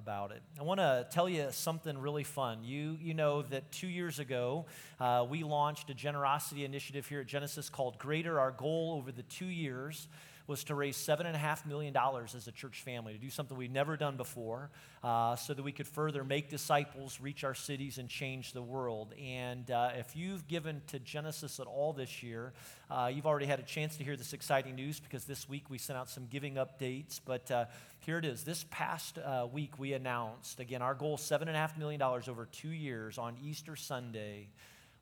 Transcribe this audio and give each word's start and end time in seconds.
about 0.00 0.30
it. 0.30 0.42
I 0.58 0.62
want 0.62 0.80
to 0.80 1.06
tell 1.10 1.28
you 1.28 1.48
something 1.50 1.96
really 1.98 2.24
fun. 2.24 2.64
You, 2.64 2.96
you 3.02 3.12
know 3.12 3.42
that 3.42 3.70
two 3.70 3.86
years 3.86 4.18
ago, 4.18 4.64
uh, 4.98 5.26
we 5.28 5.44
launched 5.44 5.90
a 5.90 5.94
generosity 5.94 6.64
initiative 6.64 7.06
here 7.06 7.20
at 7.20 7.26
Genesis 7.26 7.68
called 7.68 7.98
Greater. 7.98 8.40
Our 8.40 8.50
goal 8.50 8.94
over 8.96 9.12
the 9.12 9.22
two 9.24 9.44
years 9.44 10.08
was 10.46 10.64
to 10.64 10.74
raise 10.74 10.96
$7.5 10.96 11.66
million 11.66 11.96
as 11.96 12.48
a 12.48 12.52
church 12.52 12.82
family, 12.82 13.12
to 13.12 13.18
do 13.18 13.30
something 13.30 13.56
we'd 13.56 13.72
never 13.72 13.96
done 13.96 14.16
before, 14.16 14.70
uh, 15.02 15.36
so 15.36 15.54
that 15.54 15.62
we 15.62 15.72
could 15.72 15.86
further 15.86 16.24
make 16.24 16.50
disciples, 16.50 17.20
reach 17.20 17.44
our 17.44 17.54
cities, 17.54 17.98
and 17.98 18.08
change 18.08 18.52
the 18.52 18.62
world. 18.62 19.14
And 19.22 19.70
uh, 19.70 19.90
if 19.96 20.16
you've 20.16 20.46
given 20.48 20.82
to 20.88 20.98
Genesis 20.98 21.60
at 21.60 21.66
all 21.66 21.92
this 21.92 22.22
year, 22.22 22.52
uh, 22.90 23.10
you've 23.12 23.26
already 23.26 23.46
had 23.46 23.60
a 23.60 23.64
chance 23.64 23.96
to 23.96 24.04
hear 24.04 24.16
this 24.16 24.32
exciting 24.32 24.74
news 24.74 24.98
because 24.98 25.24
this 25.24 25.48
week 25.48 25.70
we 25.70 25.78
sent 25.78 25.98
out 25.98 26.08
some 26.08 26.26
giving 26.28 26.54
updates. 26.54 27.20
But 27.24 27.50
uh, 27.50 27.66
here 28.00 28.18
it 28.18 28.24
is. 28.24 28.42
This 28.42 28.64
past 28.70 29.18
uh, 29.18 29.46
week 29.52 29.78
we 29.78 29.92
announced, 29.92 30.58
again, 30.58 30.82
our 30.82 30.94
goal 30.94 31.16
$7.5 31.16 31.78
million 31.78 32.02
over 32.02 32.48
two 32.50 32.70
years 32.70 33.18
on 33.18 33.36
Easter 33.44 33.76
Sunday. 33.76 34.48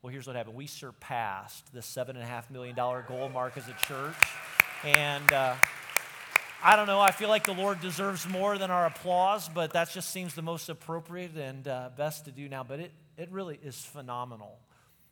Well, 0.01 0.13
here's 0.13 0.29
what 0.29 0.37
happened. 0.37 0.55
We 0.55 0.69
surpassed 0.69 1.73
the 1.73 1.81
$7.5 1.81 2.51
million 2.51 2.77
goal 2.77 3.29
mark 3.35 3.57
as 3.57 3.67
a 3.67 3.73
church. 3.73 4.15
And 4.85 5.33
uh, 5.33 5.57
I 6.63 6.77
don't 6.77 6.87
know, 6.87 7.01
I 7.01 7.11
feel 7.11 7.29
like 7.29 7.45
the 7.45 7.53
Lord 7.53 7.81
deserves 7.81 8.29
more 8.29 8.59
than 8.59 8.71
our 8.71 8.87
applause, 8.87 9.49
but 9.49 9.73
that 9.73 9.91
just 9.91 10.11
seems 10.11 10.35
the 10.35 10.43
most 10.43 10.69
appropriate 10.69 11.37
and 11.37 11.67
uh, 11.67 11.91
best 11.97 12.27
to 12.27 12.31
do 12.31 12.49
now. 12.49 12.63
But 12.63 12.79
it, 12.79 12.93
it 13.17 13.33
really 13.33 13.59
is 13.61 13.77
phenomenal 13.85 14.61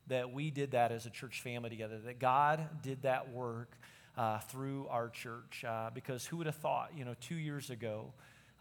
that 0.07 0.33
we 0.33 0.53
did 0.53 0.71
that 0.71 0.93
as 0.93 1.05
a 1.05 1.11
church 1.11 1.41
family 1.41 1.69
together, 1.71 1.99
that 2.05 2.21
God 2.21 2.69
did 2.81 3.03
that 3.03 3.33
work 3.33 3.77
uh, 4.17 4.39
through 4.39 4.87
our 4.87 5.09
church. 5.09 5.65
Uh, 5.67 5.91
because 5.93 6.25
who 6.27 6.37
would 6.37 6.47
have 6.47 6.55
thought, 6.55 6.93
you 6.97 7.05
know, 7.05 7.17
two 7.21 7.35
years 7.35 7.71
ago, 7.71 8.13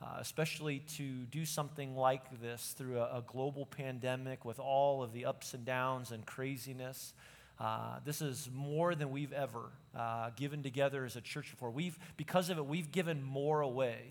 uh, 0.02 0.17
especially 0.20 0.80
to 0.80 1.23
do 1.26 1.45
something 1.45 1.95
like 1.95 2.41
this 2.41 2.73
through 2.77 2.99
a, 2.99 3.17
a, 3.17 3.23
global 3.26 3.66
pandemic 3.66 4.44
with 4.44 4.59
all 4.59 5.02
of 5.02 5.14
the 5.14 5.25
ups 5.25 5.53
and 5.53 5.66
downs 5.66 6.11
and 6.11 6.25
craziness. 6.25 7.14
Uh, 7.59 8.00
this 8.03 8.22
is 8.22 8.50
more 8.53 8.94
than 8.94 9.09
we've 9.11 9.31
ever 9.31 9.72
uh, 9.97 10.30
given 10.36 10.61
together 10.61 11.06
as 11.06 11.16
a 11.16 11.22
church 11.22 11.50
before. 11.52 11.72
We've, 11.72 11.97
because 12.17 12.50
of 12.50 12.58
it, 12.58 12.66
we've 12.66 12.92
given 12.92 13.23
more 13.23 13.61
away 13.61 14.02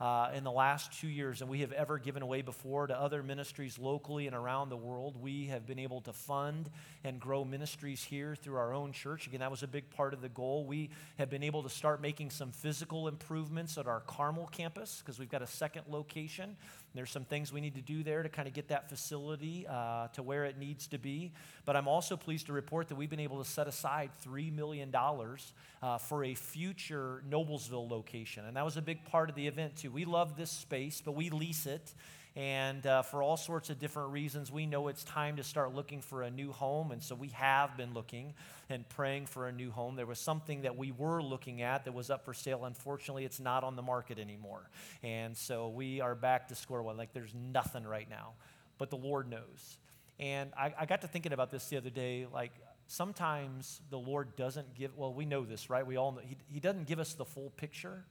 uh, 0.00 0.30
in 0.34 0.44
the 0.44 0.50
last 0.50 0.92
two 1.00 1.08
years 1.08 1.38
than 1.38 1.48
we 1.48 1.60
have 1.60 1.72
ever 1.72 1.98
given 1.98 2.22
away 2.22 2.42
before 2.42 2.86
to 2.86 2.98
other 2.98 3.22
ministries 3.22 3.78
locally 3.78 4.26
and 4.26 4.36
around 4.36 4.68
the 4.68 4.76
world. 4.76 5.16
We 5.20 5.46
have 5.46 5.66
been 5.66 5.78
able 5.78 6.00
to 6.02 6.12
fund 6.12 6.70
and 7.04 7.18
grow 7.18 7.44
ministries 7.44 8.04
here 8.04 8.36
through 8.36 8.56
our 8.56 8.74
own 8.74 8.92
church. 8.92 9.26
Again, 9.26 9.40
that 9.40 9.50
was 9.50 9.62
a 9.62 9.68
big 9.68 9.90
part 9.90 10.12
of 10.12 10.20
the 10.20 10.28
goal. 10.28 10.66
We 10.66 10.90
have 11.18 11.30
been 11.30 11.42
able 11.42 11.62
to 11.62 11.70
start 11.70 12.00
making 12.00 12.30
some 12.30 12.52
physical 12.52 13.08
improvements 13.08 13.78
at 13.78 13.86
our 13.86 14.00
Carmel 14.00 14.46
campus 14.46 15.02
because 15.04 15.18
we've 15.18 15.30
got 15.30 15.42
a 15.42 15.46
second 15.46 15.84
location. 15.88 16.56
There's 16.96 17.10
some 17.10 17.24
things 17.24 17.52
we 17.52 17.60
need 17.60 17.74
to 17.74 17.80
do 17.80 18.02
there 18.02 18.22
to 18.22 18.28
kind 18.28 18.48
of 18.48 18.54
get 18.54 18.68
that 18.68 18.88
facility 18.88 19.66
uh, 19.68 20.08
to 20.08 20.22
where 20.22 20.44
it 20.44 20.58
needs 20.58 20.86
to 20.88 20.98
be. 20.98 21.32
But 21.64 21.76
I'm 21.76 21.86
also 21.86 22.16
pleased 22.16 22.46
to 22.46 22.52
report 22.52 22.88
that 22.88 22.96
we've 22.96 23.10
been 23.10 23.20
able 23.20 23.42
to 23.42 23.48
set 23.48 23.68
aside 23.68 24.10
$3 24.24 24.52
million 24.52 24.94
uh, 24.94 25.98
for 25.98 26.24
a 26.24 26.34
future 26.34 27.22
Noblesville 27.28 27.90
location. 27.90 28.44
And 28.46 28.56
that 28.56 28.64
was 28.64 28.76
a 28.76 28.82
big 28.82 29.04
part 29.04 29.28
of 29.28 29.36
the 29.36 29.46
event, 29.46 29.76
too. 29.76 29.90
We 29.90 30.04
love 30.04 30.36
this 30.36 30.50
space, 30.50 31.02
but 31.04 31.12
we 31.12 31.30
lease 31.30 31.66
it. 31.66 31.94
And 32.36 32.86
uh, 32.86 33.00
for 33.00 33.22
all 33.22 33.38
sorts 33.38 33.70
of 33.70 33.78
different 33.78 34.12
reasons, 34.12 34.52
we 34.52 34.66
know 34.66 34.88
it's 34.88 35.02
time 35.04 35.36
to 35.36 35.42
start 35.42 35.74
looking 35.74 36.02
for 36.02 36.22
a 36.22 36.30
new 36.30 36.52
home. 36.52 36.92
And 36.92 37.02
so 37.02 37.14
we 37.14 37.28
have 37.28 37.78
been 37.78 37.94
looking 37.94 38.34
and 38.68 38.86
praying 38.90 39.24
for 39.26 39.48
a 39.48 39.52
new 39.52 39.70
home. 39.70 39.96
There 39.96 40.04
was 40.04 40.18
something 40.18 40.62
that 40.62 40.76
we 40.76 40.92
were 40.92 41.22
looking 41.22 41.62
at 41.62 41.86
that 41.86 41.94
was 41.94 42.10
up 42.10 42.26
for 42.26 42.34
sale. 42.34 42.66
Unfortunately, 42.66 43.24
it's 43.24 43.40
not 43.40 43.64
on 43.64 43.74
the 43.74 43.82
market 43.82 44.18
anymore. 44.18 44.68
And 45.02 45.34
so 45.34 45.70
we 45.70 46.02
are 46.02 46.14
back 46.14 46.48
to 46.48 46.54
square 46.54 46.82
one. 46.82 46.98
Like 46.98 47.14
there's 47.14 47.34
nothing 47.34 47.84
right 47.84 48.08
now. 48.10 48.34
But 48.76 48.90
the 48.90 48.98
Lord 48.98 49.30
knows. 49.30 49.78
And 50.20 50.50
I, 50.58 50.74
I 50.78 50.84
got 50.84 51.00
to 51.00 51.08
thinking 51.08 51.32
about 51.32 51.50
this 51.50 51.66
the 51.68 51.78
other 51.78 51.90
day. 51.90 52.26
Like, 52.30 52.52
sometimes 52.86 53.80
the 53.90 53.98
Lord 53.98 54.36
doesn't 54.36 54.74
give, 54.74 54.96
well, 54.96 55.12
we 55.12 55.24
know 55.24 55.44
this, 55.44 55.68
right? 55.68 55.86
We 55.86 55.96
all 55.96 56.12
know. 56.12 56.20
He, 56.24 56.36
he 56.48 56.60
doesn't 56.60 56.86
give 56.86 56.98
us 56.98 57.14
the 57.14 57.24
full 57.24 57.50
picture. 57.56 58.04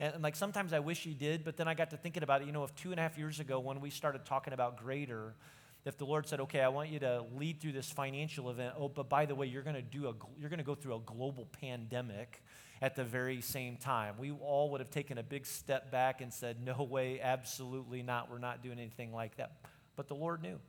And, 0.00 0.14
and, 0.14 0.22
like 0.22 0.36
sometimes 0.36 0.72
I 0.72 0.80
wish 0.80 1.02
he 1.02 1.14
did, 1.14 1.44
but 1.44 1.56
then 1.56 1.68
I 1.68 1.74
got 1.74 1.90
to 1.90 1.96
thinking 1.96 2.22
about 2.22 2.42
it. 2.42 2.46
You 2.46 2.52
know, 2.52 2.64
if 2.64 2.74
two 2.74 2.90
and 2.90 2.98
a 2.98 3.02
half 3.02 3.18
years 3.18 3.40
ago 3.40 3.60
when 3.60 3.80
we 3.80 3.90
started 3.90 4.24
talking 4.24 4.52
about 4.52 4.76
greater, 4.76 5.34
if 5.84 5.96
the 5.96 6.04
Lord 6.04 6.26
said, 6.26 6.40
"Okay, 6.40 6.60
I 6.60 6.68
want 6.68 6.90
you 6.90 6.98
to 7.00 7.24
lead 7.36 7.60
through 7.60 7.72
this 7.72 7.90
financial 7.90 8.50
event," 8.50 8.74
oh, 8.76 8.88
but 8.88 9.08
by 9.08 9.26
the 9.26 9.34
way, 9.34 9.46
you're 9.46 9.62
going 9.62 9.76
to 9.76 9.82
do 9.82 10.08
a 10.08 10.14
you're 10.38 10.50
going 10.50 10.58
to 10.58 10.64
go 10.64 10.74
through 10.74 10.96
a 10.96 11.00
global 11.00 11.46
pandemic 11.60 12.42
at 12.80 12.94
the 12.94 13.04
very 13.04 13.40
same 13.40 13.76
time, 13.76 14.14
we 14.18 14.30
all 14.30 14.70
would 14.70 14.80
have 14.80 14.90
taken 14.90 15.18
a 15.18 15.22
big 15.22 15.44
step 15.44 15.90
back 15.90 16.20
and 16.20 16.32
said, 16.32 16.64
"No 16.64 16.84
way, 16.84 17.20
absolutely 17.20 18.02
not. 18.02 18.30
We're 18.30 18.38
not 18.38 18.62
doing 18.62 18.78
anything 18.78 19.12
like 19.12 19.36
that." 19.36 19.52
But 19.96 20.06
the 20.06 20.14
Lord 20.14 20.42
knew. 20.42 20.60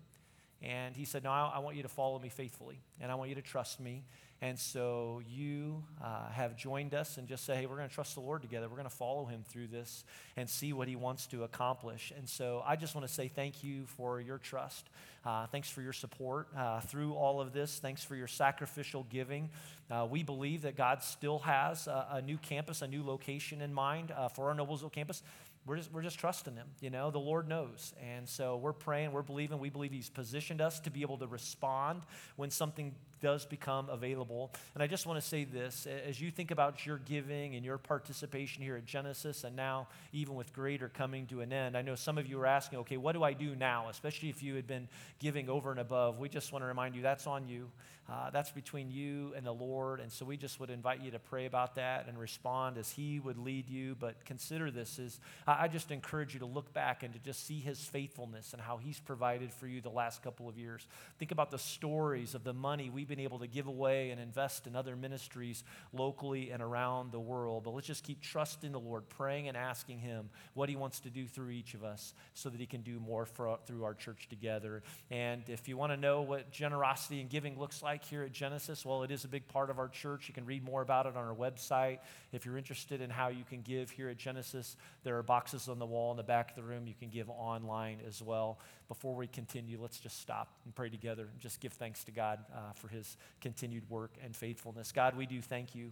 And 0.62 0.95
he 0.95 1.06
said, 1.06 1.23
No, 1.23 1.31
I, 1.31 1.53
I 1.56 1.59
want 1.59 1.78
you 1.78 1.84
to 1.84 1.89
follow 1.89 2.19
me 2.19 2.29
faithfully, 2.29 2.81
and 3.00 3.12
I 3.12 3.16
want 3.16 3.29
you 3.29 3.35
to 3.35 3.41
trust 3.41 3.79
me. 3.79 4.03
And 4.41 4.57
so 4.57 5.22
you 5.27 5.83
uh, 6.01 6.29
have 6.29 6.55
joined 6.55 6.94
us 6.94 7.17
and 7.17 7.27
just 7.27 7.45
say, 7.45 7.57
hey, 7.57 7.66
we're 7.66 7.75
going 7.75 7.89
to 7.89 7.94
trust 7.94 8.16
the 8.16 8.22
Lord 8.22 8.41
together. 8.41 8.69
We're 8.69 8.77
going 8.77 8.89
to 8.89 8.95
follow 8.95 9.25
him 9.25 9.44
through 9.47 9.67
this 9.67 10.05
and 10.38 10.50
see 10.50 10.72
what 10.72 10.88
he 10.88 10.95
wants 10.95 11.27
to 11.27 11.44
accomplish. 11.44 12.13
And 12.17 12.27
so 12.27 12.63
I 12.66 12.77
just 12.77 12.95
want 12.95 13.05
to 13.05 13.13
say 13.13 13.27
thank 13.27 13.63
you 13.63 13.85
for 13.85 14.22
your 14.22 14.38
trust. 14.38 14.89
Uh, 15.25 15.47
thanks 15.47 15.69
for 15.69 15.81
your 15.81 15.91
support 15.91 16.47
uh, 16.57 16.79
through 16.79 17.13
all 17.13 17.41
of 17.41 17.51
this. 17.51 17.79
Thanks 17.79 18.03
for 18.03 18.16
your 18.16 18.27
sacrificial 18.27 19.05
giving. 19.09 19.50
Uh, 19.91 20.07
we 20.09 20.23
believe 20.23 20.61
that 20.61 20.77
God 20.77 21.03
still 21.03 21.39
has 21.39 21.88
a, 21.88 22.07
a, 22.11 22.21
new 22.21 22.38
campus, 22.38 22.81
a 22.81 22.88
new 22.88 23.03
location 23.03 23.61
in 23.61 23.73
mind 23.73 24.11
uh, 24.16 24.29
for 24.29 24.50
our 24.50 24.56
Noblesville 24.56 24.94
campus 24.94 25.21
we're 25.66 25.77
just, 25.77 25.91
we're 25.91 26.01
just 26.01 26.17
trusting 26.17 26.56
him. 26.56 26.67
You 26.81 26.89
know, 26.89 27.11
the 27.11 27.19
Lord 27.19 27.47
knows. 27.47 27.94
And 28.01 28.27
so 28.27 28.57
we're 28.57 28.73
praying, 28.73 29.11
we're 29.11 29.21
believing, 29.21 29.59
we 29.59 29.69
believe 29.69 29.91
he's 29.91 30.09
positioned 30.09 30.61
us 30.61 30.79
to 30.81 30.89
be 30.89 31.01
able 31.01 31.17
to 31.17 31.27
respond 31.27 32.01
when 32.38 32.50
something 32.50 32.95
does 33.22 33.46
become 33.46 33.90
available. 33.90 34.52
And 34.74 34.84
I 34.84 34.88
just 34.88 35.06
want 35.06 35.22
to 35.22 35.28
say 35.28 35.44
this 35.44 35.88
as 36.07 36.19
you 36.22 36.31
think 36.31 36.52
about 36.52 36.85
your 36.85 36.97
giving 36.97 37.56
and 37.56 37.66
your 37.66 37.78
participation 37.78 38.63
here 38.63 38.75
at 38.75 38.85
Genesis, 38.85 39.44
and 39.44 39.56
now 39.56 39.88
even 40.13 40.35
with 40.35 40.53
Greater 40.53 40.90
coming 40.90 41.25
to 41.28 41.41
an 41.41 41.53
end, 41.53 41.75
I 41.78 41.81
know 41.81 41.96
some 41.96 42.18
of 42.18 42.28
you 42.28 42.40
are 42.40 42.46
asking, 42.46 42.80
okay, 42.80 42.97
what 42.97 43.13
do 43.13 43.24
I 43.24 43.34
do 43.34 43.56
now? 43.56 43.90
Especially 43.90 44.30
if 44.30 44.44
you 44.44 44.56
had 44.56 44.68
been 44.68 44.88
giving 45.19 45.50
over 45.50 45.72
and 45.72 45.80
above. 45.80 46.19
We 46.19 46.30
just 46.30 46.52
want 46.52 46.63
to 46.63 46.68
remind 46.68 46.96
you 46.96 47.02
that's 47.02 47.28
on 47.28 47.47
you. 47.47 47.69
Uh, 48.12 48.31
that's 48.31 48.50
between 48.50 48.90
you 48.90 49.34
and 49.38 49.46
the 49.46 49.51
Lord. 49.51 50.00
And 50.00 50.12
so 50.12 50.25
we 50.25 50.36
just 50.36 50.59
would 50.59 50.72
invite 50.72 51.01
you 51.01 51.12
to 51.12 51.19
pray 51.19 51.46
about 51.46 51.75
that 51.75 52.07
and 52.07 52.18
respond 52.18 52.80
as 52.80 52.90
He 52.90 53.19
would 53.19 53.38
lead 53.38 53.69
you. 53.69 53.96
But 54.00 54.25
consider 54.25 54.72
this 54.72 54.97
is 54.97 55.19
I 55.46 55.68
just 55.68 55.91
encourage 55.91 56.34
you 56.34 56.40
to 56.40 56.47
look 56.47 56.74
back 56.74 57.03
and 57.03 57.13
to 57.13 57.19
just 57.19 57.46
see 57.46 57.59
His 57.59 57.80
faithfulness 57.80 58.53
and 58.53 58.62
how 58.62 58.78
He's 58.78 59.00
provided 59.00 59.53
for 59.53 59.68
you 59.68 59.80
the 59.80 59.90
last 59.90 60.24
couple 60.24 60.50
of 60.50 60.57
years. 60.57 60.88
Think 61.19 61.31
about 61.31 61.51
the 61.51 61.59
stories 61.59 62.34
of 62.34 62.44
the 62.44 62.53
money 62.53 62.90
we've 62.90 63.08
been 63.09 63.19
able 63.19 63.39
to 63.39 63.47
give 63.47 63.67
away 63.67 64.11
and 64.11 64.21
invest 64.21 64.65
in 64.67 64.75
other 64.77 64.95
ministries 64.95 65.65
locally 65.91 66.51
and 66.51 66.63
around 66.63 67.11
the 67.11 67.19
world. 67.19 67.65
But 67.65 67.71
let's 67.71 67.87
just 67.87 68.05
keep 68.05 68.21
trusting 68.21 68.71
the 68.71 68.79
Lord, 68.79 69.09
praying 69.09 69.49
and 69.49 69.57
asking 69.57 69.99
Him 69.99 70.29
what 70.53 70.69
He 70.69 70.77
wants 70.77 71.01
to 71.01 71.09
do 71.09 71.27
through 71.27 71.49
each 71.49 71.73
of 71.73 71.83
us 71.83 72.13
so 72.33 72.49
that 72.49 72.61
He 72.61 72.65
can 72.65 72.81
do 72.81 72.97
more 73.01 73.25
for, 73.25 73.59
through 73.65 73.83
our 73.83 73.93
church 73.93 74.29
together. 74.29 74.83
And 75.11 75.43
if 75.49 75.67
you 75.67 75.75
want 75.75 75.91
to 75.91 75.97
know 75.97 76.21
what 76.21 76.49
generosity 76.51 77.19
and 77.19 77.29
giving 77.29 77.59
looks 77.59 77.83
like, 77.83 77.89
like 77.89 78.05
here 78.05 78.21
at 78.21 78.31
Genesis? 78.31 78.85
Well, 78.85 79.01
it 79.01 79.09
is 79.09 79.23
a 79.23 79.27
big 79.27 79.47
part 79.47 79.71
of 79.71 79.79
our 79.79 79.87
church. 79.87 80.27
You 80.27 80.33
can 80.35 80.45
read 80.45 80.63
more 80.63 80.83
about 80.83 81.07
it 81.07 81.17
on 81.17 81.25
our 81.25 81.33
website. 81.33 81.97
If 82.31 82.45
you're 82.45 82.55
interested 82.55 83.01
in 83.01 83.09
how 83.09 83.29
you 83.29 83.43
can 83.43 83.63
give 83.63 83.89
here 83.89 84.09
at 84.09 84.17
Genesis, 84.17 84.77
there 85.03 85.17
are 85.17 85.23
boxes 85.23 85.67
on 85.67 85.79
the 85.79 85.87
wall 85.87 86.11
in 86.11 86.17
the 86.17 86.23
back 86.23 86.51
of 86.51 86.55
the 86.55 86.61
room. 86.61 86.85
You 86.85 86.93
can 86.93 87.09
give 87.09 87.27
online 87.31 87.97
as 88.07 88.21
well. 88.21 88.59
Before 88.89 89.16
we 89.16 89.27
continue, 89.27 89.77
let's 89.79 90.00
just 90.00 90.19
stop 90.19 90.50
and 90.66 90.73
pray 90.73 90.89
together 90.89 91.29
and 91.31 91.39
just 91.39 91.59
give 91.59 91.73
thanks 91.73 92.03
to 92.05 92.11
God 92.11 92.39
uh, 92.51 92.73
for 92.73 92.88
his 92.88 93.17
continued 93.39 93.88
work 93.88 94.11
and 94.23 94.35
faithfulness. 94.35 94.91
God, 94.91 95.16
we 95.16 95.27
do 95.27 95.41
thank 95.41 95.75
you. 95.75 95.91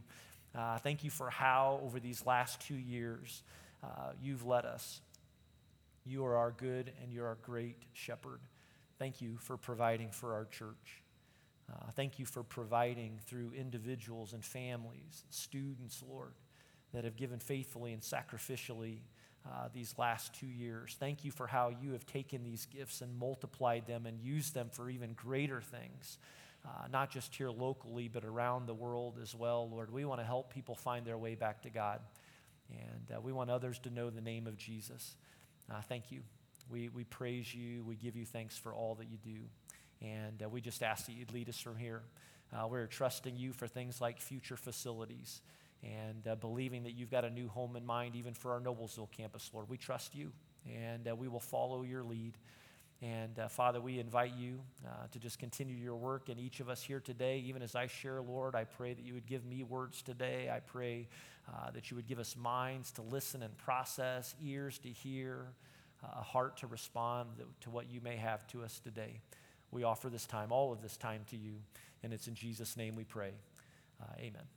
Uh, 0.56 0.80
thank 0.80 1.04
you 1.04 1.12
for 1.12 1.30
how, 1.30 1.80
over 1.84 2.00
these 2.00 2.26
last 2.26 2.60
two 2.60 2.76
years, 2.76 3.44
uh, 3.84 4.14
you've 4.20 4.46
led 4.46 4.66
us. 4.66 5.02
You 6.06 6.26
are 6.26 6.38
our 6.38 6.52
good 6.52 6.92
and 7.04 7.14
you're 7.14 7.28
our 7.28 7.38
great 7.44 7.78
shepherd. 7.94 8.40
Thank 8.98 9.22
you 9.22 9.38
for 9.38 9.58
providing 9.58 10.10
for 10.10 10.34
our 10.34 10.46
church. 10.46 11.04
Uh, 11.72 11.92
thank 11.96 12.18
you 12.18 12.26
for 12.26 12.42
providing 12.42 13.20
through 13.28 13.52
individuals 13.56 14.34
and 14.34 14.44
families, 14.44 15.24
students, 15.30 16.04
Lord, 16.10 16.34
that 16.94 17.04
have 17.04 17.16
given 17.16 17.38
faithfully 17.38 17.94
and 17.94 18.02
sacrificially 18.02 19.02
uh, 19.46 19.70
these 19.74 19.94
last 19.98 20.34
two 20.34 20.48
years. 20.48 20.96
Thank 21.00 21.24
you 21.24 21.32
for 21.32 21.48
how 21.48 21.70
you 21.82 21.92
have 21.92 22.06
taken 22.06 22.44
these 22.44 22.66
gifts 22.66 23.02
and 23.02 23.18
multiplied 23.18 23.88
them 23.88 24.06
and 24.06 24.20
used 24.20 24.54
them 24.54 24.70
for 24.72 24.90
even 24.90 25.14
greater 25.14 25.62
things, 25.62 26.18
uh, 26.66 26.88
not 26.92 27.10
just 27.10 27.34
here 27.34 27.50
locally, 27.50 28.08
but 28.08 28.26
around 28.26 28.66
the 28.66 28.74
world 28.74 29.20
as 29.22 29.34
well, 29.34 29.70
Lord. 29.70 29.92
We 29.92 30.06
want 30.06 30.20
to 30.20 30.26
help 30.26 30.54
people 30.54 30.76
find 30.76 31.06
their 31.06 31.18
way 31.18 31.36
back 31.36 31.62
to 31.64 31.70
God, 31.70 32.02
and 32.70 33.18
uh, 33.18 33.22
we 33.22 33.32
want 33.32 33.50
others 33.50 33.80
to 33.80 33.90
know 33.90 34.10
the 34.10 34.22
name 34.22 34.48
of 34.48 34.58
Jesus. 34.58 35.16
Uh, 35.72 35.82
thank 35.88 36.12
you. 36.12 36.22
We, 36.70 36.90
we 36.90 37.06
praise 37.06 37.54
you. 37.54 37.84
We 37.84 37.96
give 37.96 38.16
you 38.16 38.26
thanks 38.26 38.58
for 38.58 38.74
all 38.74 38.96
that 38.96 39.08
you 39.10 39.18
do. 39.24 39.40
And 40.02 40.44
uh, 40.44 40.50
we 40.50 40.62
just 40.62 40.84
ask 40.84 41.06
that 41.06 41.14
you'd 41.14 41.32
lead 41.32 41.50
us 41.50 41.60
from 41.60 41.78
here. 41.78 42.02
Uh, 42.54 42.68
we're 42.68 42.88
trusting 42.88 43.36
you 43.36 43.54
for 43.54 43.68
things 43.68 44.00
like 44.00 44.20
future 44.20 44.58
facilities 44.58 45.42
and 45.84 46.28
uh, 46.28 46.36
believing 46.36 46.84
that 46.84 46.94
you've 46.94 47.12
got 47.12 47.24
a 47.24 47.30
new 47.30 47.48
home 47.48 47.76
in 47.76 47.86
mind, 47.86 48.16
even 48.16 48.34
for 48.34 48.52
our 48.52 48.60
Noblesville 48.60 49.12
campus, 49.12 49.50
Lord. 49.54 49.70
We 49.70 49.78
trust 49.78 50.16
you. 50.16 50.32
and 50.66 51.08
uh, 51.08 51.16
we 51.16 51.28
will 51.28 51.40
follow 51.40 51.84
your 51.84 52.04
lead. 52.04 52.38
And 53.02 53.38
uh, 53.38 53.48
Father, 53.48 53.80
we 53.80 54.00
invite 54.00 54.34
you 54.36 54.60
uh, 54.86 55.08
to 55.12 55.20
just 55.20 55.38
continue 55.38 55.76
your 55.76 55.96
work 55.96 56.30
in 56.30 56.40
each 56.40 56.60
of 56.60 56.70
us 56.70 56.82
here 56.82 57.00
today. 57.00 57.44
Even 57.46 57.62
as 57.62 57.76
I 57.76 57.88
share, 57.88 58.22
Lord, 58.22 58.56
I 58.56 58.64
pray 58.64 58.94
that 58.94 59.04
you 59.04 59.14
would 59.14 59.28
give 59.28 59.46
me 59.46 59.64
words 59.64 60.02
today. 60.02 60.50
I 60.52 60.60
pray 60.60 61.08
uh, 61.48 61.72
that 61.72 61.92
you 61.92 61.96
would 61.96 62.08
give 62.08 62.18
us 62.20 62.36
minds 62.36 62.92
to 62.94 63.04
listen 63.04 63.44
and 63.44 63.56
process, 63.58 64.34
ears 64.44 64.80
to 64.80 64.90
hear, 64.90 65.46
uh, 66.04 66.20
a 66.20 66.24
heart 66.24 66.58
to 66.58 66.68
respond 66.68 67.30
to 67.62 67.70
what 67.70 67.90
you 67.92 68.02
may 68.02 68.18
have 68.18 68.48
to 68.48 68.64
us 68.64 68.80
today. 68.80 69.22
We 69.70 69.84
offer 69.84 70.10
this 70.10 70.26
time, 70.26 70.52
all 70.52 70.72
of 70.72 70.82
this 70.82 70.98
time 70.98 71.22
to 71.30 71.38
you, 71.38 71.56
and 72.02 72.14
it's 72.14 72.28
in 72.28 72.34
Jesus' 72.34 72.76
name 72.78 72.96
we 72.96 73.04
pray. 73.04 73.32
Amen. 74.20 74.57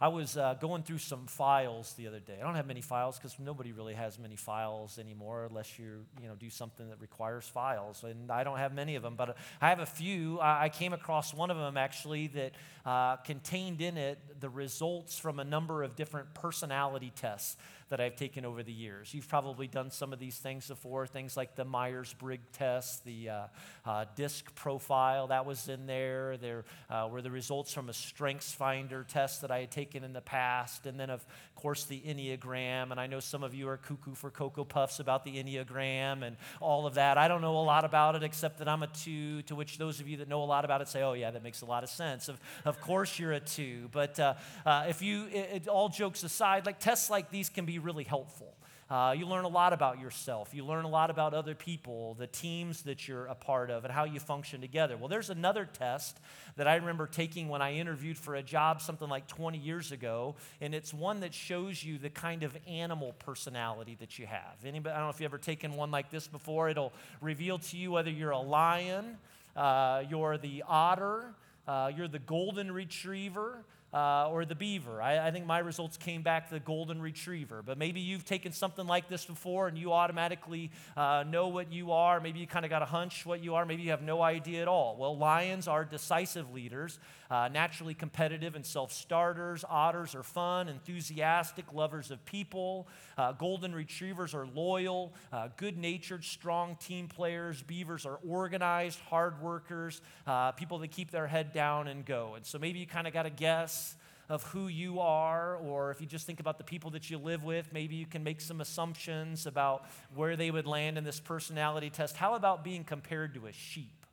I 0.00 0.08
was 0.08 0.36
uh, 0.36 0.54
going 0.60 0.82
through 0.82 0.98
some 0.98 1.26
files 1.26 1.94
the 1.94 2.08
other 2.08 2.20
day. 2.20 2.38
I 2.40 2.44
don't 2.44 2.56
have 2.56 2.66
many 2.66 2.80
files 2.80 3.16
because 3.16 3.38
nobody 3.38 3.72
really 3.72 3.94
has 3.94 4.18
many 4.18 4.36
files 4.36 4.98
anymore 4.98 5.46
unless 5.48 5.78
you 5.78 6.04
you 6.20 6.28
know 6.28 6.34
do 6.34 6.50
something 6.50 6.88
that 6.90 7.00
requires 7.00 7.46
files. 7.46 8.04
And 8.04 8.30
I 8.30 8.44
don't 8.44 8.58
have 8.58 8.74
many 8.74 8.96
of 8.96 9.02
them, 9.02 9.14
but 9.16 9.36
I 9.60 9.68
have 9.68 9.80
a 9.80 9.86
few. 9.86 10.40
I 10.40 10.68
came 10.68 10.92
across 10.92 11.32
one 11.32 11.50
of 11.50 11.56
them 11.56 11.76
actually 11.76 12.26
that 12.28 12.52
uh, 12.84 13.16
contained 13.16 13.80
in 13.80 13.96
it 13.96 14.18
the 14.40 14.48
results 14.48 15.18
from 15.18 15.38
a 15.38 15.44
number 15.44 15.82
of 15.82 15.96
different 15.96 16.34
personality 16.34 17.12
tests 17.14 17.56
that 17.94 18.00
I've 18.00 18.16
taken 18.16 18.44
over 18.44 18.64
the 18.64 18.72
years. 18.72 19.14
You've 19.14 19.28
probably 19.28 19.68
done 19.68 19.88
some 19.88 20.12
of 20.12 20.18
these 20.18 20.36
things 20.36 20.66
before, 20.66 21.06
things 21.06 21.36
like 21.36 21.54
the 21.54 21.64
Myers 21.64 22.12
Briggs 22.18 22.48
test, 22.52 23.04
the 23.04 23.30
uh, 23.30 23.42
uh, 23.86 24.04
DISC 24.16 24.52
profile, 24.56 25.28
that 25.28 25.46
was 25.46 25.68
in 25.68 25.86
there. 25.86 26.36
There 26.36 26.64
uh, 26.90 27.08
were 27.08 27.22
the 27.22 27.30
results 27.30 27.72
from 27.72 27.88
a 27.88 27.92
Strengths 27.92 28.52
Finder 28.52 29.04
test 29.04 29.42
that 29.42 29.52
I 29.52 29.60
had 29.60 29.70
taken 29.70 30.02
in 30.02 30.12
the 30.12 30.20
past, 30.20 30.86
and 30.86 30.98
then, 30.98 31.08
of 31.08 31.24
course, 31.54 31.84
the 31.84 32.00
Enneagram. 32.00 32.90
And 32.90 32.98
I 32.98 33.06
know 33.06 33.20
some 33.20 33.44
of 33.44 33.54
you 33.54 33.68
are 33.68 33.76
cuckoo 33.76 34.16
for 34.16 34.28
Cocoa 34.28 34.64
Puffs 34.64 34.98
about 34.98 35.24
the 35.24 35.36
Enneagram 35.36 36.24
and 36.24 36.36
all 36.60 36.88
of 36.88 36.94
that. 36.94 37.16
I 37.16 37.28
don't 37.28 37.42
know 37.42 37.58
a 37.58 37.62
lot 37.62 37.84
about 37.84 38.16
it 38.16 38.24
except 38.24 38.58
that 38.58 38.66
I'm 38.66 38.82
a 38.82 38.88
two, 38.88 39.42
to 39.42 39.54
which 39.54 39.78
those 39.78 40.00
of 40.00 40.08
you 40.08 40.16
that 40.16 40.28
know 40.28 40.42
a 40.42 40.44
lot 40.44 40.64
about 40.64 40.80
it 40.80 40.88
say, 40.88 41.02
oh, 41.02 41.12
yeah, 41.12 41.30
that 41.30 41.44
makes 41.44 41.60
a 41.60 41.66
lot 41.66 41.84
of 41.84 41.90
sense. 41.90 42.28
Of, 42.28 42.40
of 42.64 42.80
course, 42.80 43.20
you're 43.20 43.34
a 43.34 43.40
two. 43.40 43.88
But 43.92 44.18
uh, 44.18 44.34
uh, 44.66 44.86
if 44.88 45.00
you, 45.00 45.26
it, 45.26 45.50
it, 45.52 45.68
all 45.68 45.88
jokes 45.88 46.24
aside, 46.24 46.66
like 46.66 46.80
tests 46.80 47.08
like 47.08 47.30
these 47.30 47.48
can 47.48 47.64
be 47.64 47.74
be 47.74 47.78
really 47.84 48.04
helpful. 48.04 48.56
Uh, 48.90 49.14
you 49.16 49.26
learn 49.26 49.44
a 49.44 49.48
lot 49.48 49.72
about 49.72 49.98
yourself. 49.98 50.50
You 50.52 50.64
learn 50.64 50.84
a 50.84 50.88
lot 50.88 51.08
about 51.08 51.32
other 51.32 51.54
people, 51.54 52.14
the 52.18 52.26
teams 52.26 52.82
that 52.82 53.08
you're 53.08 53.26
a 53.26 53.34
part 53.34 53.70
of, 53.70 53.84
and 53.84 53.92
how 53.92 54.04
you 54.04 54.20
function 54.20 54.60
together. 54.60 54.96
Well, 54.96 55.08
there's 55.08 55.30
another 55.30 55.64
test 55.64 56.20
that 56.56 56.68
I 56.68 56.76
remember 56.76 57.06
taking 57.06 57.48
when 57.48 57.62
I 57.62 57.74
interviewed 57.74 58.18
for 58.18 58.34
a 58.34 58.42
job 58.42 58.82
something 58.82 59.08
like 59.08 59.26
20 59.26 59.56
years 59.56 59.90
ago, 59.90 60.36
and 60.60 60.74
it's 60.74 60.92
one 60.92 61.20
that 61.20 61.32
shows 61.32 61.82
you 61.82 61.96
the 61.96 62.10
kind 62.10 62.42
of 62.42 62.56
animal 62.68 63.14
personality 63.20 63.96
that 64.00 64.18
you 64.18 64.26
have. 64.26 64.64
Anybody, 64.64 64.94
I 64.94 64.98
don't 64.98 65.06
know 65.06 65.10
if 65.10 65.20
you've 65.20 65.30
ever 65.30 65.38
taken 65.38 65.74
one 65.74 65.90
like 65.90 66.10
this 66.10 66.28
before. 66.28 66.68
It'll 66.68 66.92
reveal 67.22 67.58
to 67.58 67.76
you 67.78 67.92
whether 67.92 68.10
you're 68.10 68.32
a 68.32 68.38
lion, 68.38 69.16
uh, 69.56 70.02
you're 70.10 70.36
the 70.36 70.62
otter, 70.68 71.34
uh, 71.66 71.90
you're 71.96 72.08
the 72.08 72.18
golden 72.18 72.70
retriever, 72.70 73.64
uh, 73.94 74.28
or 74.28 74.44
the 74.44 74.56
beaver. 74.56 75.00
I, 75.00 75.28
I, 75.28 75.30
think 75.30 75.46
my 75.46 75.60
results 75.60 75.96
came 75.96 76.22
back 76.22 76.50
the 76.50 76.58
golden 76.58 77.00
retriever. 77.00 77.62
But 77.62 77.78
maybe 77.78 78.00
you've 78.00 78.24
taken 78.24 78.50
something 78.50 78.88
like 78.88 79.08
this 79.08 79.24
before 79.24 79.68
and 79.68 79.78
you 79.78 79.92
automatically 79.92 80.72
uh, 80.96 81.24
know 81.28 81.46
what 81.46 81.72
you 81.72 81.92
are. 81.92 82.18
Maybe 82.18 82.40
you 82.40 82.48
kind 82.48 82.64
of 82.64 82.70
got 82.70 82.82
a 82.82 82.86
hunch 82.86 83.24
what 83.24 83.40
you 83.40 83.54
are. 83.54 83.64
Maybe 83.64 83.82
you 83.82 83.90
have 83.90 84.02
no 84.02 84.20
idea 84.20 84.62
at 84.62 84.68
all. 84.68 84.96
Well, 84.98 85.16
lions 85.16 85.68
are 85.68 85.84
decisive 85.84 86.52
leaders, 86.52 86.98
uh, 87.30 87.48
naturally 87.52 87.94
competitive 87.94 88.56
and 88.56 88.66
self 88.66 88.92
starters. 88.92 89.64
Otters 89.68 90.16
are 90.16 90.24
fun, 90.24 90.68
enthusiastic, 90.68 91.72
lovers 91.72 92.10
of 92.10 92.24
people. 92.24 92.88
Uh, 93.16 93.30
golden 93.30 93.72
retrievers 93.72 94.34
are 94.34 94.46
loyal, 94.46 95.14
uh, 95.32 95.48
good 95.56 95.78
natured, 95.78 96.24
strong 96.24 96.74
team 96.76 97.06
players. 97.06 97.62
Beavers 97.62 98.06
are 98.06 98.18
organized, 98.26 98.98
hard 99.08 99.40
workers, 99.40 100.00
uh, 100.26 100.50
people 100.50 100.78
that 100.78 100.90
keep 100.90 101.12
their 101.12 101.28
head 101.28 101.52
down 101.52 101.86
and 101.86 102.04
go. 102.04 102.34
And 102.34 102.44
so 102.44 102.58
maybe 102.58 102.80
you 102.80 102.88
kind 102.88 103.06
of 103.06 103.12
got 103.12 103.22
to 103.22 103.30
guess 103.30 103.83
of 104.28 104.42
who 104.44 104.68
you 104.68 105.00
are, 105.00 105.56
or 105.56 105.90
if 105.90 106.00
you 106.00 106.06
just 106.06 106.26
think 106.26 106.40
about 106.40 106.58
the 106.58 106.64
people 106.64 106.90
that 106.90 107.10
you 107.10 107.18
live 107.18 107.44
with, 107.44 107.72
maybe 107.72 107.94
you 107.94 108.06
can 108.06 108.24
make 108.24 108.40
some 108.40 108.60
assumptions 108.60 109.46
about 109.46 109.86
where 110.14 110.36
they 110.36 110.50
would 110.50 110.66
land 110.66 110.96
in 110.96 111.04
this 111.04 111.20
personality 111.20 111.90
test. 111.90 112.16
How 112.16 112.34
about 112.34 112.64
being 112.64 112.84
compared 112.84 113.34
to 113.34 113.46
a 113.46 113.52
sheep? 113.52 114.03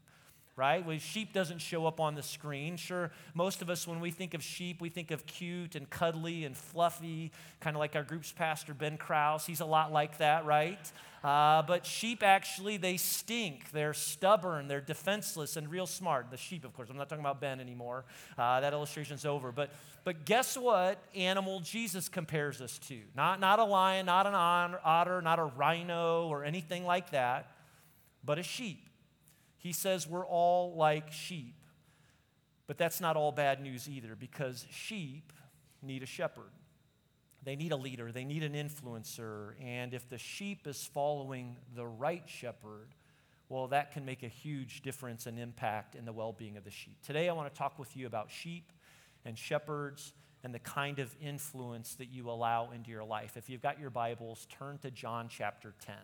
Right? 0.62 0.86
Well, 0.86 1.00
sheep 1.00 1.34
doesn't 1.34 1.58
show 1.58 1.88
up 1.88 2.00
on 2.00 2.14
the 2.14 2.22
screen. 2.22 2.78
Sure, 2.78 3.10
most 3.34 3.64
of 3.64 3.72
us, 3.72 3.88
when 3.88 4.00
we 4.00 4.12
think 4.12 4.36
of 4.36 4.44
sheep, 4.44 4.80
we 4.80 4.90
think 4.90 5.10
of 5.10 5.26
cute 5.26 5.74
and 5.74 5.90
cuddly 5.90 6.46
and 6.46 6.56
fluffy, 6.56 7.32
kind 7.62 7.76
of 7.76 7.80
like 7.80 7.96
our 7.96 8.04
group's 8.04 8.32
pastor, 8.32 8.76
Ben 8.76 8.96
Krause. 8.96 9.48
He's 9.48 9.62
a 9.62 9.66
lot 9.66 9.92
like 9.92 10.20
that, 10.20 10.46
right? 10.46 10.78
Uh, 11.24 11.64
but 11.64 11.84
sheep 11.84 12.22
actually, 12.22 12.78
they 12.78 12.98
stink. 12.98 13.72
They're 13.72 13.96
stubborn. 13.96 14.68
They're 14.68 14.82
defenseless 14.82 15.58
and 15.58 15.68
real 15.68 15.88
smart. 15.88 16.30
The 16.30 16.38
sheep, 16.38 16.64
of 16.64 16.76
course. 16.76 16.90
I'm 16.92 16.96
not 16.98 17.10
talking 17.10 17.26
about 17.26 17.42
Ben 17.42 17.60
anymore. 17.60 18.06
Uh, 18.38 18.60
that 18.60 18.72
illustration's 18.72 19.26
over. 19.26 19.52
But, 19.52 19.72
but 20.04 20.26
guess 20.26 20.56
what 20.56 21.00
animal 21.16 21.62
Jesus 21.62 22.08
compares 22.08 22.62
us 22.62 22.78
to? 22.88 23.00
Not, 23.16 23.40
not 23.40 23.58
a 23.58 23.64
lion, 23.64 24.06
not 24.06 24.28
an 24.28 24.36
otter, 24.36 25.24
not 25.24 25.40
a 25.40 25.46
rhino 25.46 26.28
or 26.28 26.46
anything 26.46 26.86
like 26.86 27.10
that, 27.10 27.50
but 28.24 28.38
a 28.38 28.44
sheep. 28.44 28.90
He 29.62 29.74
says 29.74 30.08
we're 30.08 30.26
all 30.26 30.76
like 30.76 31.12
sheep. 31.12 31.54
But 32.66 32.80
that's 32.80 33.00
not 33.00 33.16
all 33.16 33.32
bad 33.32 33.62
news 33.62 33.88
either 33.88 34.16
because 34.16 34.66
sheep 34.72 35.32
need 35.84 36.02
a 36.02 36.08
shepherd. 36.08 36.50
They 37.44 37.56
need 37.56 37.72
a 37.72 37.78
leader, 37.78 38.12
they 38.12 38.24
need 38.26 38.44
an 38.44 38.54
influencer. 38.54 39.54
And 39.64 39.94
if 39.94 40.10
the 40.10 40.18
sheep 40.18 40.66
is 40.66 40.90
following 40.92 41.58
the 41.76 41.86
right 41.86 42.24
shepherd, 42.26 42.90
well, 43.50 43.68
that 43.68 43.92
can 43.92 44.04
make 44.04 44.24
a 44.24 44.28
huge 44.28 44.82
difference 44.82 45.28
and 45.28 45.38
impact 45.38 45.94
in 45.94 46.06
the 46.06 46.14
well 46.14 46.34
being 46.34 46.58
of 46.58 46.64
the 46.64 46.72
sheep. 46.72 46.98
Today, 47.04 47.30
I 47.30 47.34
want 47.34 47.54
to 47.54 47.58
talk 47.58 47.78
with 47.78 47.96
you 47.96 48.08
about 48.08 48.32
sheep 48.32 48.72
and 49.26 49.38
shepherds 49.38 50.14
and 50.44 50.56
the 50.56 50.60
kind 50.60 50.98
of 50.98 51.16
influence 51.22 51.94
that 51.96 52.10
you 52.10 52.32
allow 52.32 52.72
into 52.72 52.90
your 52.90 53.04
life. 53.04 53.38
If 53.38 53.48
you've 53.48 53.62
got 53.62 53.80
your 53.80 53.92
Bibles, 53.92 54.48
turn 54.50 54.80
to 54.80 54.90
John 54.90 55.28
chapter 55.30 55.76
10. 55.86 55.96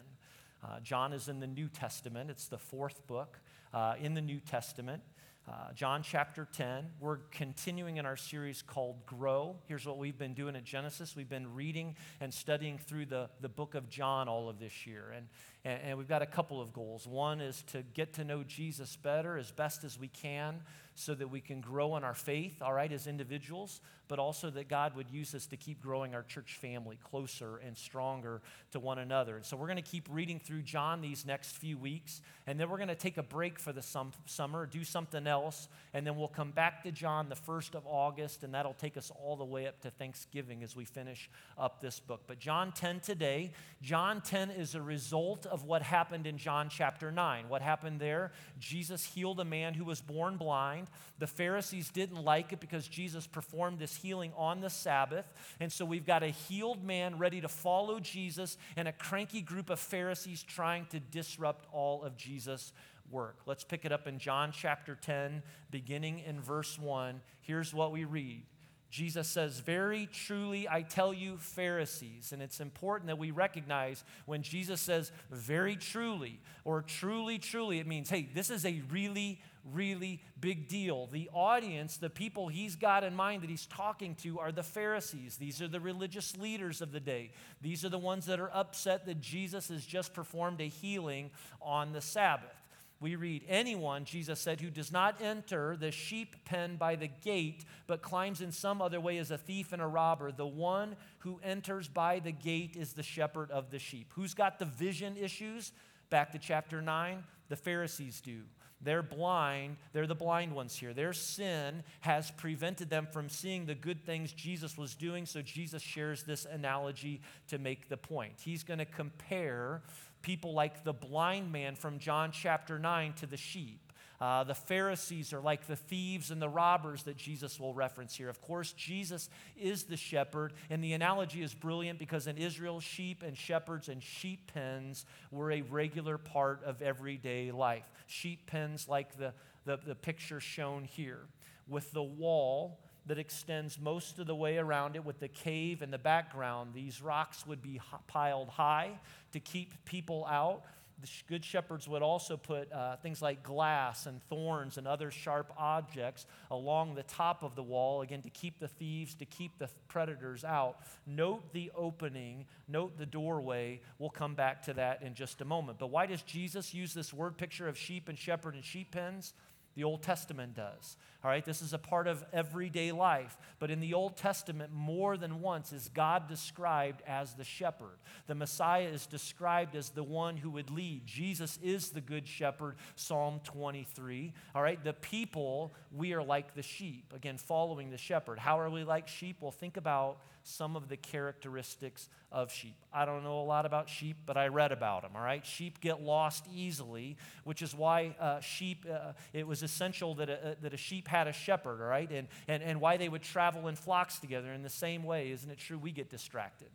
Uh, 0.63 0.79
John 0.81 1.11
is 1.11 1.27
in 1.27 1.39
the 1.39 1.47
New 1.47 1.69
Testament, 1.69 2.29
it's 2.29 2.47
the 2.47 2.57
fourth 2.59 3.07
book 3.07 3.39
uh, 3.77 3.93
in 4.01 4.15
the 4.15 4.21
New 4.21 4.39
Testament. 4.39 5.03
Uh, 5.47 5.71
John 5.75 6.01
chapter 6.01 6.47
10. 6.51 6.87
We're 6.99 7.17
continuing 7.29 7.97
in 7.97 8.07
our 8.07 8.17
series 8.17 8.63
called 8.63 9.05
Grow. 9.05 9.55
Here's 9.67 9.85
what 9.85 9.99
we've 9.99 10.17
been 10.17 10.33
doing 10.33 10.55
at 10.55 10.63
Genesis. 10.63 11.15
We've 11.15 11.29
been 11.29 11.53
reading 11.53 11.95
and 12.19 12.33
studying 12.33 12.79
through 12.79 13.05
the, 13.05 13.29
the 13.39 13.49
book 13.49 13.75
of 13.75 13.87
John 13.87 14.27
all 14.27 14.49
of 14.49 14.57
this 14.57 14.87
year. 14.87 15.13
And, 15.15 15.27
and, 15.67 15.81
and 15.83 15.97
we've 15.97 16.07
got 16.07 16.21
a 16.21 16.27
couple 16.27 16.61
of 16.61 16.71
goals. 16.71 17.05
One 17.05 17.41
is 17.41 17.63
to 17.73 17.83
get 17.93 18.13
to 18.13 18.23
know 18.23 18.43
Jesus 18.43 18.95
better 18.95 19.37
as 19.37 19.51
best 19.51 19.83
as 19.83 19.99
we 19.99 20.07
can 20.07 20.61
so 20.99 21.13
that 21.13 21.29
we 21.29 21.39
can 21.39 21.61
grow 21.61 21.95
in 21.95 22.03
our 22.03 22.15
faith, 22.15 22.59
all 22.59 22.73
right, 22.73 22.91
as 22.91 23.05
individuals, 23.05 23.81
but 24.07 24.17
also 24.17 24.49
that 24.49 24.67
God 24.67 24.95
would 24.95 25.11
use 25.11 25.35
us 25.35 25.45
to 25.47 25.55
keep 25.55 25.79
growing 25.79 26.15
our 26.15 26.23
church 26.23 26.55
family 26.55 26.97
closer 27.03 27.57
and 27.57 27.77
stronger 27.77 28.41
to 28.71 28.79
one 28.79 28.97
another. 28.97 29.35
And 29.35 29.45
so 29.45 29.55
we're 29.55 29.67
going 29.67 29.75
to 29.75 29.83
keep 29.83 30.07
reading 30.09 30.39
through 30.39 30.63
John 30.63 31.01
these 31.01 31.23
next 31.23 31.57
few 31.57 31.77
weeks, 31.77 32.21
and 32.47 32.59
then 32.59 32.67
we're 32.67 32.77
going 32.77 32.87
to 32.87 32.95
take 32.95 33.17
a 33.17 33.23
break 33.23 33.59
for 33.59 33.71
the 33.71 33.81
sum- 33.83 34.13
summer, 34.25 34.65
do 34.65 34.83
something 34.83 35.27
else, 35.27 35.67
and 35.93 36.05
then 36.05 36.17
we'll 36.17 36.27
come 36.27 36.49
back 36.49 36.81
to 36.81 36.91
John 36.91 37.29
the 37.29 37.35
1st 37.35 37.75
of 37.75 37.85
August, 37.85 38.43
and 38.43 38.55
that'll 38.55 38.73
take 38.73 38.97
us 38.97 39.11
all 39.23 39.35
the 39.35 39.45
way 39.45 39.67
up 39.67 39.79
to 39.81 39.91
Thanksgiving 39.91 40.63
as 40.63 40.75
we 40.75 40.85
finish 40.85 41.29
up 41.59 41.79
this 41.79 41.99
book. 41.99 42.21
But 42.25 42.39
John 42.39 42.71
10 42.71 43.01
today, 43.01 43.51
John 43.83 44.21
10 44.21 44.49
is 44.49 44.73
a 44.73 44.81
result 44.81 45.45
of 45.45 45.56
what 45.63 45.81
happened 45.81 46.27
in 46.27 46.37
John 46.37 46.69
chapter 46.69 47.11
9. 47.11 47.49
What 47.49 47.61
happened 47.61 47.99
there? 47.99 48.31
Jesus 48.59 49.05
healed 49.05 49.39
a 49.39 49.45
man 49.45 49.73
who 49.73 49.85
was 49.85 50.01
born 50.01 50.37
blind. 50.37 50.87
The 51.19 51.27
Pharisees 51.27 51.89
didn't 51.89 52.23
like 52.23 52.53
it 52.53 52.59
because 52.59 52.87
Jesus 52.87 53.27
performed 53.27 53.79
this 53.79 53.95
healing 53.95 54.31
on 54.35 54.61
the 54.61 54.69
Sabbath. 54.69 55.25
And 55.59 55.71
so 55.71 55.85
we've 55.85 56.05
got 56.05 56.23
a 56.23 56.27
healed 56.27 56.83
man 56.83 57.17
ready 57.17 57.41
to 57.41 57.47
follow 57.47 57.99
Jesus 57.99 58.57
and 58.75 58.87
a 58.87 58.93
cranky 58.93 59.41
group 59.41 59.69
of 59.69 59.79
Pharisees 59.79 60.43
trying 60.43 60.85
to 60.87 60.99
disrupt 60.99 61.65
all 61.71 62.03
of 62.03 62.17
Jesus' 62.17 62.73
work. 63.09 63.39
Let's 63.45 63.63
pick 63.63 63.85
it 63.85 63.91
up 63.91 64.07
in 64.07 64.19
John 64.19 64.51
chapter 64.51 64.95
10, 64.95 65.41
beginning 65.71 66.19
in 66.19 66.41
verse 66.41 66.77
1. 66.77 67.21
Here's 67.41 67.73
what 67.73 67.91
we 67.91 68.05
read. 68.05 68.43
Jesus 68.89 69.27
says, 69.27 69.59
Very 69.59 70.07
truly, 70.07 70.67
I 70.69 70.81
tell 70.81 71.13
you, 71.13 71.37
Pharisees. 71.37 72.31
And 72.31 72.41
it's 72.41 72.59
important 72.59 73.07
that 73.07 73.17
we 73.17 73.31
recognize 73.31 74.03
when 74.25 74.41
Jesus 74.41 74.79
says, 74.79 75.11
Very 75.29 75.75
truly, 75.75 76.39
or 76.63 76.81
truly, 76.81 77.37
truly, 77.37 77.79
it 77.79 77.87
means, 77.87 78.09
hey, 78.09 78.29
this 78.33 78.49
is 78.49 78.65
a 78.65 78.81
really, 78.89 79.41
really 79.73 80.21
big 80.39 80.67
deal. 80.67 81.07
The 81.11 81.29
audience, 81.33 81.97
the 81.97 82.09
people 82.09 82.47
he's 82.47 82.75
got 82.75 83.03
in 83.03 83.13
mind 83.15 83.43
that 83.43 83.49
he's 83.49 83.65
talking 83.65 84.15
to, 84.15 84.39
are 84.39 84.51
the 84.51 84.63
Pharisees. 84.63 85.37
These 85.37 85.61
are 85.61 85.67
the 85.67 85.79
religious 85.79 86.37
leaders 86.37 86.81
of 86.81 86.91
the 86.91 86.99
day. 86.99 87.31
These 87.61 87.83
are 87.83 87.89
the 87.89 87.97
ones 87.97 88.25
that 88.27 88.39
are 88.39 88.51
upset 88.53 89.05
that 89.05 89.21
Jesus 89.21 89.67
has 89.67 89.85
just 89.85 90.13
performed 90.13 90.61
a 90.61 90.67
healing 90.67 91.31
on 91.61 91.91
the 91.91 92.01
Sabbath. 92.01 92.56
We 92.99 93.15
read, 93.15 93.43
Anyone, 93.47 94.05
Jesus 94.05 94.39
said, 94.39 94.59
who 94.59 94.69
does 94.69 94.91
not 94.91 95.21
enter 95.21 95.77
the 95.77 95.91
sheep 95.91 96.35
pen 96.45 96.77
by 96.77 96.95
the 96.95 97.07
gate, 97.07 97.65
but 97.85 98.01
climbs 98.01 98.41
in 98.41 98.51
some 98.51 98.81
other 98.81 98.99
way 98.99 99.17
is 99.17 99.31
a 99.31 99.37
thief 99.37 99.71
and 99.73 99.81
a 99.81 99.87
robber. 99.87 100.31
The 100.31 100.47
one 100.47 100.95
who 101.19 101.39
enters 101.43 101.87
by 101.87 102.19
the 102.19 102.31
gate 102.31 102.75
is 102.75 102.93
the 102.93 103.03
shepherd 103.03 103.51
of 103.51 103.69
the 103.69 103.79
sheep. 103.79 104.11
Who's 104.15 104.33
got 104.33 104.57
the 104.57 104.65
vision 104.65 105.15
issues? 105.15 105.71
Back 106.09 106.31
to 106.31 106.39
chapter 106.39 106.81
9, 106.81 107.23
the 107.49 107.55
Pharisees 107.55 108.21
do. 108.21 108.41
They're 108.81 109.03
blind. 109.03 109.77
They're 109.91 110.07
the 110.07 110.15
blind 110.15 110.53
ones 110.53 110.75
here. 110.75 110.93
Their 110.93 111.13
sin 111.13 111.83
has 112.01 112.29
prevented 112.31 112.89
them 112.89 113.07
from 113.11 113.27
seeing 113.27 113.65
the 113.65 113.73
good 113.73 114.05
things 114.05 114.31
Jesus 114.31 114.77
was 114.77 114.93
doing. 114.93 115.25
So 115.25 115.41
Jesus 115.41 115.81
shares 115.81 116.23
this 116.23 116.45
analogy 116.45 117.21
to 117.47 117.57
make 117.57 117.89
the 117.89 117.97
point. 117.97 118.33
He's 118.37 118.63
going 118.63 118.77
to 118.77 118.85
compare 118.85 119.81
people 120.21 120.53
like 120.53 120.83
the 120.83 120.93
blind 120.93 121.51
man 121.51 121.75
from 121.75 121.99
John 121.99 122.31
chapter 122.31 122.79
9 122.79 123.13
to 123.13 123.25
the 123.25 123.37
sheep. 123.37 123.87
Uh, 124.19 124.43
the 124.43 124.55
Pharisees 124.55 125.31
are 125.31 125.41
like 125.41 125.67
the 125.67 125.75
thieves 125.75 126.31
and 126.31 126.41
the 126.41 126.49
robbers 126.49 127.03
that 127.03 127.17
Jesus 127.17 127.59
will 127.59 127.73
reference 127.73 128.15
here. 128.15 128.29
Of 128.29 128.41
course, 128.41 128.73
Jesus 128.73 129.29
is 129.55 129.83
the 129.83 129.97
shepherd, 129.97 130.53
and 130.71 130.83
the 130.83 130.93
analogy 130.93 131.43
is 131.43 131.53
brilliant 131.53 131.99
because 131.99 132.25
in 132.25 132.37
Israel, 132.37 132.79
sheep 132.79 133.21
and 133.21 133.37
shepherds 133.37 133.89
and 133.89 134.01
sheep 134.01 134.51
pens 134.53 135.05
were 135.29 135.51
a 135.51 135.61
regular 135.61 136.17
part 136.17 136.63
of 136.63 136.81
everyday 136.81 137.51
life. 137.51 137.85
Sheep 138.07 138.47
pens, 138.47 138.87
like 138.87 139.17
the, 139.17 139.33
the, 139.65 139.77
the 139.85 139.95
picture 139.95 140.39
shown 140.39 140.85
here, 140.85 141.27
with 141.67 141.91
the 141.91 142.03
wall 142.03 142.79
that 143.05 143.19
extends 143.19 143.79
most 143.79 144.19
of 144.19 144.27
the 144.27 144.35
way 144.35 144.57
around 144.57 144.95
it 144.95 145.05
with 145.05 145.19
the 145.19 145.27
cave 145.27 145.81
in 145.81 145.91
the 145.91 145.97
background. 145.97 146.71
These 146.73 147.01
rocks 147.01 147.45
would 147.47 147.61
be 147.61 147.79
piled 148.07 148.49
high 148.49 148.99
to 149.37 149.51
keep 149.51 149.85
people 149.85 150.25
out 150.25 150.63
the 150.99 151.07
good 151.27 151.45
shepherds 151.45 151.87
would 151.87 152.01
also 152.01 152.37
put 152.37 152.71
uh, 152.71 152.95
things 152.97 153.21
like 153.21 153.43
glass 153.43 154.07
and 154.07 154.21
thorns 154.29 154.77
and 154.77 154.87
other 154.87 155.11
sharp 155.11 155.53
objects 155.57 156.25
along 156.49 156.95
the 156.95 157.03
top 157.03 157.43
of 157.43 157.55
the 157.55 157.61
wall, 157.61 158.01
again, 158.01 158.21
to 158.23 158.29
keep 158.31 158.59
the 158.59 158.67
thieves, 158.67 159.13
to 159.15 159.25
keep 159.25 159.59
the 159.59 159.69
predators 159.87 160.43
out. 160.43 160.79
Note 161.05 161.53
the 161.53 161.71
opening, 161.75 162.45
note 162.67 162.97
the 162.97 163.05
doorway. 163.05 163.79
We'll 163.99 164.09
come 164.09 164.33
back 164.33 164.63
to 164.63 164.73
that 164.73 165.03
in 165.03 165.13
just 165.13 165.41
a 165.41 165.45
moment. 165.45 165.77
But 165.77 165.91
why 165.91 166.07
does 166.07 166.23
Jesus 166.23 166.73
use 166.73 166.93
this 166.93 167.13
word 167.13 167.37
picture 167.37 167.67
of 167.67 167.77
sheep 167.77 168.09
and 168.09 168.17
shepherd 168.17 168.55
and 168.55 168.65
sheep 168.65 168.91
pens? 168.91 169.33
The 169.77 169.83
Old 169.83 170.01
Testament 170.01 170.55
does. 170.55 170.97
All 171.23 171.29
right, 171.29 171.45
this 171.45 171.61
is 171.61 171.71
a 171.71 171.77
part 171.77 172.07
of 172.07 172.25
everyday 172.33 172.91
life. 172.91 173.37
But 173.59 173.69
in 173.69 173.79
the 173.79 173.93
Old 173.93 174.17
Testament, 174.17 174.71
more 174.73 175.17
than 175.17 175.39
once 175.39 175.71
is 175.71 175.87
God 175.93 176.27
described 176.27 177.03
as 177.05 177.35
the 177.35 177.43
shepherd. 177.43 177.99
The 178.25 178.33
Messiah 178.33 178.87
is 178.87 179.05
described 179.05 179.75
as 179.75 179.91
the 179.91 180.03
one 180.03 180.35
who 180.35 180.49
would 180.49 180.71
lead. 180.71 181.05
Jesus 181.05 181.59
is 181.61 181.91
the 181.91 182.01
good 182.01 182.27
shepherd, 182.27 182.77
Psalm 182.95 183.39
23. 183.43 184.33
All 184.55 184.63
right, 184.63 184.83
the 184.83 184.93
people, 184.93 185.75
we 185.95 186.13
are 186.13 186.23
like 186.23 186.55
the 186.55 186.63
sheep, 186.63 187.13
again, 187.15 187.37
following 187.37 187.91
the 187.91 187.99
shepherd. 187.99 188.39
How 188.39 188.59
are 188.59 188.71
we 188.71 188.83
like 188.83 189.07
sheep? 189.07 189.37
Well, 189.41 189.51
think 189.51 189.77
about 189.77 190.21
some 190.47 190.75
of 190.75 190.87
the 190.87 190.95
characteristics 190.95 192.07
of 192.31 192.51
sheep. 192.51 192.75
I 192.93 193.05
don't 193.05 193.23
know 193.23 193.39
a 193.39 193.43
lot 193.43 193.65
about 193.65 193.89
sheep, 193.89 194.17
but 194.25 194.37
I 194.37 194.47
read 194.47 194.71
about 194.71 195.01
them, 195.01 195.11
all 195.15 195.21
right? 195.21 195.45
Sheep 195.45 195.81
get 195.81 196.01
lost 196.01 196.45
easily, 196.53 197.17
which 197.43 197.61
is 197.61 197.75
why 197.75 198.15
uh, 198.19 198.39
sheep, 198.39 198.85
uh, 198.89 199.11
it 199.33 199.45
was 199.45 199.61
essential 199.61 200.15
that 200.15 200.29
a, 200.29 200.57
that 200.61 200.73
a 200.73 200.77
sheep 200.77 201.07
had 201.07 201.27
a 201.27 201.33
shepherd, 201.33 201.81
all 201.81 201.87
right? 201.87 202.09
And, 202.09 202.27
and, 202.47 202.63
and 202.63 202.79
why 202.79 202.97
they 202.97 203.09
would 203.09 203.23
travel 203.23 203.67
in 203.67 203.75
flocks 203.75 204.19
together 204.19 204.53
in 204.53 204.63
the 204.63 204.69
same 204.69 205.03
way. 205.03 205.31
Isn't 205.31 205.49
it 205.51 205.57
true? 205.57 205.77
We 205.77 205.91
get 205.91 206.09
distracted. 206.09 206.69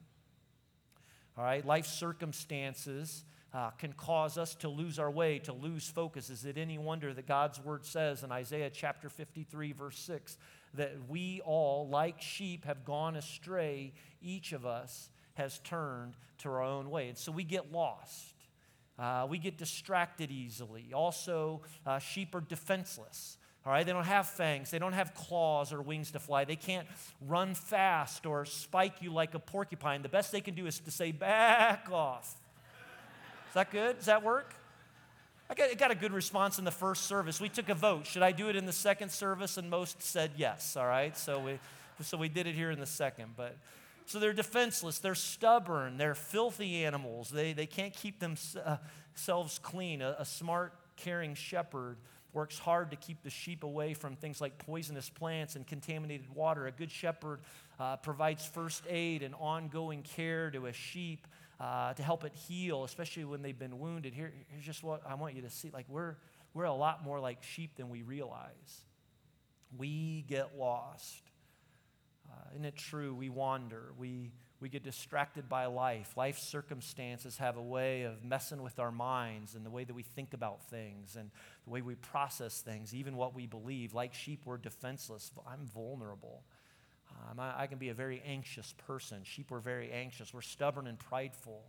All 1.38 1.44
right? 1.44 1.64
Life 1.64 1.86
circumstances. 1.86 3.24
Uh, 3.54 3.68
can 3.72 3.92
cause 3.92 4.38
us 4.38 4.54
to 4.54 4.66
lose 4.66 4.98
our 4.98 5.10
way, 5.10 5.38
to 5.38 5.52
lose 5.52 5.86
focus. 5.86 6.30
Is 6.30 6.46
it 6.46 6.56
any 6.56 6.78
wonder 6.78 7.12
that 7.12 7.26
God's 7.26 7.60
word 7.60 7.84
says 7.84 8.22
in 8.22 8.32
Isaiah 8.32 8.70
chapter 8.70 9.10
53, 9.10 9.72
verse 9.72 9.98
6, 9.98 10.38
that 10.74 10.92
we 11.08 11.40
all, 11.44 11.88
like 11.88 12.20
sheep, 12.20 12.64
have 12.64 12.84
gone 12.84 13.16
astray. 13.16 13.92
Each 14.22 14.52
of 14.52 14.64
us 14.66 15.10
has 15.34 15.58
turned 15.60 16.14
to 16.38 16.48
our 16.50 16.62
own 16.62 16.90
way. 16.90 17.08
And 17.08 17.18
so 17.18 17.32
we 17.32 17.44
get 17.44 17.72
lost. 17.72 18.34
Uh, 18.98 19.26
we 19.28 19.38
get 19.38 19.56
distracted 19.56 20.30
easily. 20.30 20.92
Also, 20.94 21.62
uh, 21.86 21.98
sheep 21.98 22.34
are 22.34 22.40
defenseless. 22.40 23.38
All 23.64 23.72
right, 23.72 23.86
they 23.86 23.92
don't 23.92 24.04
have 24.04 24.26
fangs, 24.26 24.72
they 24.72 24.80
don't 24.80 24.92
have 24.92 25.14
claws 25.14 25.72
or 25.72 25.80
wings 25.80 26.10
to 26.12 26.18
fly. 26.18 26.44
They 26.44 26.56
can't 26.56 26.88
run 27.28 27.54
fast 27.54 28.26
or 28.26 28.44
spike 28.44 28.94
you 29.00 29.12
like 29.12 29.34
a 29.34 29.38
porcupine. 29.38 30.02
The 30.02 30.08
best 30.08 30.32
they 30.32 30.40
can 30.40 30.54
do 30.54 30.66
is 30.66 30.80
to 30.80 30.90
say, 30.90 31.12
back 31.12 31.88
off. 31.92 32.34
Is 33.48 33.54
that 33.54 33.70
good? 33.70 33.98
Does 33.98 34.06
that 34.06 34.24
work? 34.24 34.54
I 35.50 35.54
got, 35.54 35.76
got, 35.76 35.90
a 35.90 35.94
good 35.94 36.12
response 36.12 36.58
in 36.58 36.64
the 36.64 36.70
first 36.70 37.04
service. 37.04 37.40
We 37.40 37.48
took 37.48 37.68
a 37.68 37.74
vote. 37.74 38.06
Should 38.06 38.22
I 38.22 38.32
do 38.32 38.48
it 38.48 38.56
in 38.56 38.64
the 38.64 38.72
second 38.72 39.10
service? 39.10 39.58
And 39.58 39.68
most 39.68 40.02
said 40.02 40.32
yes, 40.36 40.76
all 40.76 40.86
right? 40.86 41.16
So 41.16 41.40
we, 41.40 41.58
so 42.00 42.16
we 42.16 42.28
did 42.28 42.46
it 42.46 42.54
here 42.54 42.70
in 42.70 42.80
the 42.80 42.86
second. 42.86 43.32
But 43.36 43.56
so 44.06 44.18
they're 44.18 44.32
defenseless, 44.32 44.98
they're 44.98 45.14
stubborn, 45.14 45.96
they're 45.96 46.14
filthy 46.14 46.84
animals. 46.84 47.30
They, 47.30 47.52
they 47.52 47.66
can't 47.66 47.94
keep 47.94 48.18
themselves 48.18 49.58
clean. 49.62 50.02
A, 50.02 50.16
a 50.18 50.24
smart, 50.24 50.74
caring 50.96 51.34
shepherd 51.34 51.96
works 52.32 52.58
hard 52.58 52.90
to 52.90 52.96
keep 52.96 53.22
the 53.22 53.30
sheep 53.30 53.62
away 53.62 53.94
from 53.94 54.16
things 54.16 54.40
like 54.40 54.56
poisonous 54.58 55.08
plants 55.10 55.54
and 55.56 55.66
contaminated 55.66 56.34
water. 56.34 56.66
A 56.66 56.72
good 56.72 56.90
shepherd 56.90 57.40
uh, 57.78 57.96
provides 57.96 58.46
first 58.46 58.84
aid 58.88 59.22
and 59.22 59.34
ongoing 59.34 60.02
care 60.02 60.50
to 60.50 60.66
a 60.66 60.72
sheep 60.72 61.26
uh, 61.62 61.94
to 61.94 62.02
help 62.02 62.24
it 62.24 62.34
heal, 62.34 62.82
especially 62.82 63.24
when 63.24 63.40
they've 63.40 63.58
been 63.58 63.78
wounded. 63.78 64.12
Here, 64.12 64.32
here's 64.48 64.64
just 64.64 64.82
what 64.82 65.00
I 65.08 65.14
want 65.14 65.36
you 65.36 65.42
to 65.42 65.50
see. 65.50 65.70
Like, 65.72 65.86
we're, 65.88 66.16
we're 66.54 66.64
a 66.64 66.74
lot 66.74 67.04
more 67.04 67.20
like 67.20 67.44
sheep 67.44 67.76
than 67.76 67.88
we 67.88 68.02
realize. 68.02 68.80
We 69.78 70.24
get 70.28 70.58
lost. 70.58 71.22
Uh, 72.28 72.50
isn't 72.54 72.64
it 72.64 72.76
true? 72.76 73.14
We 73.14 73.28
wander. 73.28 73.92
We, 73.96 74.32
we 74.60 74.70
get 74.70 74.82
distracted 74.82 75.48
by 75.48 75.66
life. 75.66 76.16
Life 76.16 76.40
circumstances 76.40 77.36
have 77.36 77.56
a 77.56 77.62
way 77.62 78.02
of 78.02 78.24
messing 78.24 78.64
with 78.64 78.80
our 78.80 78.90
minds 78.90 79.54
and 79.54 79.64
the 79.64 79.70
way 79.70 79.84
that 79.84 79.94
we 79.94 80.02
think 80.02 80.34
about 80.34 80.68
things 80.68 81.14
and 81.14 81.30
the 81.64 81.70
way 81.70 81.80
we 81.80 81.94
process 81.94 82.60
things, 82.60 82.92
even 82.92 83.16
what 83.16 83.36
we 83.36 83.46
believe. 83.46 83.94
Like 83.94 84.14
sheep, 84.14 84.42
we're 84.44 84.58
defenseless. 84.58 85.30
I'm 85.46 85.66
vulnerable. 85.72 86.42
Um, 87.30 87.40
I, 87.40 87.62
I, 87.62 87.66
can 87.66 87.78
be 87.78 87.90
a 87.90 87.94
very 87.94 88.22
anxious 88.26 88.74
person. 88.86 89.20
Sheep 89.22 89.52
are 89.52 89.60
very 89.60 89.90
anxious. 89.92 90.34
We're 90.34 90.40
stubborn 90.40 90.86
and 90.86 90.98
prideful. 90.98 91.62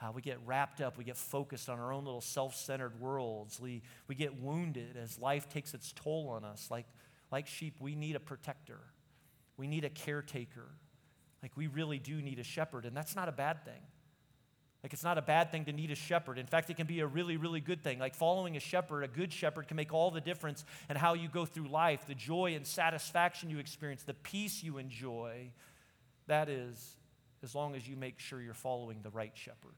Uh, 0.00 0.10
we 0.14 0.22
get 0.22 0.38
wrapped 0.46 0.80
up. 0.80 0.96
We 0.96 1.04
get 1.04 1.16
focused 1.16 1.68
on 1.68 1.78
our 1.78 1.92
own 1.92 2.04
little 2.04 2.20
self 2.20 2.56
centered 2.56 2.98
worlds. 3.00 3.60
We, 3.60 3.82
we 4.08 4.14
get 4.14 4.40
wounded 4.40 4.96
as 4.96 5.18
life 5.18 5.48
takes 5.48 5.74
its 5.74 5.92
toll 5.92 6.28
on 6.30 6.44
us. 6.44 6.68
Like, 6.70 6.86
like 7.30 7.46
sheep, 7.46 7.76
we 7.80 7.94
need 7.94 8.16
a 8.16 8.20
protector, 8.20 8.80
we 9.56 9.66
need 9.66 9.84
a 9.84 9.90
caretaker. 9.90 10.66
Like, 11.42 11.56
we 11.56 11.68
really 11.68 11.98
do 11.98 12.20
need 12.20 12.38
a 12.38 12.44
shepherd, 12.44 12.84
and 12.84 12.94
that's 12.94 13.16
not 13.16 13.26
a 13.26 13.32
bad 13.32 13.64
thing. 13.64 13.80
Like, 14.82 14.94
it's 14.94 15.04
not 15.04 15.18
a 15.18 15.22
bad 15.22 15.52
thing 15.52 15.66
to 15.66 15.72
need 15.72 15.90
a 15.90 15.94
shepherd. 15.94 16.38
In 16.38 16.46
fact, 16.46 16.70
it 16.70 16.76
can 16.76 16.86
be 16.86 17.00
a 17.00 17.06
really, 17.06 17.36
really 17.36 17.60
good 17.60 17.84
thing. 17.84 17.98
Like, 17.98 18.14
following 18.14 18.56
a 18.56 18.60
shepherd, 18.60 19.02
a 19.02 19.08
good 19.08 19.32
shepherd, 19.32 19.68
can 19.68 19.76
make 19.76 19.92
all 19.92 20.10
the 20.10 20.22
difference 20.22 20.64
in 20.88 20.96
how 20.96 21.12
you 21.12 21.28
go 21.28 21.44
through 21.44 21.68
life, 21.68 22.06
the 22.06 22.14
joy 22.14 22.54
and 22.54 22.66
satisfaction 22.66 23.50
you 23.50 23.58
experience, 23.58 24.02
the 24.04 24.14
peace 24.14 24.62
you 24.62 24.78
enjoy. 24.78 25.50
That 26.28 26.48
is, 26.48 26.96
as 27.42 27.54
long 27.54 27.74
as 27.74 27.86
you 27.86 27.94
make 27.94 28.18
sure 28.20 28.40
you're 28.40 28.54
following 28.54 29.00
the 29.02 29.10
right 29.10 29.32
shepherd. 29.34 29.74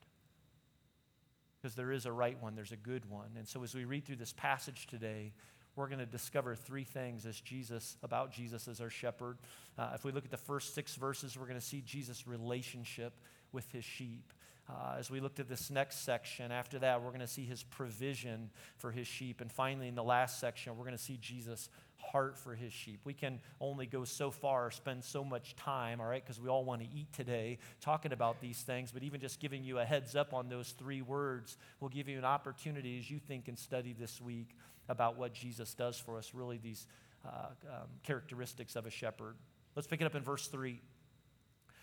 Because 1.61 1.75
there 1.75 1.91
is 1.91 2.07
a 2.07 2.13
right 2.13 2.41
one, 2.41 2.55
there's 2.55 2.73
a 2.73 2.77
good 2.77 3.09
one. 3.11 3.31
And 3.37 3.47
so, 3.47 3.63
as 3.65 3.75
we 3.75 3.85
read 3.85 4.05
through 4.05 4.17
this 4.17 4.33
passage 4.33 4.87
today, 4.87 5.33
we're 5.75 5.89
going 5.89 6.01
to 6.01 6.07
discover 6.07 6.55
three 6.55 6.85
things 6.85 7.25
as 7.25 7.41
Jesus 7.41 7.97
about 8.03 8.31
Jesus 8.31 8.69
as 8.69 8.81
our 8.81 8.91
shepherd. 8.91 9.39
Uh, 9.79 9.91
if 9.95 10.05
we 10.05 10.13
look 10.13 10.25
at 10.25 10.31
the 10.31 10.37
first 10.37 10.75
six 10.75 10.95
verses, 10.97 11.37
we're 11.37 11.47
going 11.47 11.59
to 11.59 11.65
see 11.65 11.81
Jesus' 11.81 12.27
relationship 12.27 13.15
with 13.53 13.71
his 13.73 13.85
sheep. 13.85 14.33
Uh, 14.69 14.97
as 14.99 15.11
we 15.11 15.21
looked 15.21 15.41
at 15.41 15.49
this 15.49 15.71
next 15.71 16.05
section, 16.05 16.53
after 16.53 16.79
that, 16.79 17.03
we're 17.03 17.09
going 17.09 17.21
to 17.21 17.27
see 17.27 17.45
his 17.45 17.63
provision 17.63 18.49
for 18.79 18.91
his 18.91 19.07
sheep. 19.07 19.41
And 19.41 19.51
finally, 19.51 19.89
in 19.89 19.95
the 19.95 20.05
last 20.05 20.39
section, 20.39 20.77
we're 20.77 20.85
going 20.85 20.97
to 20.97 21.03
see 21.03 21.19
Jesus' 21.21 21.69
heart 21.97 22.39
for 22.39 22.55
his 22.55 22.73
sheep. 22.73 23.01
We 23.05 23.15
can 23.15 23.41
only 23.61 23.87
go 23.87 24.05
so 24.05 24.31
far, 24.31 24.71
spend 24.71 25.05
so 25.05 25.25
much 25.25 25.57
time, 25.57 26.01
all 26.01 26.07
right, 26.07 26.23
because 26.25 26.41
we 26.41 26.49
all 26.49 26.65
want 26.65 26.81
to 26.81 26.89
eat 26.95 27.13
today, 27.13 27.59
talking 27.81 28.13
about 28.13 28.41
these 28.41 28.61
things. 28.61 28.93
But 28.93 29.03
even 29.03 29.21
just 29.21 29.41
giving 29.41 29.65
you 29.65 29.79
a 29.79 29.85
heads 29.85 30.15
up 30.15 30.33
on 30.33 30.49
those 30.49 30.71
three 30.71 31.03
words 31.03 31.57
will 31.81 31.89
give 31.89 32.09
you 32.09 32.19
an 32.19 32.25
opportunity 32.25 32.99
as 32.99 33.11
you 33.11 33.19
think 33.19 33.49
and 33.49 33.59
study 33.59 33.95
this 33.99 34.21
week 34.21 34.57
about 34.89 35.17
what 35.17 35.33
Jesus 35.33 35.75
does 35.75 35.99
for 35.99 36.19
us, 36.19 36.33
really, 36.35 36.59
these 36.59 36.87
uh, 37.27 37.47
um, 37.69 37.89
characteristics 38.05 38.77
of 38.77 38.87
a 38.87 38.91
shepherd. 38.91 39.37
Let's 39.75 39.87
pick 39.87 40.01
it 40.01 40.05
up 40.05 40.15
in 40.15 40.23
verse 40.23 40.49
3. 40.49 40.81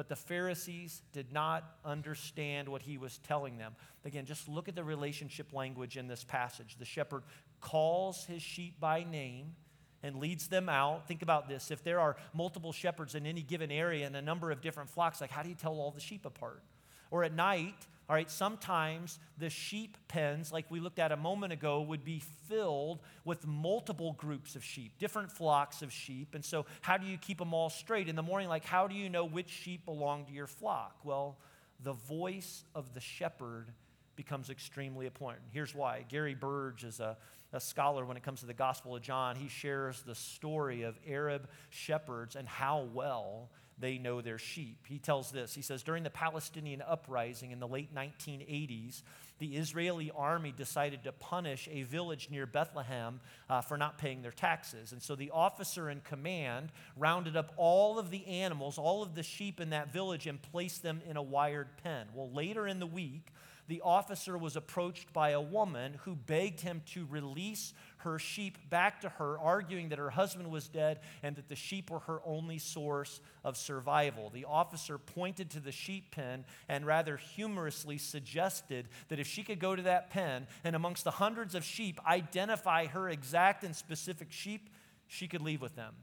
but 0.00 0.08
the 0.08 0.16
Pharisees 0.16 1.02
did 1.12 1.30
not 1.30 1.76
understand 1.84 2.70
what 2.70 2.80
he 2.80 2.96
was 2.96 3.18
telling 3.18 3.58
them. 3.58 3.76
Again, 4.06 4.24
just 4.24 4.48
look 4.48 4.66
at 4.66 4.74
the 4.74 4.82
relationship 4.82 5.52
language 5.52 5.98
in 5.98 6.08
this 6.08 6.24
passage. 6.24 6.76
The 6.78 6.86
shepherd 6.86 7.22
calls 7.60 8.24
his 8.24 8.40
sheep 8.40 8.80
by 8.80 9.04
name 9.04 9.56
and 10.02 10.16
leads 10.16 10.48
them 10.48 10.70
out. 10.70 11.06
Think 11.06 11.20
about 11.20 11.50
this. 11.50 11.70
If 11.70 11.84
there 11.84 12.00
are 12.00 12.16
multiple 12.32 12.72
shepherds 12.72 13.14
in 13.14 13.26
any 13.26 13.42
given 13.42 13.70
area 13.70 14.06
and 14.06 14.16
a 14.16 14.22
number 14.22 14.50
of 14.50 14.62
different 14.62 14.88
flocks, 14.88 15.20
like 15.20 15.30
how 15.30 15.42
do 15.42 15.50
you 15.50 15.54
tell 15.54 15.74
all 15.74 15.90
the 15.90 16.00
sheep 16.00 16.24
apart? 16.24 16.62
Or 17.10 17.22
at 17.22 17.34
night, 17.34 17.86
all 18.10 18.16
right, 18.16 18.28
sometimes 18.28 19.20
the 19.38 19.48
sheep 19.48 19.96
pens, 20.08 20.50
like 20.50 20.68
we 20.68 20.80
looked 20.80 20.98
at 20.98 21.12
a 21.12 21.16
moment 21.16 21.52
ago, 21.52 21.80
would 21.82 22.02
be 22.02 22.20
filled 22.48 22.98
with 23.24 23.46
multiple 23.46 24.14
groups 24.14 24.56
of 24.56 24.64
sheep, 24.64 24.98
different 24.98 25.30
flocks 25.30 25.80
of 25.80 25.92
sheep. 25.92 26.34
And 26.34 26.44
so, 26.44 26.66
how 26.80 26.96
do 26.96 27.06
you 27.06 27.16
keep 27.16 27.38
them 27.38 27.54
all 27.54 27.70
straight? 27.70 28.08
In 28.08 28.16
the 28.16 28.22
morning, 28.22 28.48
like, 28.48 28.64
how 28.64 28.88
do 28.88 28.96
you 28.96 29.08
know 29.08 29.24
which 29.24 29.48
sheep 29.48 29.84
belong 29.84 30.24
to 30.24 30.32
your 30.32 30.48
flock? 30.48 30.98
Well, 31.04 31.38
the 31.84 31.92
voice 31.92 32.64
of 32.74 32.94
the 32.94 33.00
shepherd 33.00 33.68
becomes 34.16 34.50
extremely 34.50 35.06
important. 35.06 35.44
Here's 35.52 35.72
why. 35.72 36.04
Gary 36.08 36.34
Burge 36.34 36.82
is 36.82 36.98
a, 36.98 37.16
a 37.52 37.60
scholar 37.60 38.04
when 38.04 38.16
it 38.16 38.24
comes 38.24 38.40
to 38.40 38.46
the 38.46 38.52
Gospel 38.52 38.96
of 38.96 39.02
John. 39.02 39.36
He 39.36 39.46
shares 39.46 40.02
the 40.02 40.16
story 40.16 40.82
of 40.82 40.98
Arab 41.06 41.48
shepherds 41.68 42.34
and 42.34 42.48
how 42.48 42.88
well 42.92 43.50
they 43.80 43.98
know 43.98 44.20
their 44.20 44.38
sheep. 44.38 44.86
He 44.86 44.98
tells 44.98 45.30
this 45.30 45.54
He 45.54 45.62
says, 45.62 45.82
During 45.82 46.02
the 46.02 46.10
Palestinian 46.10 46.82
uprising 46.82 47.50
in 47.50 47.60
the 47.60 47.68
late 47.68 47.94
1980s, 47.94 49.02
the 49.38 49.56
Israeli 49.56 50.12
army 50.14 50.52
decided 50.54 51.04
to 51.04 51.12
punish 51.12 51.68
a 51.72 51.82
village 51.82 52.28
near 52.30 52.46
Bethlehem 52.46 53.20
uh, 53.48 53.62
for 53.62 53.78
not 53.78 53.96
paying 53.96 54.20
their 54.20 54.30
taxes. 54.30 54.92
And 54.92 55.02
so 55.02 55.16
the 55.16 55.30
officer 55.30 55.88
in 55.88 56.02
command 56.02 56.70
rounded 56.96 57.36
up 57.36 57.52
all 57.56 57.98
of 57.98 58.10
the 58.10 58.26
animals, 58.26 58.76
all 58.76 59.02
of 59.02 59.14
the 59.14 59.22
sheep 59.22 59.58
in 59.58 59.70
that 59.70 59.92
village, 59.92 60.26
and 60.26 60.40
placed 60.40 60.82
them 60.82 61.00
in 61.08 61.16
a 61.16 61.22
wired 61.22 61.68
pen. 61.82 62.06
Well, 62.14 62.30
later 62.30 62.68
in 62.68 62.80
the 62.80 62.86
week, 62.86 63.32
the 63.66 63.80
officer 63.82 64.36
was 64.36 64.56
approached 64.56 65.12
by 65.12 65.30
a 65.30 65.40
woman 65.40 65.98
who 66.04 66.16
begged 66.16 66.60
him 66.60 66.82
to 66.86 67.06
release 67.06 67.72
her 68.00 68.18
sheep 68.18 68.58
back 68.70 69.00
to 69.00 69.08
her, 69.08 69.38
arguing 69.38 69.88
that 69.90 69.98
her 69.98 70.10
husband 70.10 70.50
was 70.50 70.68
dead 70.68 71.00
and 71.22 71.36
that 71.36 71.48
the 71.48 71.56
sheep 71.56 71.90
were 71.90 72.00
her 72.00 72.20
only 72.24 72.58
source 72.58 73.20
of 73.44 73.56
survival. 73.56 74.30
The 74.30 74.44
officer 74.44 74.98
pointed 74.98 75.50
to 75.50 75.60
the 75.60 75.72
sheep 75.72 76.10
pen 76.10 76.44
and 76.68 76.86
rather 76.86 77.16
humorously 77.16 77.98
suggested 77.98 78.88
that 79.08 79.18
if 79.18 79.26
she 79.26 79.42
could 79.42 79.58
go 79.58 79.76
to 79.76 79.82
that 79.82 80.10
pen 80.10 80.46
and 80.64 80.76
amongst 80.76 81.04
the 81.04 81.10
hundreds 81.10 81.54
of 81.54 81.64
sheep 81.64 82.00
identify 82.06 82.86
her 82.86 83.08
exact 83.08 83.64
and 83.64 83.74
specific 83.74 84.32
sheep, 84.32 84.70
she 85.06 85.28
could 85.28 85.42
leave 85.42 85.60
with 85.60 85.76
them. 85.76 85.94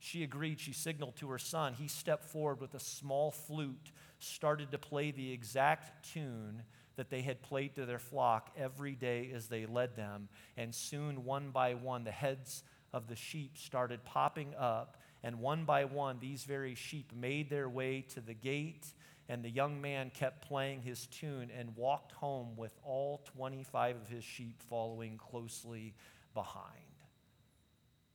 She 0.00 0.22
agreed. 0.22 0.58
She 0.58 0.72
signaled 0.72 1.16
to 1.16 1.28
her 1.28 1.38
son. 1.38 1.74
He 1.74 1.86
stepped 1.86 2.24
forward 2.24 2.60
with 2.60 2.74
a 2.74 2.80
small 2.80 3.30
flute, 3.30 3.92
started 4.18 4.70
to 4.70 4.78
play 4.78 5.10
the 5.10 5.30
exact 5.30 6.12
tune 6.12 6.62
that 7.00 7.08
they 7.08 7.22
had 7.22 7.40
played 7.40 7.74
to 7.74 7.86
their 7.86 7.98
flock 7.98 8.50
every 8.58 8.94
day 8.94 9.30
as 9.34 9.46
they 9.46 9.64
led 9.64 9.96
them. 9.96 10.28
And 10.58 10.74
soon, 10.74 11.24
one 11.24 11.48
by 11.48 11.72
one, 11.72 12.04
the 12.04 12.10
heads 12.10 12.62
of 12.92 13.08
the 13.08 13.16
sheep 13.16 13.56
started 13.56 14.04
popping 14.04 14.54
up. 14.58 14.98
And 15.22 15.40
one 15.40 15.64
by 15.64 15.86
one, 15.86 16.18
these 16.20 16.44
very 16.44 16.74
sheep 16.74 17.14
made 17.18 17.48
their 17.48 17.70
way 17.70 18.04
to 18.12 18.20
the 18.20 18.34
gate. 18.34 18.84
And 19.30 19.42
the 19.42 19.48
young 19.48 19.80
man 19.80 20.10
kept 20.10 20.46
playing 20.46 20.82
his 20.82 21.06
tune 21.06 21.50
and 21.58 21.74
walked 21.74 22.12
home 22.12 22.54
with 22.54 22.78
all 22.84 23.22
25 23.34 23.96
of 23.96 24.08
his 24.10 24.22
sheep 24.22 24.60
following 24.68 25.16
closely 25.16 25.94
behind. 26.34 26.66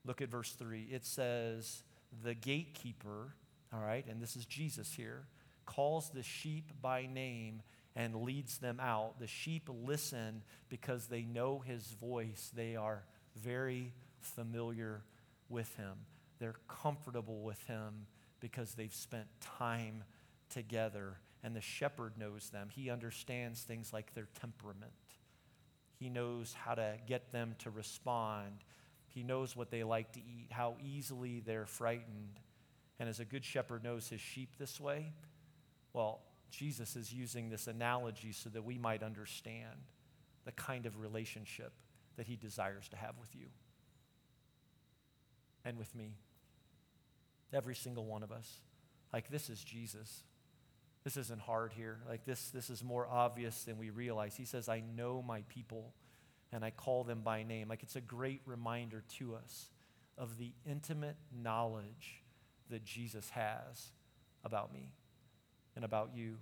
Look 0.06 0.22
at 0.22 0.30
verse 0.30 0.52
3. 0.52 0.90
It 0.92 1.08
says, 1.08 1.82
The 2.24 2.36
gatekeeper, 2.36 3.34
all 3.74 3.82
right, 3.82 4.06
and 4.08 4.22
this 4.22 4.36
is 4.36 4.46
Jesus 4.46 4.94
here, 4.94 5.24
calls 5.66 6.12
the 6.12 6.22
sheep 6.22 6.72
by 6.84 7.08
name 7.08 7.64
and 7.96 8.24
leads 8.24 8.58
them 8.58 8.80
out. 8.80 9.20
The 9.20 9.28
sheep 9.28 9.70
listen 9.86 10.44
because 10.70 11.08
they 11.08 11.22
know 11.22 11.60
his 11.60 11.84
voice. 12.00 12.52
They 12.54 12.76
are 12.76 13.04
very 13.36 13.94
familiar 14.20 15.02
with 15.50 15.76
him. 15.76 15.94
They're 16.40 16.56
comfortable 16.68 17.42
with 17.42 17.64
him 17.64 18.08
because 18.40 18.74
they've 18.74 18.94
spent 18.94 19.28
time 19.40 20.04
together. 20.50 21.20
And 21.44 21.56
the 21.56 21.62
shepherd 21.62 22.14
knows 22.18 22.50
them. 22.50 22.70
He 22.70 22.90
understands 22.90 23.62
things 23.62 23.94
like 23.94 24.14
their 24.14 24.28
temperament. 24.42 24.92
He 25.98 26.10
knows 26.10 26.54
how 26.54 26.76
to 26.76 26.98
get 27.08 27.32
them 27.32 27.56
to 27.60 27.70
respond. 27.70 28.64
He 29.08 29.24
knows 29.24 29.56
what 29.56 29.72
they 29.72 29.84
like 29.84 30.12
to 30.14 30.20
eat, 30.20 30.48
how 30.50 30.76
easily 30.84 31.40
they're 31.40 31.66
frightened. 31.66 32.40
And 33.00 33.08
as 33.08 33.20
a 33.20 33.26
good 33.26 33.46
shepherd 33.46 33.84
knows 33.84 34.10
his 34.10 34.20
sheep 34.20 34.56
this 34.58 34.80
way, 34.80 35.14
well, 35.94 36.22
Jesus 36.56 36.96
is 36.96 37.14
using 37.14 37.50
this 37.50 37.68
analogy 37.68 38.32
so 38.32 38.50
that 38.50 38.64
we 38.64 38.78
might 38.78 39.04
understand 39.04 39.76
the 40.46 40.54
kind 40.54 40.86
of 40.86 41.00
relationship 41.00 41.74
that 42.16 42.28
he 42.28 42.36
desires 42.36 42.88
to 42.90 42.96
have 42.96 43.18
with 43.20 43.36
you 43.36 43.48
and 45.66 45.78
with 45.78 45.94
me. 45.94 46.16
Every 47.52 47.76
single 47.76 48.06
one 48.06 48.24
of 48.24 48.32
us. 48.32 48.62
Like, 49.12 49.30
this 49.30 49.50
is 49.50 49.64
Jesus. 49.64 50.24
This 51.04 51.18
isn't 51.18 51.42
hard 51.42 51.74
here. 51.74 52.00
Like, 52.08 52.26
this, 52.26 52.50
this 52.52 52.70
is 52.70 52.84
more 52.84 53.08
obvious 53.08 53.64
than 53.64 53.78
we 53.78 53.90
realize. 53.90 54.36
He 54.36 54.46
says, 54.46 54.70
I 54.70 54.82
know 54.96 55.22
my 55.22 55.42
people 55.50 55.94
and 56.52 56.64
I 56.64 56.72
call 56.72 57.04
them 57.04 57.22
by 57.22 57.44
name. 57.44 57.68
Like, 57.68 57.84
it's 57.84 57.96
a 57.98 58.02
great 58.02 58.42
reminder 58.46 59.04
to 59.18 59.36
us 59.36 59.68
of 60.18 60.38
the 60.38 60.54
intimate 60.66 61.18
knowledge 61.34 62.24
that 62.70 62.86
Jesus 62.86 63.30
has 63.32 63.92
about 64.44 64.74
me 64.74 64.94
and 65.76 65.86
about 65.86 66.12
you. 66.16 66.38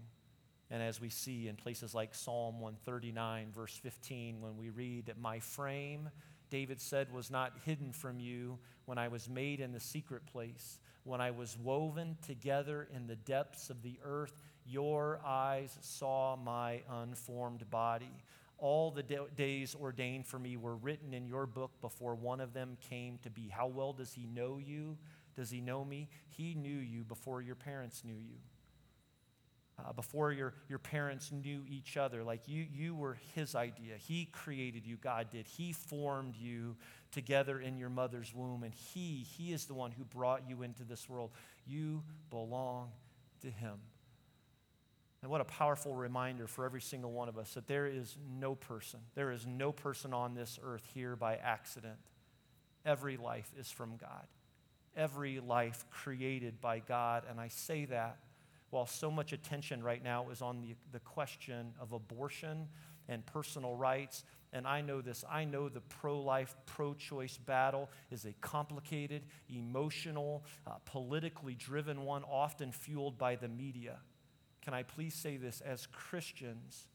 And 0.71 0.81
as 0.81 0.99
we 0.99 1.09
see 1.09 1.47
in 1.47 1.55
places 1.55 1.93
like 1.93 2.15
Psalm 2.15 2.59
139, 2.59 3.51
verse 3.55 3.75
15, 3.75 4.41
when 4.41 4.57
we 4.57 4.69
read 4.69 5.05
that 5.05 5.19
my 5.19 5.39
frame, 5.39 6.09
David 6.49 6.81
said, 6.81 7.13
was 7.13 7.29
not 7.29 7.53
hidden 7.65 7.91
from 7.91 8.19
you 8.19 8.57
when 8.85 8.97
I 8.97 9.07
was 9.07 9.29
made 9.29 9.59
in 9.59 9.71
the 9.71 9.79
secret 9.79 10.25
place, 10.25 10.79
when 11.03 11.21
I 11.21 11.31
was 11.31 11.57
woven 11.61 12.17
together 12.25 12.87
in 12.95 13.07
the 13.07 13.15
depths 13.15 13.69
of 13.69 13.81
the 13.81 13.99
earth, 14.03 14.41
your 14.65 15.19
eyes 15.25 15.77
saw 15.81 16.35
my 16.35 16.81
unformed 16.89 17.69
body. 17.69 18.23
All 18.57 18.91
the 18.91 19.03
days 19.35 19.75
ordained 19.79 20.25
for 20.25 20.39
me 20.39 20.55
were 20.57 20.75
written 20.75 21.13
in 21.13 21.27
your 21.27 21.45
book 21.45 21.71
before 21.81 22.15
one 22.15 22.39
of 22.39 22.53
them 22.53 22.77
came 22.89 23.19
to 23.23 23.29
be. 23.29 23.49
How 23.49 23.67
well 23.67 23.91
does 23.91 24.13
he 24.13 24.25
know 24.25 24.57
you? 24.57 24.97
Does 25.35 25.49
he 25.49 25.59
know 25.59 25.83
me? 25.83 26.07
He 26.29 26.55
knew 26.55 26.77
you 26.77 27.03
before 27.03 27.41
your 27.41 27.55
parents 27.55 28.03
knew 28.05 28.13
you 28.13 28.37
uh, 29.79 29.91
before 29.93 30.31
your, 30.31 30.53
your 30.69 30.79
parents 30.79 31.31
knew 31.31 31.63
each 31.67 31.97
other. 31.97 32.23
Like 32.23 32.47
you, 32.47 32.65
you 32.71 32.95
were 32.95 33.17
his 33.33 33.55
idea. 33.55 33.95
He 33.97 34.25
created 34.25 34.85
you, 34.85 34.97
God 34.97 35.29
did. 35.31 35.47
He 35.47 35.73
formed 35.73 36.35
you 36.35 36.75
together 37.11 37.59
in 37.59 37.77
your 37.77 37.89
mother's 37.89 38.33
womb, 38.33 38.63
and 38.63 38.73
he, 38.73 39.25
he 39.37 39.51
is 39.53 39.65
the 39.65 39.73
one 39.73 39.91
who 39.91 40.03
brought 40.03 40.47
you 40.47 40.63
into 40.63 40.83
this 40.83 41.09
world. 41.09 41.31
You 41.65 42.03
belong 42.29 42.91
to 43.41 43.49
him. 43.49 43.79
And 45.21 45.31
what 45.31 45.39
a 45.39 45.45
powerful 45.45 45.95
reminder 45.95 46.47
for 46.47 46.65
every 46.65 46.81
single 46.81 47.11
one 47.11 47.29
of 47.29 47.37
us 47.37 47.53
that 47.53 47.65
there 47.65 47.87
is 47.87 48.17
no 48.37 48.55
person, 48.55 48.99
there 49.15 49.31
is 49.31 49.47
no 49.47 49.71
person 49.71 50.13
on 50.13 50.35
this 50.35 50.59
earth 50.61 50.85
here 50.93 51.15
by 51.15 51.35
accident. 51.37 51.97
Every 52.85 53.15
life 53.15 53.49
is 53.57 53.71
from 53.71 53.95
God. 53.95 54.27
Every 54.95 55.39
life 55.39 55.85
created 55.89 56.59
by 56.59 56.79
God. 56.79 57.23
And 57.29 57.39
I 57.39 57.47
say 57.47 57.85
that 57.85 58.17
while 58.73 58.87
so 58.87 59.11
much 59.11 59.33
attention 59.33 59.83
right 59.83 60.03
now 60.03 60.29
is 60.31 60.41
on 60.41 60.59
the, 60.59 60.75
the 60.91 60.99
question 60.99 61.73
of 61.79 61.93
abortion 61.93 62.67
and 63.07 63.23
personal 63.25 63.75
rights, 63.75 64.23
and 64.51 64.65
I 64.65 64.81
know 64.81 64.99
this, 64.99 65.23
I 65.29 65.45
know 65.45 65.69
the 65.69 65.81
pro 65.81 66.19
life, 66.19 66.55
pro 66.65 66.95
choice 66.95 67.37
battle 67.37 67.89
is 68.09 68.25
a 68.25 68.33
complicated, 68.41 69.23
emotional, 69.47 70.43
uh, 70.65 70.71
politically 70.85 71.53
driven 71.53 72.03
one, 72.03 72.23
often 72.23 72.71
fueled 72.71 73.17
by 73.17 73.35
the 73.35 73.47
media. 73.47 73.97
Can 74.63 74.73
I 74.73 74.81
please 74.81 75.13
say 75.13 75.37
this? 75.37 75.61
As 75.61 75.87
Christians, 75.87 76.87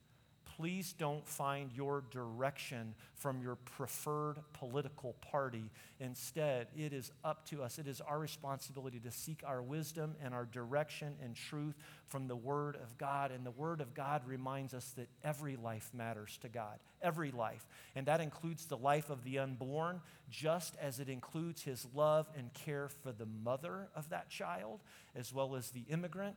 please 0.59 0.93
don't 0.93 1.25
find 1.25 1.71
your 1.73 2.03
direction 2.11 2.93
from 3.15 3.41
your 3.41 3.55
preferred 3.55 4.39
political 4.55 5.13
party. 5.21 5.71
Instead, 6.01 6.67
it 6.77 6.93
is 6.93 7.13
up 7.23 7.49
to 7.49 7.63
us. 7.63 7.79
It 7.79 7.87
is 7.87 8.01
our 8.01 8.19
responsibility 8.19 8.99
to 9.01 9.11
seek 9.13 9.43
our 9.47 9.63
wisdom 9.63 10.17
and 10.23 10.35
our 10.35 10.47
direction 10.47 11.15
and 11.23 11.37
truth 11.37 11.77
from 12.07 12.27
the 12.27 12.35
Word 12.35 12.75
of 12.75 12.99
God. 12.99 13.31
And 13.31 13.47
the 13.47 13.53
Word 13.53 13.81
of 13.81 13.95
God 13.95 14.27
reminds 14.27 14.75
us 14.75 14.93
that 14.97 15.09
every 15.23 15.55
life 15.55 15.91
matters 15.95 16.37
to 16.43 16.49
God, 16.49 16.81
every 17.01 17.31
life. 17.31 17.65
And 17.95 18.07
that 18.07 18.21
includes 18.21 18.67
the 18.67 18.77
life 18.77 19.11
of 19.11 19.23
the 19.23 19.39
unborn, 19.39 20.01
just 20.29 20.75
as 20.81 20.99
it 20.99 21.09
includes 21.09 21.63
His 21.63 21.87
love 21.95 22.29
and 22.37 22.53
care 22.53 22.89
for 22.89 23.13
the 23.13 23.27
mother 23.27 23.91
of 23.95 24.09
that 24.09 24.29
child, 24.29 24.81
as 25.15 25.33
well 25.33 25.55
as 25.55 25.71
the 25.71 25.85
immigrant, 25.89 26.37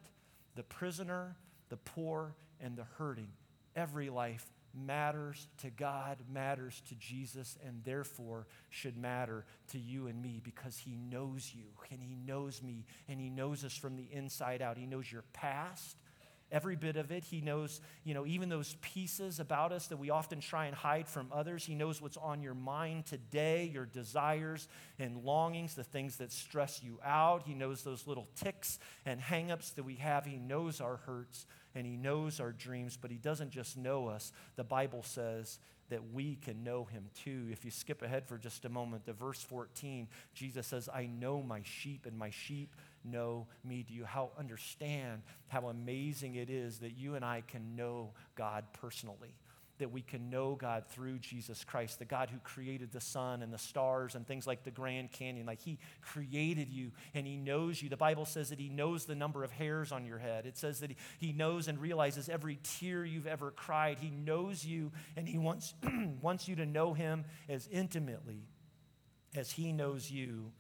the 0.56 0.64
prisoner, 0.64 1.38
the 1.70 1.78
poor, 1.78 2.36
and 2.60 2.76
the 2.76 2.86
hurting. 3.00 3.30
Every 3.76 4.10
life 4.10 4.46
matters 4.74 5.48
to 5.60 5.70
God, 5.70 6.18
matters 6.32 6.82
to 6.88 6.96
Jesus, 6.96 7.58
and 7.66 7.84
therefore 7.84 8.48
should 8.70 8.98
matter 8.98 9.46
to 9.70 9.80
you 9.80 10.08
and 10.08 10.22
me 10.22 10.42
because 10.44 10.78
He 10.78 10.96
knows 10.96 11.52
you 11.56 11.66
and 11.92 12.02
He 12.02 12.16
knows 12.16 12.62
me 12.62 12.86
and 13.08 13.20
He 13.20 13.30
knows 13.30 13.64
us 13.64 13.76
from 13.76 13.96
the 13.96 14.08
inside 14.12 14.62
out. 14.62 14.78
He 14.78 14.86
knows 14.86 15.12
your 15.12 15.24
past, 15.34 15.98
every 16.52 16.76
bit 16.76 16.98
of 16.98 17.12
it. 17.12 17.24
He 17.24 17.42
knows, 17.42 17.82
you 18.04 18.14
know, 18.14 18.26
even 18.26 18.50
those 18.50 18.76
pieces 18.82 19.40
about 19.40 19.72
us 19.72 19.88
that 19.88 19.98
we 19.98 20.10
often 20.10 20.40
try 20.40 20.66
and 20.66 20.76
hide 20.76 21.08
from 21.08 21.28
others. 21.32 21.66
He 21.66 21.76
knows 21.76 22.02
what's 22.02 22.18
on 22.18 22.42
your 22.42 22.54
mind 22.54 23.06
today, 23.06 23.70
your 23.74 23.86
desires 23.86 24.68
and 25.00 25.24
longings, 25.24 25.76
the 25.76 25.84
things 25.84 26.18
that 26.18 26.32
stress 26.32 26.82
you 26.84 27.00
out. 27.04 27.44
He 27.44 27.54
knows 27.54 27.84
those 27.84 28.08
little 28.08 28.28
ticks 28.36 28.80
and 29.06 29.22
hangups 29.22 29.76
that 29.76 29.84
we 29.84 29.96
have. 29.96 30.26
He 30.26 30.38
knows 30.38 30.82
our 30.82 30.98
hurts 30.98 31.46
and 31.76 31.86
He 31.86 31.96
knows 31.96 32.40
our 32.40 32.52
dreams, 32.52 32.98
but 33.02 33.12
He 33.12 33.18
doesn't 33.18 33.52
just 33.52 33.78
know 33.78 34.08
us. 34.08 34.32
The 34.56 34.64
Bible 34.64 35.04
says 35.04 35.60
that 35.90 36.14
we 36.14 36.36
can 36.36 36.64
know 36.64 36.86
Him 36.86 37.10
too. 37.24 37.48
If 37.52 37.66
you 37.66 37.72
skip 37.72 38.02
ahead 38.02 38.26
for 38.26 38.38
just 38.38 38.66
a 38.66 38.70
moment 38.70 39.06
to 39.06 39.14
verse 39.14 39.42
14, 39.42 40.08
Jesus 40.34 40.68
says, 40.68 40.90
I 40.94 41.06
know 41.06 41.42
my 41.42 41.62
sheep, 41.64 42.06
and 42.06 42.18
my 42.18 42.30
sheep 42.30 42.76
know 43.04 43.48
me. 43.64 43.84
Do 43.88 43.94
you 43.94 44.06
how 44.06 44.32
understand 44.38 45.22
how 45.48 45.68
amazing 45.68 46.36
it 46.36 46.50
is 46.50 46.80
that 46.80 46.98
you 46.98 47.16
and 47.16 47.26
I 47.26 47.44
can 47.48 47.76
know 47.76 48.12
God 48.36 48.66
personally? 48.74 49.36
that 49.82 49.92
we 49.92 50.02
can 50.02 50.30
know 50.30 50.54
God 50.54 50.84
through 50.90 51.18
Jesus 51.18 51.64
Christ, 51.64 51.98
the 51.98 52.06
God 52.06 52.30
who 52.30 52.38
created 52.40 52.92
the 52.92 53.02
sun 53.02 53.42
and 53.42 53.52
the 53.52 53.58
stars 53.58 54.14
and 54.14 54.28
things 54.28 54.46
like 54.46 54.64
the 54.64 54.70
Grand 54.70 55.12
Canyon. 55.12 55.48
Like 55.48 55.60
He 55.60 55.80
created 56.02 56.70
you 56.70 56.92
and 57.16 57.26
He 57.26 57.36
knows 57.36 57.82
you. 57.82 57.90
The 57.90 57.98
Bible 57.98 58.26
says 58.26 58.52
that 58.52 58.60
He 58.60 58.70
knows 58.70 59.06
the 59.06 59.16
number 59.16 59.44
of 59.44 59.52
hairs 59.52 59.92
on 59.92 60.06
your 60.06 60.20
head. 60.20 60.46
It 60.46 60.56
says 60.56 60.82
that 60.82 60.92
He 61.18 61.34
knows 61.34 61.68
and 61.68 61.80
realizes 61.80 62.30
every 62.30 62.60
tear 62.62 63.04
you've 63.04 63.26
ever 63.26 63.50
cried. 63.50 63.98
He 64.00 64.12
knows 64.12 64.64
you 64.64 64.92
and 65.18 65.28
He 65.28 65.40
wants, 65.40 65.74
wants 66.22 66.48
you 66.48 66.58
to 66.58 66.66
know 66.68 66.94
Him 66.94 67.26
as 67.50 67.68
intimately 67.72 68.44
as 69.36 69.52
He 69.52 69.74
knows 69.74 70.12
you 70.12 70.52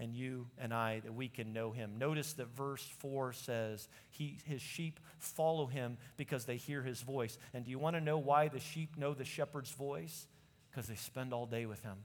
and 0.00 0.14
you 0.14 0.46
and 0.58 0.72
I 0.72 1.00
that 1.00 1.14
we 1.14 1.28
can 1.28 1.52
know 1.52 1.70
him. 1.72 1.98
Notice 1.98 2.32
that 2.32 2.48
verse 2.56 2.82
4 2.98 3.34
says, 3.34 3.86
he, 4.08 4.38
His 4.46 4.62
sheep 4.62 4.98
follow 5.18 5.66
him 5.66 5.98
because 6.16 6.46
they 6.46 6.56
hear 6.56 6.82
his 6.82 7.02
voice. 7.02 7.36
And 7.52 7.66
do 7.66 7.70
you 7.70 7.78
want 7.78 7.96
to 7.96 8.00
know 8.00 8.16
why 8.16 8.48
the 8.48 8.58
sheep 8.58 8.96
know 8.96 9.12
the 9.12 9.26
shepherd's 9.26 9.70
voice? 9.70 10.26
Because 10.70 10.86
they 10.88 10.94
spend 10.94 11.34
all 11.34 11.44
day 11.44 11.66
with 11.66 11.82
him. 11.82 11.98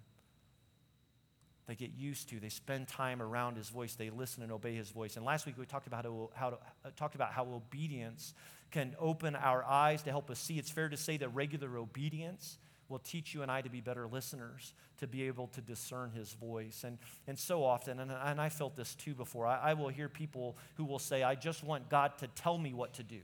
They 1.68 1.76
get 1.76 1.92
used 1.98 2.30
to, 2.30 2.40
they 2.40 2.50
spend 2.50 2.88
time 2.88 3.22
around 3.22 3.58
his 3.58 3.70
voice, 3.70 3.96
they 3.96 4.12
listen 4.12 4.44
and 4.44 4.52
obey 4.52 4.76
his 4.76 4.92
voice. 4.92 5.16
And 5.16 5.26
last 5.26 5.48
week 5.48 5.58
we 5.58 5.66
talked 5.66 5.88
about 5.88 6.04
how, 6.04 6.30
how 6.36 6.60
uh, 6.84 6.90
talked 6.96 7.16
about 7.16 7.32
how 7.32 7.46
obedience 7.46 8.36
can 8.70 8.96
open 9.00 9.36
our 9.36 9.64
eyes 9.64 10.04
to 10.04 10.12
help 10.12 10.30
us 10.30 10.38
see. 10.38 10.60
It's 10.60 10.70
fair 10.70 10.90
to 10.90 10.98
say 10.98 11.18
that 11.18 11.30
regular 11.30 11.78
obedience 11.78 12.60
will 12.90 13.00
teach 13.00 13.34
you 13.34 13.42
and 13.42 13.52
I 13.52 13.62
to 13.62 13.70
be 13.70 13.82
better 13.82 14.08
listeners, 14.08 14.74
to 15.00 15.08
be 15.08 15.24
able 15.24 15.48
to 15.48 15.62
discern 15.62 16.12
his 16.12 16.34
voice. 16.34 16.84
And, 16.84 16.98
and 17.28 17.38
so 17.38 17.64
often, 17.64 18.00
and, 18.00 18.12
and 18.12 18.40
I 18.40 18.50
felt 18.50 18.76
this 18.76 18.96
too 18.96 19.14
before, 19.14 19.48
I, 19.48 19.72
I 19.72 19.74
will 19.74 19.90
hear 19.90 20.10
people 20.10 20.58
who 20.76 20.86
will 20.86 21.00
say, 21.00 21.24
I 21.24 21.36
just 21.36 21.64
want 21.64 21.90
God 21.90 22.18
to 22.20 22.28
tell 22.28 22.58
me 22.58 22.74
what 22.74 22.94
to 22.94 23.04
do. 23.04 23.22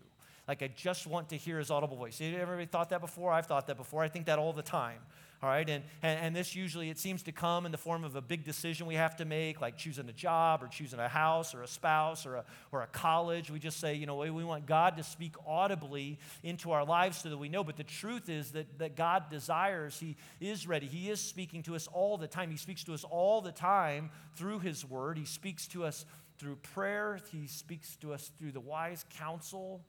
Like, 0.48 0.64
I 0.64 0.68
just 0.76 1.08
want 1.08 1.30
to 1.30 1.38
hear 1.38 1.60
his 1.60 1.70
audible 1.70 1.96
voice. 1.96 2.20
Have 2.20 2.32
you 2.32 2.40
ever 2.40 2.66
thought 2.66 2.90
that 2.90 3.02
before? 3.02 3.32
I've 3.32 3.46
thought 3.46 3.68
that 3.68 3.78
before. 3.78 4.02
I 4.02 4.10
think 4.10 4.26
that 4.26 4.40
all 4.40 4.54
the 4.54 4.64
time 4.64 5.00
all 5.44 5.50
right? 5.50 5.68
And, 5.68 5.84
and, 6.04 6.20
and, 6.20 6.36
this 6.36 6.56
usually, 6.56 6.92
it 6.92 7.00
seems 7.00 7.24
to 7.24 7.32
come 7.32 7.66
in 7.66 7.72
the 7.72 7.78
form 7.78 8.04
of 8.04 8.16
a 8.16 8.22
big 8.22 8.44
decision 8.44 8.86
we 8.86 8.94
have 8.96 9.16
to 9.18 9.26
make, 9.26 9.60
like 9.60 9.76
choosing 9.76 10.08
a 10.08 10.14
job 10.14 10.62
or 10.62 10.68
choosing 10.68 11.00
a 11.00 11.08
house 11.08 11.56
or 11.56 11.64
a 11.64 11.68
spouse 11.68 12.28
or 12.28 12.36
a, 12.36 12.46
or 12.72 12.84
a 12.84 12.88
college. 12.88 13.50
We 13.50 13.58
just 13.58 13.80
say, 13.80 13.96
you 13.96 14.06
know, 14.06 14.18
we 14.18 14.44
want 14.44 14.68
God 14.68 14.98
to 14.98 15.04
speak 15.04 15.34
audibly 15.48 16.20
into 16.44 16.72
our 16.72 16.86
lives 16.86 17.18
so 17.18 17.30
that 17.30 17.38
we 17.38 17.50
know. 17.50 17.64
But 17.64 17.78
the 17.78 17.84
truth 17.84 18.30
is 18.30 18.52
that, 18.52 18.78
that 18.78 18.96
God 18.96 19.32
desires, 19.32 20.00
He 20.00 20.16
is 20.40 20.68
ready. 20.68 20.86
He 20.86 21.10
is 21.10 21.20
speaking 21.20 21.64
to 21.64 21.76
us 21.76 21.88
all 21.88 22.18
the 22.18 22.28
time. 22.28 22.52
He 22.52 22.58
speaks 22.58 22.84
to 22.84 22.94
us 22.94 23.04
all 23.04 23.42
the 23.42 23.52
time 23.52 24.12
through 24.36 24.60
His 24.60 24.86
Word. 24.86 25.18
He 25.18 25.26
speaks 25.26 25.66
to 25.70 25.86
us 25.86 26.06
through 26.38 26.58
prayer. 26.58 27.20
He 27.32 27.48
speaks 27.48 27.96
to 27.98 28.14
us 28.14 28.32
through 28.38 28.52
the 28.52 28.60
wise 28.60 29.06
counsel 29.18 29.82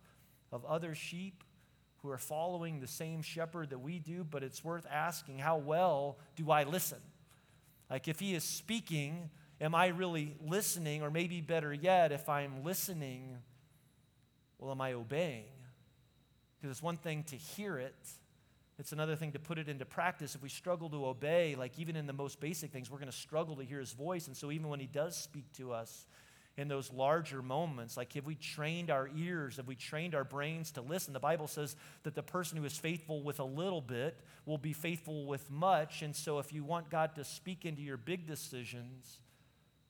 of 0.51 0.65
other 0.65 0.95
sheep 0.95 1.45
who 2.03 2.11
are 2.11 2.19
following 2.19 2.81
the 2.81 2.87
same 2.87 3.23
shepherd 3.23 3.71
that 3.71 3.79
we 3.79 3.99
do, 3.99 4.25
but 4.25 4.43
it's 4.43 4.65
worth 4.65 4.87
asking 4.91 5.39
how 5.39 5.57
well 5.57 6.19
do 6.37 6.51
I 6.51 6.65
listen? 6.65 6.99
Like, 7.89 8.09
if 8.09 8.19
he 8.19 8.35
is 8.35 8.43
speaking, 8.43 9.31
am 9.61 9.75
I 9.75 9.89
really 9.89 10.35
listening? 10.45 11.03
Or 11.03 11.11
maybe 11.11 11.41
better 11.41 11.73
yet, 11.73 12.11
if 12.11 12.29
I'm 12.29 12.65
listening, 12.65 13.39
well, 14.59 14.73
am 14.73 14.81
I 14.81 14.95
obeying? 14.95 15.45
Because 16.61 16.77
it's 16.77 16.83
one 16.83 16.97
thing 16.97 17.23
to 17.25 17.37
hear 17.37 17.79
it, 17.79 17.95
it's 18.79 18.93
another 18.93 19.15
thing 19.15 19.33
to 19.33 19.39
put 19.39 19.59
it 19.59 19.69
into 19.69 19.85
practice. 19.85 20.35
If 20.35 20.43
we 20.43 20.49
struggle 20.49 20.89
to 20.91 21.07
obey, 21.07 21.55
like 21.55 21.79
even 21.79 21.95
in 21.95 22.07
the 22.07 22.13
most 22.13 22.41
basic 22.41 22.73
things, 22.73 22.91
we're 22.91 22.99
going 22.99 23.11
to 23.11 23.17
struggle 23.17 23.55
to 23.57 23.63
hear 23.63 23.79
his 23.79 23.93
voice. 23.93 24.27
And 24.27 24.37
so, 24.37 24.51
even 24.51 24.69
when 24.69 24.81
he 24.81 24.87
does 24.87 25.17
speak 25.17 25.53
to 25.53 25.73
us, 25.73 26.07
in 26.57 26.69
those 26.69 26.93
larger 26.93 27.41
moments. 27.43 27.97
Like, 27.97 28.13
have 28.13 28.27
we 28.27 28.35
trained 28.35 28.91
our 28.91 29.09
ears? 29.17 29.57
Have 29.57 29.67
we 29.67 29.75
trained 29.75 30.15
our 30.15 30.25
brains 30.25 30.73
to 30.73 30.83
listen? 30.83 31.13
The 31.13 31.21
Bible 31.21 31.47
says 31.47 31.77
that 32.03 32.15
the 32.15 32.23
person 32.23 32.59
who 32.59 32.65
is 32.65 32.77
faithful 32.77 33.23
with 33.23 33.41
a 33.41 33.45
little 33.45 33.81
bit 33.81 34.19
will 34.45 34.59
be 34.59 34.73
faithful 34.73 35.27
with 35.27 35.51
much. 35.51 36.03
And 36.03 36.15
so, 36.15 36.39
if 36.39 36.53
you 36.53 36.63
want 36.65 36.91
God 36.91 37.15
to 37.17 37.25
speak 37.25 37.65
into 37.65 37.81
your 37.81 37.97
big 37.97 38.27
decisions, 38.27 39.21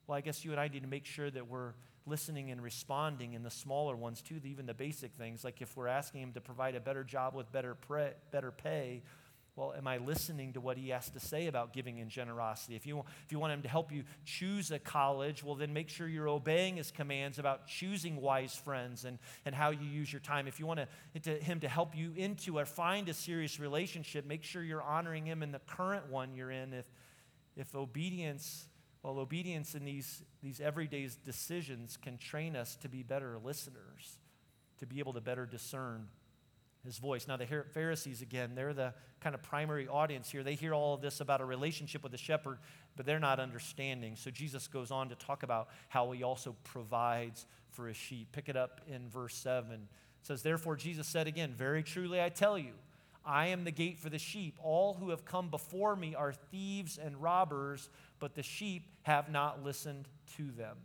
well, 0.07 0.17
I 0.17 0.21
guess 0.21 0.45
you 0.45 0.51
and 0.51 0.59
I 0.59 0.67
need 0.67 0.83
to 0.83 0.89
make 0.89 1.05
sure 1.05 1.29
that 1.29 1.47
we're 1.47 1.73
listening 2.05 2.51
and 2.51 2.61
responding 2.61 3.33
in 3.33 3.43
the 3.43 3.49
smaller 3.49 3.95
ones 3.95 4.21
too, 4.21 4.39
even 4.43 4.65
the 4.65 4.73
basic 4.73 5.13
things. 5.13 5.43
Like 5.43 5.61
if 5.61 5.75
we're 5.75 5.87
asking 5.87 6.21
Him 6.21 6.33
to 6.33 6.41
provide 6.41 6.75
a 6.75 6.79
better 6.79 7.03
job 7.03 7.33
with 7.33 7.51
better, 7.51 7.75
pre- 7.75 8.11
better 8.31 8.51
pay, 8.51 9.03
well, 9.55 9.73
am 9.77 9.85
I 9.87 9.97
listening 9.97 10.53
to 10.53 10.61
what 10.61 10.77
he 10.77 10.89
has 10.89 11.11
to 11.11 11.19
say 11.19 11.45
about 11.45 11.73
giving 11.73 11.99
and 11.99 12.09
generosity? 12.09 12.75
If 12.75 12.87
you, 12.87 13.03
if 13.23 13.31
you 13.31 13.37
want 13.37 13.53
him 13.53 13.61
to 13.61 13.69
help 13.69 13.91
you 13.91 14.03
choose 14.25 14.71
a 14.71 14.79
college, 14.79 15.43
well, 15.43 15.53
then 15.53 15.73
make 15.73 15.89
sure 15.89 16.07
you're 16.07 16.27
obeying 16.27 16.77
his 16.77 16.89
commands 16.89 17.37
about 17.37 17.67
choosing 17.67 18.19
wise 18.19 18.55
friends 18.55 19.05
and, 19.05 19.19
and 19.45 19.53
how 19.53 19.69
you 19.69 19.87
use 19.87 20.11
your 20.11 20.21
time. 20.21 20.47
If 20.47 20.59
you 20.59 20.65
want 20.65 20.79
to, 20.79 21.19
to, 21.19 21.39
him 21.39 21.59
to 21.59 21.69
help 21.69 21.95
you 21.95 22.13
into 22.15 22.57
or 22.57 22.65
find 22.65 23.07
a 23.09 23.13
serious 23.13 23.59
relationship, 23.59 24.25
make 24.25 24.43
sure 24.43 24.63
you're 24.63 24.81
honoring 24.81 25.27
him 25.27 25.43
in 25.43 25.51
the 25.51 25.59
current 25.59 26.09
one 26.09 26.33
you're 26.33 26.51
in. 26.51 26.73
If, 26.73 26.85
if 27.55 27.75
obedience, 27.75 28.65
well, 29.03 29.19
obedience 29.19 29.75
in 29.75 29.85
these, 29.85 30.23
these 30.41 30.61
everyday 30.61 31.07
decisions 31.23 31.95
can 31.95 32.17
train 32.17 32.55
us 32.55 32.75
to 32.77 32.89
be 32.89 33.03
better 33.03 33.37
listeners, 33.43 34.17
to 34.79 34.87
be 34.87 34.97
able 34.97 35.13
to 35.13 35.21
better 35.21 35.45
discern 35.45 36.07
his 36.85 36.97
voice. 36.97 37.27
Now, 37.27 37.37
the 37.37 37.47
Pharisees, 37.73 38.21
again, 38.21 38.51
they're 38.55 38.73
the 38.73 38.93
kind 39.21 39.35
of 39.35 39.41
primary 39.41 39.87
audience 39.87 40.29
here. 40.29 40.43
They 40.43 40.55
hear 40.55 40.73
all 40.73 40.93
of 40.93 41.01
this 41.01 41.21
about 41.21 41.39
a 41.39 41.45
relationship 41.45 42.03
with 42.03 42.11
the 42.11 42.17
shepherd, 42.17 42.59
but 42.95 43.05
they're 43.05 43.19
not 43.19 43.39
understanding. 43.39 44.15
So 44.15 44.31
Jesus 44.31 44.67
goes 44.67 44.91
on 44.91 45.09
to 45.09 45.15
talk 45.15 45.43
about 45.43 45.69
how 45.87 46.11
he 46.11 46.23
also 46.23 46.55
provides 46.63 47.45
for 47.71 47.87
his 47.87 47.97
sheep. 47.97 48.31
Pick 48.31 48.49
it 48.49 48.57
up 48.57 48.81
in 48.87 49.09
verse 49.09 49.35
7. 49.35 49.71
It 49.71 49.79
says, 50.23 50.43
Therefore, 50.43 50.75
Jesus 50.75 51.07
said 51.07 51.27
again, 51.27 51.53
Very 51.55 51.83
truly 51.83 52.21
I 52.21 52.29
tell 52.29 52.57
you, 52.57 52.73
I 53.25 53.47
am 53.47 53.63
the 53.63 53.71
gate 53.71 53.99
for 53.99 54.09
the 54.09 54.19
sheep. 54.19 54.57
All 54.61 54.95
who 54.95 55.09
have 55.11 55.23
come 55.23 55.49
before 55.49 55.95
me 55.95 56.13
are 56.15 56.33
thieves 56.33 56.97
and 56.97 57.21
robbers, 57.21 57.89
but 58.19 58.35
the 58.35 58.43
sheep 58.43 58.83
have 59.03 59.31
not 59.31 59.63
listened 59.63 60.09
to 60.37 60.51
them. 60.51 60.77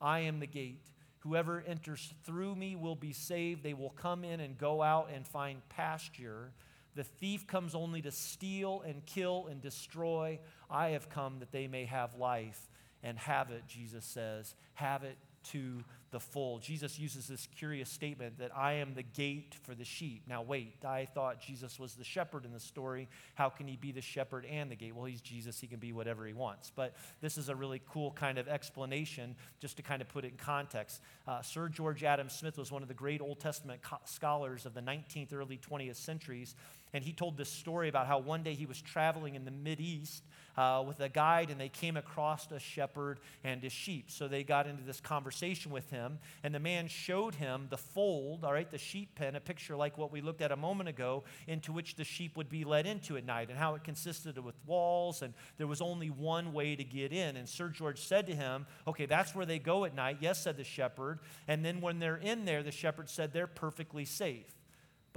I 0.00 0.20
am 0.20 0.40
the 0.40 0.46
gate. 0.46 0.82
Whoever 1.28 1.62
enters 1.66 2.14
through 2.24 2.56
me 2.56 2.74
will 2.74 2.96
be 2.96 3.12
saved. 3.12 3.62
They 3.62 3.74
will 3.74 3.90
come 3.90 4.24
in 4.24 4.40
and 4.40 4.56
go 4.56 4.80
out 4.80 5.10
and 5.14 5.26
find 5.26 5.60
pasture. 5.68 6.52
The 6.94 7.04
thief 7.04 7.46
comes 7.46 7.74
only 7.74 8.00
to 8.02 8.10
steal 8.10 8.82
and 8.86 9.04
kill 9.04 9.48
and 9.50 9.60
destroy. 9.60 10.38
I 10.70 10.90
have 10.90 11.10
come 11.10 11.40
that 11.40 11.52
they 11.52 11.66
may 11.66 11.84
have 11.84 12.14
life 12.14 12.70
and 13.02 13.18
have 13.18 13.50
it, 13.50 13.64
Jesus 13.68 14.06
says. 14.06 14.54
Have 14.72 15.04
it 15.04 15.18
to 15.50 15.84
the 16.10 16.20
full. 16.20 16.58
Jesus 16.58 16.98
uses 16.98 17.26
this 17.26 17.48
curious 17.56 17.90
statement 17.90 18.38
that 18.38 18.50
I 18.56 18.74
am 18.74 18.94
the 18.94 19.02
gate 19.02 19.54
for 19.62 19.74
the 19.74 19.84
sheep. 19.84 20.22
Now, 20.26 20.42
wait, 20.42 20.84
I 20.84 21.06
thought 21.06 21.40
Jesus 21.40 21.78
was 21.78 21.94
the 21.94 22.04
shepherd 22.04 22.44
in 22.44 22.52
the 22.52 22.60
story. 22.60 23.08
How 23.34 23.48
can 23.48 23.68
he 23.68 23.76
be 23.76 23.92
the 23.92 24.00
shepherd 24.00 24.46
and 24.46 24.70
the 24.70 24.76
gate? 24.76 24.94
Well, 24.94 25.04
he's 25.04 25.20
Jesus, 25.20 25.60
he 25.60 25.66
can 25.66 25.78
be 25.78 25.92
whatever 25.92 26.26
he 26.26 26.32
wants. 26.32 26.72
But 26.74 26.94
this 27.20 27.36
is 27.36 27.48
a 27.48 27.54
really 27.54 27.82
cool 27.88 28.12
kind 28.12 28.38
of 28.38 28.48
explanation 28.48 29.36
just 29.60 29.76
to 29.76 29.82
kind 29.82 30.00
of 30.00 30.08
put 30.08 30.24
it 30.24 30.28
in 30.28 30.36
context. 30.36 31.00
Uh, 31.26 31.42
Sir 31.42 31.68
George 31.68 32.04
Adam 32.04 32.28
Smith 32.28 32.56
was 32.56 32.72
one 32.72 32.82
of 32.82 32.88
the 32.88 32.94
great 32.94 33.20
Old 33.20 33.40
Testament 33.40 33.82
co- 33.82 33.98
scholars 34.04 34.66
of 34.66 34.74
the 34.74 34.80
19th, 34.80 35.32
early 35.34 35.58
20th 35.58 35.96
centuries. 35.96 36.54
And 36.92 37.04
he 37.04 37.12
told 37.12 37.36
this 37.36 37.50
story 37.50 37.88
about 37.88 38.06
how 38.06 38.18
one 38.18 38.42
day 38.42 38.54
he 38.54 38.66
was 38.66 38.80
traveling 38.80 39.34
in 39.34 39.44
the 39.44 39.50
Mid 39.50 39.80
East 39.80 40.24
uh, 40.58 40.82
with 40.86 40.98
a 41.00 41.08
guide 41.08 41.50
and 41.50 41.60
they 41.60 41.68
came 41.68 41.96
across 41.96 42.50
a 42.50 42.58
shepherd 42.58 43.20
and 43.44 43.62
his 43.62 43.72
sheep. 43.72 44.10
So 44.10 44.26
they 44.26 44.42
got 44.42 44.66
into 44.66 44.82
this 44.82 45.00
conversation 45.00 45.70
with 45.70 45.88
him, 45.90 46.18
and 46.42 46.54
the 46.54 46.58
man 46.58 46.88
showed 46.88 47.36
him 47.36 47.68
the 47.70 47.76
fold, 47.76 48.44
all 48.44 48.52
right, 48.52 48.68
the 48.70 48.78
sheep 48.78 49.14
pen, 49.14 49.36
a 49.36 49.40
picture 49.40 49.76
like 49.76 49.96
what 49.96 50.10
we 50.10 50.20
looked 50.20 50.42
at 50.42 50.50
a 50.50 50.56
moment 50.56 50.88
ago, 50.88 51.22
into 51.46 51.72
which 51.72 51.94
the 51.94 52.04
sheep 52.04 52.36
would 52.36 52.48
be 52.48 52.64
let 52.64 52.86
into 52.86 53.16
at 53.16 53.24
night, 53.24 53.50
and 53.50 53.58
how 53.58 53.74
it 53.74 53.84
consisted 53.84 54.36
with 54.38 54.56
walls, 54.66 55.22
and 55.22 55.32
there 55.58 55.66
was 55.66 55.80
only 55.80 56.10
one 56.10 56.52
way 56.52 56.74
to 56.74 56.84
get 56.84 57.12
in. 57.12 57.36
And 57.36 57.48
Sir 57.48 57.68
George 57.68 58.00
said 58.00 58.26
to 58.26 58.34
him, 58.34 58.66
Okay, 58.86 59.06
that's 59.06 59.34
where 59.34 59.46
they 59.46 59.58
go 59.58 59.84
at 59.84 59.94
night. 59.94 60.18
Yes, 60.20 60.42
said 60.42 60.56
the 60.56 60.64
shepherd. 60.64 61.20
And 61.46 61.64
then 61.64 61.80
when 61.80 61.98
they're 62.00 62.16
in 62.16 62.44
there, 62.44 62.62
the 62.62 62.72
shepherd 62.72 63.08
said, 63.08 63.32
They're 63.32 63.46
perfectly 63.46 64.04
safe. 64.04 64.57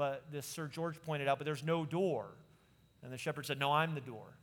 But 0.01 0.23
this 0.31 0.47
Sir 0.47 0.65
George 0.65 0.99
pointed 1.03 1.27
out, 1.27 1.37
but 1.37 1.45
there's 1.45 1.63
no 1.63 1.85
door. 1.85 2.25
And 3.03 3.13
the 3.13 3.19
shepherd 3.19 3.45
said, 3.45 3.59
No, 3.59 3.71
I'm 3.71 3.93
the 3.93 4.01
door. 4.01 4.35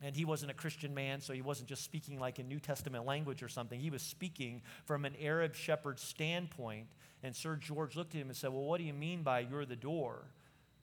And 0.00 0.16
he 0.16 0.24
wasn't 0.24 0.52
a 0.52 0.54
Christian 0.54 0.94
man, 0.94 1.20
so 1.20 1.34
he 1.34 1.42
wasn't 1.42 1.68
just 1.68 1.84
speaking 1.84 2.18
like 2.18 2.38
in 2.38 2.48
New 2.48 2.60
Testament 2.60 3.04
language 3.04 3.42
or 3.42 3.48
something. 3.48 3.78
He 3.78 3.90
was 3.90 4.00
speaking 4.00 4.62
from 4.86 5.04
an 5.04 5.16
Arab 5.20 5.54
shepherd's 5.54 6.00
standpoint. 6.00 6.86
And 7.22 7.36
Sir 7.36 7.56
George 7.56 7.94
looked 7.94 8.14
at 8.14 8.22
him 8.22 8.28
and 8.28 8.36
said, 8.38 8.54
Well, 8.54 8.62
what 8.62 8.78
do 8.78 8.84
you 8.84 8.94
mean 8.94 9.22
by 9.22 9.40
you're 9.40 9.66
the 9.66 9.76
door? 9.76 10.22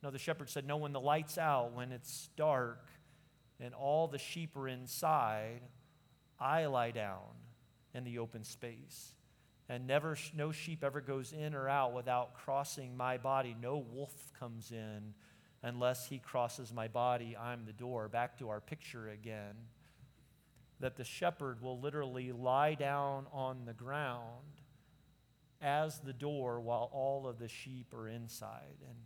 No, 0.03 0.11
the 0.11 0.19
shepherd 0.19 0.51
said, 0.51 0.67
No, 0.67 0.77
when 0.77 0.93
the 0.93 0.99
light's 0.99 1.39
out, 1.39 1.73
when 1.73 1.91
it's 1.91 2.29
dark, 2.37 2.85
and 3.59 3.73
all 3.73 4.07
the 4.07 4.19
sheep 4.19 4.55
are 4.55 4.67
inside, 4.67 5.61
I 6.39 6.67
lie 6.67 6.91
down 6.91 7.33
in 7.95 8.03
the 8.03 8.19
open 8.19 8.43
space. 8.43 9.13
And 9.71 9.87
never, 9.87 10.17
no 10.35 10.51
sheep 10.51 10.83
ever 10.83 10.99
goes 10.99 11.31
in 11.31 11.55
or 11.55 11.69
out 11.69 11.93
without 11.93 12.33
crossing 12.33 12.97
my 12.97 13.17
body. 13.17 13.55
No 13.61 13.77
wolf 13.77 14.13
comes 14.37 14.69
in 14.69 15.13
unless 15.63 16.07
he 16.07 16.19
crosses 16.19 16.73
my 16.73 16.89
body, 16.89 17.37
I'm 17.37 17.63
the 17.65 17.71
door. 17.71 18.09
Back 18.09 18.37
to 18.39 18.49
our 18.49 18.59
picture 18.59 19.07
again. 19.07 19.55
That 20.81 20.97
the 20.97 21.05
shepherd 21.05 21.61
will 21.61 21.79
literally 21.79 22.33
lie 22.33 22.73
down 22.73 23.27
on 23.31 23.63
the 23.65 23.71
ground 23.71 24.59
as 25.61 25.99
the 25.99 26.11
door 26.11 26.59
while 26.59 26.89
all 26.91 27.25
of 27.25 27.39
the 27.39 27.47
sheep 27.47 27.93
are 27.93 28.09
inside. 28.09 28.75
And 28.85 28.97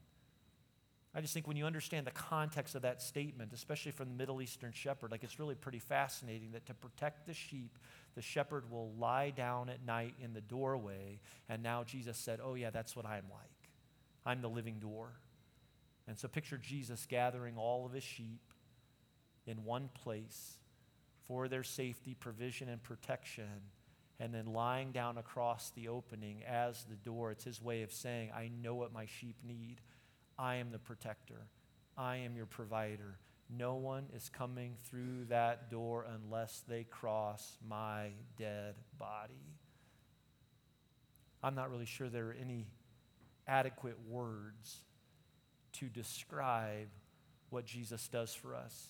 I 1.13 1.21
just 1.21 1.35
think 1.35 1.47
when 1.47 1.57
you 1.57 1.65
understand 1.67 2.07
the 2.07 2.11
context 2.11 2.73
of 2.73 2.81
that 2.81 3.03
statement, 3.03 3.53
especially 3.53 3.91
from 3.91 4.09
the 4.09 4.15
Middle 4.15 4.41
Eastern 4.41 4.71
shepherd, 4.71 5.11
like 5.11 5.23
it's 5.23 5.37
really 5.37 5.53
pretty 5.53 5.79
fascinating 5.79 6.53
that 6.53 6.65
to 6.65 6.73
protect 6.73 7.27
the 7.27 7.35
sheep, 7.35 7.77
the 8.15 8.21
shepherd 8.21 8.71
will 8.71 8.93
lie 8.97 9.29
down 9.29 9.69
at 9.69 9.85
night 9.85 10.15
in 10.21 10.33
the 10.33 10.41
doorway. 10.41 11.19
And 11.49 11.61
now 11.61 11.83
Jesus 11.83 12.17
said, 12.17 12.39
Oh, 12.43 12.55
yeah, 12.55 12.69
that's 12.69 12.95
what 12.95 13.05
I'm 13.05 13.25
like. 13.29 13.69
I'm 14.25 14.41
the 14.41 14.49
living 14.49 14.79
door. 14.79 15.09
And 16.07 16.17
so 16.17 16.27
picture 16.27 16.57
Jesus 16.57 17.05
gathering 17.05 17.57
all 17.57 17.85
of 17.85 17.93
his 17.93 18.03
sheep 18.03 18.53
in 19.45 19.63
one 19.63 19.89
place 19.93 20.57
for 21.27 21.47
their 21.47 21.63
safety, 21.63 22.15
provision, 22.17 22.69
and 22.69 22.81
protection, 22.81 23.43
and 24.19 24.33
then 24.33 24.45
lying 24.45 24.91
down 24.91 25.17
across 25.17 25.71
the 25.71 25.87
opening 25.87 26.43
as 26.47 26.85
the 26.85 26.95
door. 26.95 27.31
It's 27.31 27.43
his 27.43 27.61
way 27.61 27.81
of 27.81 27.91
saying, 27.91 28.31
I 28.35 28.49
know 28.61 28.75
what 28.75 28.93
my 28.93 29.05
sheep 29.05 29.35
need. 29.45 29.81
I 30.37 30.55
am 30.55 30.71
the 30.71 30.79
protector, 30.79 31.47
I 31.97 32.17
am 32.17 32.35
your 32.35 32.45
provider. 32.45 33.17
No 33.49 33.75
one 33.75 34.05
is 34.15 34.29
coming 34.29 34.75
through 34.89 35.25
that 35.29 35.69
door 35.69 36.05
unless 36.09 36.63
they 36.67 36.83
cross 36.83 37.57
my 37.67 38.09
dead 38.37 38.75
body. 38.97 39.55
I'm 41.43 41.53
not 41.53 41.69
really 41.69 41.85
sure 41.85 42.09
there 42.09 42.29
are 42.29 42.37
any 42.39 42.67
adequate 43.47 43.97
words 44.09 44.77
to 45.73 45.85
describe 45.85 46.87
what 47.49 47.65
Jesus 47.65 48.07
does 48.07 48.33
for 48.33 48.55
us. 48.55 48.87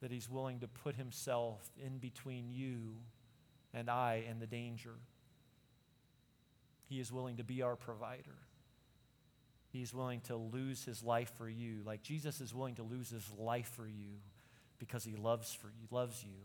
That 0.00 0.10
he's 0.10 0.28
willing 0.28 0.60
to 0.60 0.68
put 0.68 0.96
himself 0.96 1.70
in 1.82 1.98
between 1.98 2.50
you 2.50 2.96
and 3.72 3.88
I 3.88 4.24
and 4.28 4.42
the 4.42 4.46
danger. 4.46 4.96
He 6.88 7.00
is 7.00 7.12
willing 7.12 7.36
to 7.36 7.44
be 7.44 7.62
our 7.62 7.76
provider. 7.76 8.36
He's 9.74 9.92
willing 9.92 10.20
to 10.26 10.36
lose 10.36 10.84
his 10.84 11.02
life 11.02 11.32
for 11.36 11.48
you. 11.48 11.82
Like 11.84 12.00
Jesus 12.04 12.40
is 12.40 12.54
willing 12.54 12.76
to 12.76 12.84
lose 12.84 13.10
his 13.10 13.28
life 13.36 13.72
for 13.74 13.88
you 13.88 14.20
because 14.78 15.02
he 15.02 15.16
loves 15.16 15.52
for 15.52 15.66
you, 15.66 15.88
loves 15.90 16.22
you, 16.22 16.38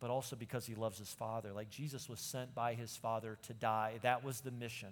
but 0.00 0.10
also 0.10 0.34
because 0.34 0.66
he 0.66 0.74
loves 0.74 0.98
his 0.98 1.12
Father. 1.12 1.52
Like 1.52 1.70
Jesus 1.70 2.08
was 2.08 2.18
sent 2.18 2.52
by 2.52 2.74
his 2.74 2.96
Father 2.96 3.38
to 3.42 3.54
die. 3.54 4.00
That 4.02 4.24
was 4.24 4.40
the 4.40 4.50
mission. 4.50 4.88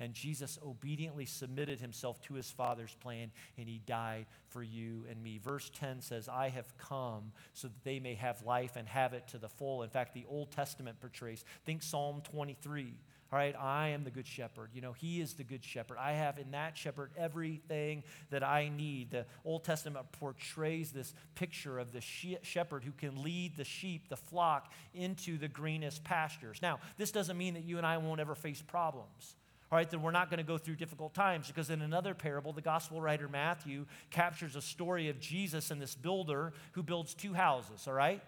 And 0.00 0.12
Jesus 0.12 0.58
obediently 0.62 1.24
submitted 1.24 1.80
himself 1.80 2.20
to 2.24 2.34
his 2.34 2.50
Father's 2.50 2.94
plan, 3.00 3.30
and 3.56 3.66
he 3.66 3.80
died 3.86 4.26
for 4.48 4.62
you 4.62 5.06
and 5.08 5.22
me. 5.22 5.38
Verse 5.42 5.70
10 5.74 6.02
says, 6.02 6.28
I 6.28 6.50
have 6.50 6.76
come 6.76 7.32
so 7.54 7.68
that 7.68 7.84
they 7.84 8.00
may 8.00 8.16
have 8.16 8.44
life 8.44 8.76
and 8.76 8.86
have 8.86 9.14
it 9.14 9.28
to 9.28 9.38
the 9.38 9.48
full. 9.48 9.82
In 9.82 9.88
fact, 9.88 10.12
the 10.12 10.26
Old 10.28 10.50
Testament 10.50 11.00
portrays, 11.00 11.42
think 11.64 11.82
Psalm 11.82 12.20
23. 12.30 12.92
All 13.32 13.38
right, 13.38 13.56
I 13.58 13.88
am 13.88 14.04
the 14.04 14.10
good 14.10 14.26
shepherd. 14.26 14.70
You 14.74 14.82
know, 14.82 14.92
he 14.92 15.20
is 15.20 15.34
the 15.34 15.42
good 15.42 15.64
shepherd. 15.64 15.96
I 15.98 16.12
have 16.12 16.38
in 16.38 16.50
that 16.50 16.76
shepherd 16.76 17.12
everything 17.16 18.02
that 18.28 18.42
I 18.42 18.68
need. 18.68 19.12
The 19.12 19.24
Old 19.44 19.64
Testament 19.64 20.04
portrays 20.12 20.92
this 20.92 21.14
picture 21.34 21.78
of 21.78 21.92
the 21.92 22.02
shepherd 22.42 22.84
who 22.84 22.92
can 22.92 23.22
lead 23.22 23.56
the 23.56 23.64
sheep, 23.64 24.10
the 24.10 24.16
flock, 24.16 24.70
into 24.92 25.38
the 25.38 25.48
greenest 25.48 26.04
pastures. 26.04 26.60
Now, 26.60 26.78
this 26.98 27.10
doesn't 27.10 27.38
mean 27.38 27.54
that 27.54 27.64
you 27.64 27.78
and 27.78 27.86
I 27.86 27.96
won't 27.96 28.20
ever 28.20 28.34
face 28.34 28.60
problems 28.60 29.36
all 29.72 29.78
right, 29.78 29.88
then 29.88 30.02
we're 30.02 30.10
not 30.10 30.28
going 30.28 30.36
to 30.36 30.44
go 30.44 30.58
through 30.58 30.76
difficult 30.76 31.14
times 31.14 31.48
because 31.48 31.70
in 31.70 31.80
another 31.80 32.12
parable, 32.12 32.52
the 32.52 32.60
gospel 32.60 33.00
writer 33.00 33.26
Matthew 33.26 33.86
captures 34.10 34.54
a 34.54 34.60
story 34.60 35.08
of 35.08 35.18
Jesus 35.18 35.70
and 35.70 35.80
this 35.80 35.94
builder 35.94 36.52
who 36.72 36.82
builds 36.82 37.14
two 37.14 37.32
houses, 37.32 37.88
all 37.88 37.94
right? 37.94 38.20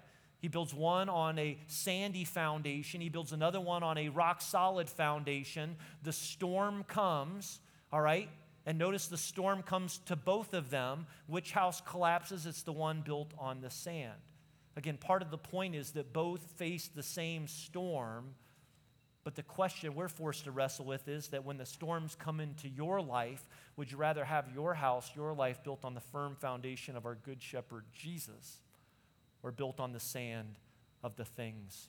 He 0.44 0.48
builds 0.48 0.74
one 0.74 1.09
on 1.09 1.38
a 1.38 1.57
sandy 1.68 2.24
foundation, 2.24 3.00
he 3.00 3.09
builds 3.09 3.33
another 3.33 3.62
one 3.62 3.83
on 3.83 3.96
a 3.96 4.11
rock 4.11 4.42
solid 4.42 4.90
foundation. 4.90 5.76
The 6.02 6.12
storm 6.12 6.85
comes, 6.85 7.61
all 7.90 8.02
right? 8.02 8.28
And 8.66 8.76
notice 8.76 9.07
the 9.07 9.16
storm 9.16 9.62
comes 9.62 10.00
to 10.04 10.16
both 10.16 10.52
of 10.52 10.68
them. 10.68 11.07
Which 11.28 11.52
house 11.52 11.80
collapses? 11.80 12.44
It's 12.44 12.62
the 12.62 12.74
one 12.74 13.00
built 13.00 13.33
on 13.38 13.62
the 13.62 13.70
sand. 13.70 14.20
Again, 14.76 14.98
part 14.98 15.22
of 15.22 15.30
the 15.30 15.38
point 15.38 15.74
is 15.74 15.92
that 15.92 16.12
both 16.12 16.42
face 16.59 16.90
the 16.94 17.02
same 17.02 17.48
storm, 17.48 18.35
but 19.24 19.37
the 19.37 19.42
question 19.42 19.94
we're 19.94 20.09
forced 20.09 20.44
to 20.44 20.50
wrestle 20.50 20.85
with 20.85 21.09
is 21.09 21.28
that 21.28 21.46
when 21.46 21.57
the 21.57 21.64
storms 21.64 22.18
come 22.20 22.38
into 22.38 22.68
your 22.68 23.00
life, 23.00 23.48
would 23.78 23.90
you 23.90 23.96
rather 23.96 24.26
have 24.26 24.52
your 24.54 24.74
house, 24.74 25.11
your 25.16 25.33
life 25.33 25.64
built 25.64 25.87
on 25.87 25.94
the 25.94 26.02
firm 26.02 26.37
foundation 26.37 26.96
of 26.96 27.07
our 27.07 27.14
good 27.14 27.42
shepherd 27.42 27.85
Jesus, 27.94 28.59
or 29.44 29.52
built 29.52 29.78
on 29.78 29.92
the 29.92 30.00
sand 30.00 30.59
of 31.04 31.14
the 31.14 31.24
things 31.24 31.88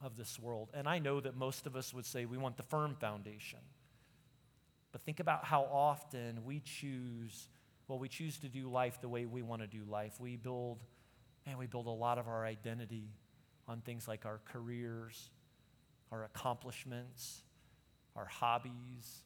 of 0.00 0.16
this 0.16 0.38
world? 0.38 0.70
And 0.72 0.88
I 0.88 0.98
know 0.98 1.20
that 1.20 1.36
most 1.36 1.66
of 1.66 1.76
us 1.76 1.92
would 1.92 2.06
say 2.06 2.24
we 2.24 2.38
want 2.38 2.56
the 2.56 2.62
firm 2.62 2.96
foundation. 2.98 3.58
But 4.92 5.02
think 5.02 5.20
about 5.20 5.44
how 5.44 5.64
often 5.64 6.44
we 6.46 6.60
choose, 6.60 7.48
well, 7.86 7.98
we 7.98 8.08
choose 8.08 8.38
to 8.38 8.48
do 8.48 8.70
life 8.70 9.02
the 9.02 9.08
way 9.10 9.26
we 9.26 9.42
want 9.42 9.60
to 9.60 9.68
do 9.68 9.84
life. 9.84 10.18
We 10.18 10.36
build, 10.36 10.78
man, 11.46 11.58
we 11.58 11.66
build 11.66 11.86
a 11.86 11.90
lot 11.90 12.16
of 12.16 12.26
our 12.26 12.46
identity 12.46 13.10
on 13.66 13.82
things 13.82 14.08
like 14.08 14.24
our 14.24 14.40
careers 14.46 15.28
our 16.10 16.24
accomplishments, 16.24 17.42
our 18.16 18.24
hobbies, 18.26 19.24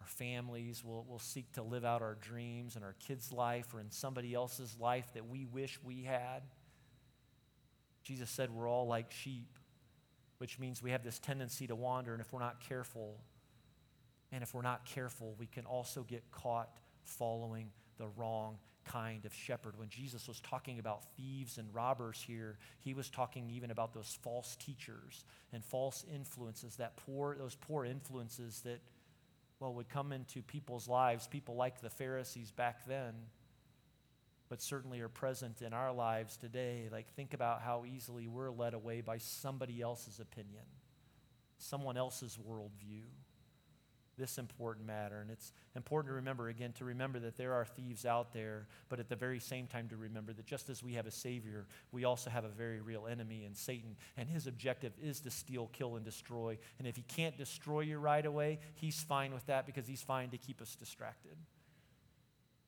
our 0.00 0.06
families. 0.06 0.82
We'll, 0.84 1.04
we'll 1.08 1.18
seek 1.18 1.52
to 1.52 1.62
live 1.62 1.84
out 1.84 2.02
our 2.02 2.16
dreams 2.16 2.76
in 2.76 2.82
our 2.82 2.94
kids' 2.98 3.32
life 3.32 3.74
or 3.74 3.80
in 3.80 3.90
somebody 3.90 4.34
else's 4.34 4.76
life 4.78 5.06
that 5.14 5.26
we 5.28 5.46
wish 5.46 5.78
we 5.82 6.02
had. 6.02 6.42
Jesus 8.04 8.30
said 8.30 8.50
we're 8.50 8.68
all 8.68 8.86
like 8.86 9.10
sheep, 9.10 9.58
which 10.38 10.58
means 10.58 10.82
we 10.82 10.90
have 10.90 11.02
this 11.02 11.18
tendency 11.18 11.66
to 11.66 11.74
wander, 11.74 12.12
and 12.12 12.20
if 12.20 12.32
we're 12.32 12.40
not 12.40 12.60
careful, 12.60 13.18
and 14.30 14.42
if 14.42 14.54
we're 14.54 14.62
not 14.62 14.84
careful, 14.84 15.34
we 15.38 15.46
can 15.46 15.64
also 15.64 16.02
get 16.02 16.22
caught 16.30 16.68
following 17.02 17.70
the 17.98 18.06
wrong 18.16 18.58
kind 18.84 19.24
of 19.24 19.32
shepherd. 19.32 19.78
When 19.78 19.88
Jesus 19.88 20.28
was 20.28 20.40
talking 20.40 20.78
about 20.78 21.04
thieves 21.16 21.58
and 21.58 21.72
robbers 21.74 22.22
here, 22.26 22.58
he 22.80 22.94
was 22.94 23.08
talking 23.08 23.50
even 23.50 23.70
about 23.70 23.94
those 23.94 24.18
false 24.22 24.56
teachers 24.56 25.24
and 25.52 25.64
false 25.64 26.04
influences, 26.14 26.76
that 26.76 26.96
poor, 26.96 27.36
those 27.36 27.54
poor 27.54 27.84
influences 27.84 28.60
that, 28.64 28.80
well, 29.60 29.72
would 29.74 29.88
come 29.88 30.12
into 30.12 30.42
people's 30.42 30.88
lives, 30.88 31.26
people 31.26 31.54
like 31.54 31.80
the 31.80 31.90
Pharisees 31.90 32.50
back 32.50 32.86
then, 32.86 33.14
but 34.48 34.62
certainly 34.62 35.00
are 35.00 35.08
present 35.08 35.62
in 35.62 35.72
our 35.72 35.92
lives 35.92 36.36
today. 36.36 36.88
Like, 36.90 37.12
think 37.14 37.34
about 37.34 37.62
how 37.62 37.84
easily 37.84 38.28
we're 38.28 38.50
led 38.50 38.74
away 38.74 39.00
by 39.00 39.18
somebody 39.18 39.80
else's 39.80 40.20
opinion, 40.20 40.64
someone 41.58 41.96
else's 41.96 42.38
worldview 42.48 43.04
this 44.16 44.38
important 44.38 44.86
matter. 44.86 45.20
And 45.20 45.30
it's 45.30 45.52
important 45.76 46.10
to 46.10 46.14
remember, 46.14 46.48
again, 46.48 46.72
to 46.74 46.84
remember 46.84 47.18
that 47.20 47.36
there 47.36 47.52
are 47.52 47.64
thieves 47.64 48.06
out 48.06 48.32
there, 48.32 48.66
but 48.88 49.00
at 49.00 49.08
the 49.08 49.16
very 49.16 49.38
same 49.38 49.66
time 49.66 49.88
to 49.88 49.96
remember 49.96 50.32
that 50.32 50.46
just 50.46 50.68
as 50.70 50.82
we 50.82 50.94
have 50.94 51.06
a 51.06 51.10
Savior, 51.10 51.66
we 51.92 52.04
also 52.04 52.30
have 52.30 52.44
a 52.44 52.48
very 52.48 52.80
real 52.80 53.06
enemy 53.06 53.44
in 53.44 53.54
Satan. 53.54 53.96
And 54.16 54.28
his 54.28 54.46
objective 54.46 54.92
is 55.02 55.20
to 55.20 55.30
steal, 55.30 55.70
kill, 55.72 55.96
and 55.96 56.04
destroy. 56.04 56.58
And 56.78 56.86
if 56.86 56.96
he 56.96 57.02
can't 57.02 57.36
destroy 57.36 57.80
you 57.80 57.98
right 57.98 58.24
away, 58.24 58.60
he's 58.74 59.00
fine 59.02 59.34
with 59.34 59.46
that 59.46 59.66
because 59.66 59.86
he's 59.86 60.02
fine 60.02 60.30
to 60.30 60.38
keep 60.38 60.60
us 60.60 60.74
distracted. 60.74 61.36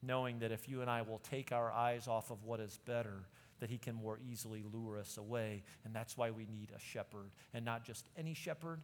Knowing 0.02 0.38
that 0.40 0.52
if 0.52 0.68
you 0.68 0.82
and 0.82 0.90
I 0.90 1.02
will 1.02 1.18
take 1.18 1.52
our 1.52 1.72
eyes 1.72 2.06
off 2.08 2.30
of 2.30 2.44
what 2.44 2.60
is 2.60 2.78
better, 2.84 3.26
that 3.60 3.70
he 3.70 3.78
can 3.78 3.94
more 3.94 4.18
easily 4.30 4.62
lure 4.72 4.98
us 4.98 5.16
away. 5.16 5.62
And 5.84 5.94
that's 5.94 6.16
why 6.16 6.30
we 6.30 6.46
need 6.46 6.70
a 6.74 6.78
shepherd. 6.78 7.30
And 7.54 7.64
not 7.64 7.84
just 7.84 8.08
any 8.16 8.34
shepherd, 8.34 8.80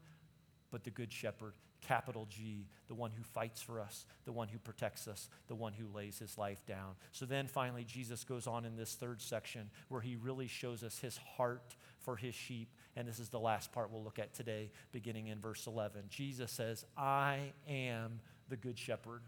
but 0.70 0.84
the 0.84 0.90
good 0.90 1.12
shepherd 1.12 1.52
capital 1.82 2.26
G, 2.30 2.66
the 2.88 2.94
one 2.94 3.10
who 3.10 3.22
fights 3.22 3.60
for 3.60 3.80
us, 3.80 4.06
the 4.24 4.32
one 4.32 4.48
who 4.48 4.58
protects 4.58 5.08
us, 5.08 5.28
the 5.48 5.54
one 5.54 5.72
who 5.72 5.86
lays 5.94 6.18
his 6.18 6.38
life 6.38 6.64
down. 6.64 6.94
So 7.10 7.26
then 7.26 7.48
finally, 7.48 7.84
Jesus 7.84 8.24
goes 8.24 8.46
on 8.46 8.64
in 8.64 8.76
this 8.76 8.94
third 8.94 9.20
section 9.20 9.68
where 9.88 10.00
he 10.00 10.16
really 10.16 10.46
shows 10.46 10.82
us 10.82 10.98
his 10.98 11.18
heart 11.36 11.76
for 11.98 12.16
his 12.16 12.34
sheep. 12.34 12.68
And 12.96 13.06
this 13.06 13.18
is 13.18 13.28
the 13.28 13.40
last 13.40 13.72
part 13.72 13.90
we'll 13.90 14.04
look 14.04 14.18
at 14.18 14.32
today, 14.32 14.70
beginning 14.92 15.26
in 15.26 15.40
verse 15.40 15.66
11. 15.66 16.04
Jesus 16.08 16.50
says, 16.50 16.84
I 16.96 17.52
am 17.68 18.20
the 18.48 18.56
good 18.56 18.78
shepherd. 18.78 19.22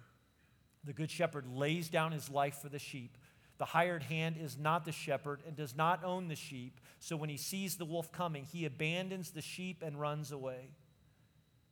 The 0.84 0.92
good 0.92 1.10
shepherd 1.10 1.46
lays 1.46 1.88
down 1.88 2.12
his 2.12 2.28
life 2.30 2.58
for 2.60 2.68
the 2.68 2.78
sheep. 2.78 3.16
The 3.58 3.64
hired 3.64 4.02
hand 4.02 4.36
is 4.38 4.58
not 4.58 4.84
the 4.84 4.92
shepherd 4.92 5.40
and 5.46 5.56
does 5.56 5.76
not 5.76 6.04
own 6.04 6.28
the 6.28 6.36
sheep. 6.36 6.80
So 6.98 7.16
when 7.16 7.30
he 7.30 7.36
sees 7.36 7.76
the 7.76 7.84
wolf 7.84 8.10
coming, 8.10 8.44
he 8.44 8.64
abandons 8.64 9.30
the 9.30 9.42
sheep 9.42 9.82
and 9.82 10.00
runs 10.00 10.32
away. 10.32 10.70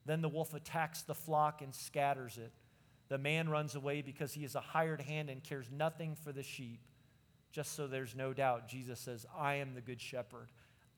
Then 0.06 0.22
the 0.22 0.28
wolf 0.28 0.54
attacks 0.54 1.02
the 1.02 1.14
flock 1.14 1.60
and 1.62 1.74
scatters 1.74 2.38
it. 2.38 2.52
The 3.08 3.18
man 3.18 3.48
runs 3.48 3.74
away 3.74 4.00
because 4.00 4.32
he 4.32 4.44
is 4.44 4.54
a 4.54 4.60
hired 4.60 5.00
hand 5.00 5.28
and 5.28 5.42
cares 5.42 5.70
nothing 5.70 6.14
for 6.14 6.32
the 6.32 6.42
sheep. 6.42 6.80
Just 7.50 7.74
so 7.76 7.86
there's 7.86 8.14
no 8.14 8.32
doubt, 8.32 8.68
Jesus 8.68 8.98
says, 8.98 9.26
I 9.36 9.56
am 9.56 9.74
the 9.74 9.80
good 9.80 10.00
shepherd. 10.00 10.48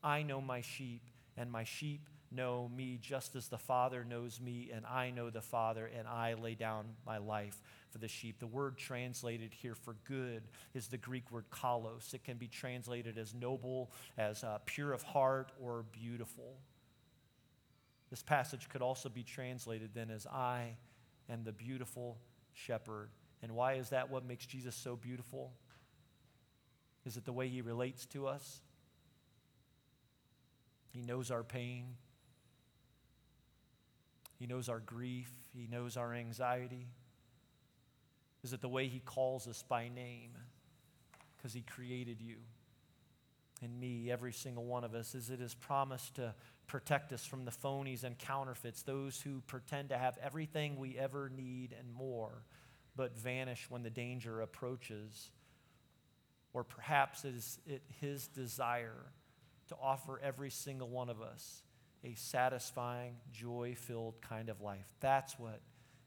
I 0.01 0.23
know 0.23 0.39
my 0.39 0.61
sheep, 0.61 1.01
and 1.35 1.51
my 1.51 1.65
sheep 1.65 2.07
know 2.35 2.69
me 2.75 2.99
just 3.01 3.35
as 3.35 3.47
the 3.47 3.57
Father 3.57 4.03
knows 4.03 4.41
me, 4.41 4.69
and 4.73 4.85
I 4.85 5.11
know 5.11 5.29
the 5.29 5.41
Father, 5.41 5.89
and 5.97 6.07
I 6.07 6.33
lay 6.33 6.55
down 6.55 6.85
my 7.05 7.17
life 7.17 7.61
for 7.89 7.97
the 7.97 8.07
sheep. 8.07 8.39
The 8.39 8.47
word 8.47 8.77
translated 8.77 9.53
here 9.53 9.75
for 9.75 9.95
good 10.05 10.43
is 10.73 10.87
the 10.87 10.97
Greek 10.97 11.31
word 11.31 11.45
kalos. 11.51 12.13
It 12.13 12.23
can 12.23 12.37
be 12.37 12.47
translated 12.47 13.17
as 13.17 13.33
noble, 13.33 13.91
as 14.17 14.43
uh, 14.43 14.59
pure 14.65 14.93
of 14.93 15.03
heart, 15.03 15.51
or 15.61 15.85
beautiful. 15.91 16.57
This 18.09 18.21
passage 18.21 18.69
could 18.69 18.81
also 18.81 19.09
be 19.09 19.23
translated 19.23 19.91
then 19.93 20.11
as 20.11 20.27
I 20.27 20.77
am 21.29 21.43
the 21.43 21.51
beautiful 21.51 22.17
shepherd. 22.53 23.09
And 23.41 23.53
why 23.53 23.73
is 23.73 23.89
that 23.89 24.09
what 24.09 24.25
makes 24.25 24.45
Jesus 24.45 24.75
so 24.75 24.95
beautiful? 24.95 25.53
Is 27.05 27.17
it 27.17 27.25
the 27.25 27.33
way 27.33 27.47
he 27.47 27.61
relates 27.61 28.05
to 28.07 28.27
us? 28.27 28.61
He 30.91 31.01
knows 31.01 31.29
our 31.29 31.43
pain. 31.43 31.97
He 34.39 34.47
knows 34.47 34.69
our 34.69 34.79
grief. 34.79 35.31
He 35.53 35.67
knows 35.67 35.97
our 35.97 36.13
anxiety. 36.13 36.87
Is 38.43 38.53
it 38.53 38.61
the 38.61 38.69
way 38.69 38.87
he 38.87 38.99
calls 38.99 39.47
us 39.47 39.63
by 39.67 39.87
name? 39.87 40.31
Because 41.37 41.53
he 41.53 41.61
created 41.61 42.21
you 42.21 42.37
and 43.61 43.79
me, 43.79 44.11
every 44.11 44.33
single 44.33 44.65
one 44.65 44.83
of 44.83 44.93
us. 44.93 45.15
Is 45.15 45.29
it 45.29 45.39
his 45.39 45.53
promise 45.53 46.11
to 46.15 46.33
protect 46.67 47.13
us 47.13 47.25
from 47.25 47.45
the 47.45 47.51
phonies 47.51 48.03
and 48.03 48.17
counterfeits, 48.17 48.81
those 48.81 49.21
who 49.21 49.41
pretend 49.47 49.89
to 49.89 49.97
have 49.97 50.17
everything 50.21 50.77
we 50.77 50.97
ever 50.97 51.29
need 51.29 51.73
and 51.77 51.93
more, 51.93 52.43
but 52.95 53.17
vanish 53.17 53.65
when 53.69 53.83
the 53.83 53.89
danger 53.89 54.41
approaches? 54.41 55.31
Or 56.53 56.63
perhaps 56.63 57.25
is 57.25 57.59
it 57.65 57.81
his 57.99 58.27
desire 58.27 59.11
to 59.67 59.75
offer 59.81 60.19
every 60.23 60.49
single 60.49 60.89
one 60.89 61.09
of 61.09 61.21
us 61.21 61.63
a 62.05 62.13
satisfying, 62.15 63.15
joy 63.33 63.75
filled 63.77 64.21
kind 64.21 64.49
of 64.49 64.61
life. 64.61 64.85
That's 64.99 65.37
what 65.37 65.59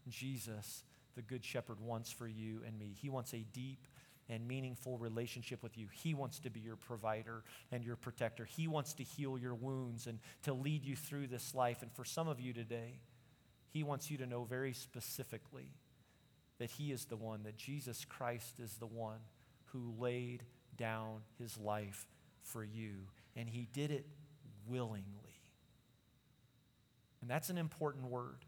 Jesus, 0.09 0.85
the 1.17 1.23
Good 1.23 1.45
Shepherd, 1.45 1.81
wants 1.81 2.11
for 2.11 2.29
you 2.29 2.63
and 2.67 2.79
me. 2.79 2.95
He 2.99 3.11
wants 3.11 3.35
a 3.35 3.45
deep, 3.53 3.87
and 4.29 4.47
meaningful 4.47 4.99
relationship 4.99 5.63
with 5.63 5.79
you. 5.79 5.87
He 5.91 6.15
wants 6.15 6.39
to 6.41 6.51
be 6.51 6.61
your 6.61 6.77
provider 6.77 7.43
and 7.73 7.83
your 7.85 7.97
protector. 7.97 8.45
He 8.45 8.69
wants 8.69 8.95
to 8.95 9.03
heal 9.03 9.39
your 9.39 9.55
wounds 9.55 10.07
and 10.07 10.19
to 10.43 10.53
lead 10.53 10.85
you 10.85 10.97
through 10.97 11.29
this 11.29 11.55
life. 11.55 11.83
And 11.83 11.91
for 11.93 12.05
some 12.05 12.29
of 12.29 12.41
you 12.41 12.53
today, 12.53 13.01
He 13.71 13.83
wants 13.83 14.11
you 14.11 14.19
to 14.19 14.27
know 14.27 14.45
very 14.45 14.75
specifically 14.75 15.71
that 16.59 16.71
He 16.71 16.93
is 16.93 17.07
the 17.07 17.17
one, 17.17 17.45
that 17.45 17.57
Jesus 17.57 18.05
Christ 18.05 18.61
is 18.61 18.75
the 18.75 18.87
one 18.87 19.21
who 19.67 19.95
laid 19.99 20.43
down 20.77 21.21
His 21.39 21.57
life 21.57 22.07
for 22.43 22.63
you. 22.63 22.93
And 23.35 23.49
He 23.49 23.69
did 23.73 23.91
it 23.91 24.07
willingly. 24.67 25.18
And 27.21 27.31
that's 27.31 27.51
an 27.51 27.59
important 27.59 28.07
word 28.07 28.45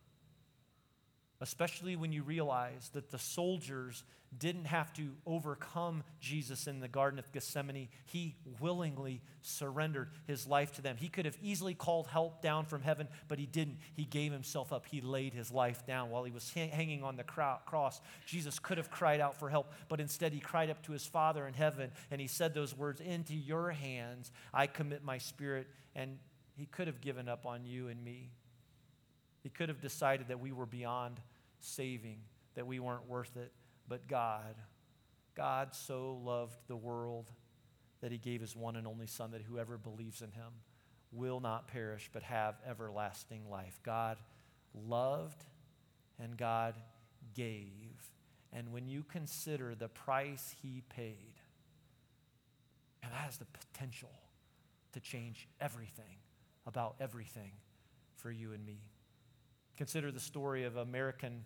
especially 1.40 1.96
when 1.96 2.12
you 2.12 2.22
realize 2.22 2.90
that 2.92 3.10
the 3.10 3.18
soldiers 3.18 4.04
didn't 4.38 4.66
have 4.66 4.92
to 4.92 5.10
overcome 5.26 6.04
Jesus 6.20 6.68
in 6.68 6.78
the 6.78 6.86
Garden 6.86 7.18
of 7.18 7.32
Gethsemane. 7.32 7.88
He 8.04 8.36
willingly 8.60 9.22
surrendered 9.40 10.10
his 10.26 10.46
life 10.46 10.72
to 10.72 10.82
them. 10.82 10.96
He 10.96 11.08
could 11.08 11.24
have 11.24 11.36
easily 11.42 11.74
called 11.74 12.06
help 12.06 12.40
down 12.40 12.66
from 12.66 12.82
heaven, 12.82 13.08
but 13.26 13.40
he 13.40 13.46
didn't. 13.46 13.78
He 13.94 14.04
gave 14.04 14.30
himself 14.30 14.72
up. 14.72 14.86
He 14.86 15.00
laid 15.00 15.32
his 15.32 15.50
life 15.50 15.84
down 15.84 16.10
while 16.10 16.22
he 16.22 16.30
was 16.30 16.52
hanging 16.52 17.02
on 17.02 17.16
the 17.16 17.24
cross. 17.24 18.00
Jesus 18.24 18.60
could 18.60 18.78
have 18.78 18.90
cried 18.90 19.18
out 19.18 19.36
for 19.36 19.48
help, 19.48 19.72
but 19.88 19.98
instead 19.98 20.32
he 20.32 20.40
cried 20.40 20.70
up 20.70 20.80
to 20.84 20.92
his 20.92 21.06
Father 21.06 21.48
in 21.48 21.54
heaven 21.54 21.90
and 22.10 22.20
he 22.20 22.28
said 22.28 22.54
those 22.54 22.76
words 22.76 23.00
Into 23.00 23.34
your 23.34 23.70
hands 23.70 24.30
I 24.52 24.66
commit 24.66 25.02
my 25.02 25.18
spirit. 25.18 25.66
And 25.96 26.18
he 26.56 26.66
could 26.66 26.86
have 26.86 27.00
given 27.00 27.28
up 27.28 27.46
on 27.46 27.64
you 27.64 27.88
and 27.88 28.04
me. 28.04 28.30
He 29.42 29.48
could 29.48 29.68
have 29.68 29.80
decided 29.80 30.28
that 30.28 30.40
we 30.40 30.52
were 30.52 30.66
beyond 30.66 31.20
saving, 31.60 32.18
that 32.54 32.66
we 32.66 32.78
weren't 32.78 33.08
worth 33.08 33.36
it. 33.36 33.52
But 33.88 34.06
God, 34.06 34.54
God 35.34 35.74
so 35.74 36.20
loved 36.22 36.58
the 36.68 36.76
world 36.76 37.30
that 38.00 38.12
he 38.12 38.18
gave 38.18 38.40
his 38.40 38.56
one 38.56 38.76
and 38.76 38.86
only 38.86 39.06
Son, 39.06 39.30
that 39.32 39.42
whoever 39.42 39.76
believes 39.76 40.22
in 40.22 40.30
him 40.30 40.52
will 41.12 41.40
not 41.40 41.68
perish 41.68 42.08
but 42.12 42.22
have 42.22 42.56
everlasting 42.68 43.48
life. 43.50 43.80
God 43.82 44.18
loved 44.74 45.44
and 46.18 46.36
God 46.36 46.74
gave. 47.34 48.12
And 48.52 48.72
when 48.72 48.88
you 48.88 49.04
consider 49.08 49.74
the 49.74 49.88
price 49.88 50.54
he 50.62 50.82
paid, 50.88 51.34
and 53.02 53.12
that 53.12 53.18
has 53.18 53.38
the 53.38 53.46
potential 53.46 54.10
to 54.92 55.00
change 55.00 55.48
everything 55.60 56.16
about 56.66 56.96
everything 57.00 57.52
for 58.16 58.30
you 58.30 58.52
and 58.52 58.64
me. 58.64 58.80
Consider 59.80 60.12
the 60.12 60.20
story 60.20 60.64
of 60.64 60.76
American 60.76 61.42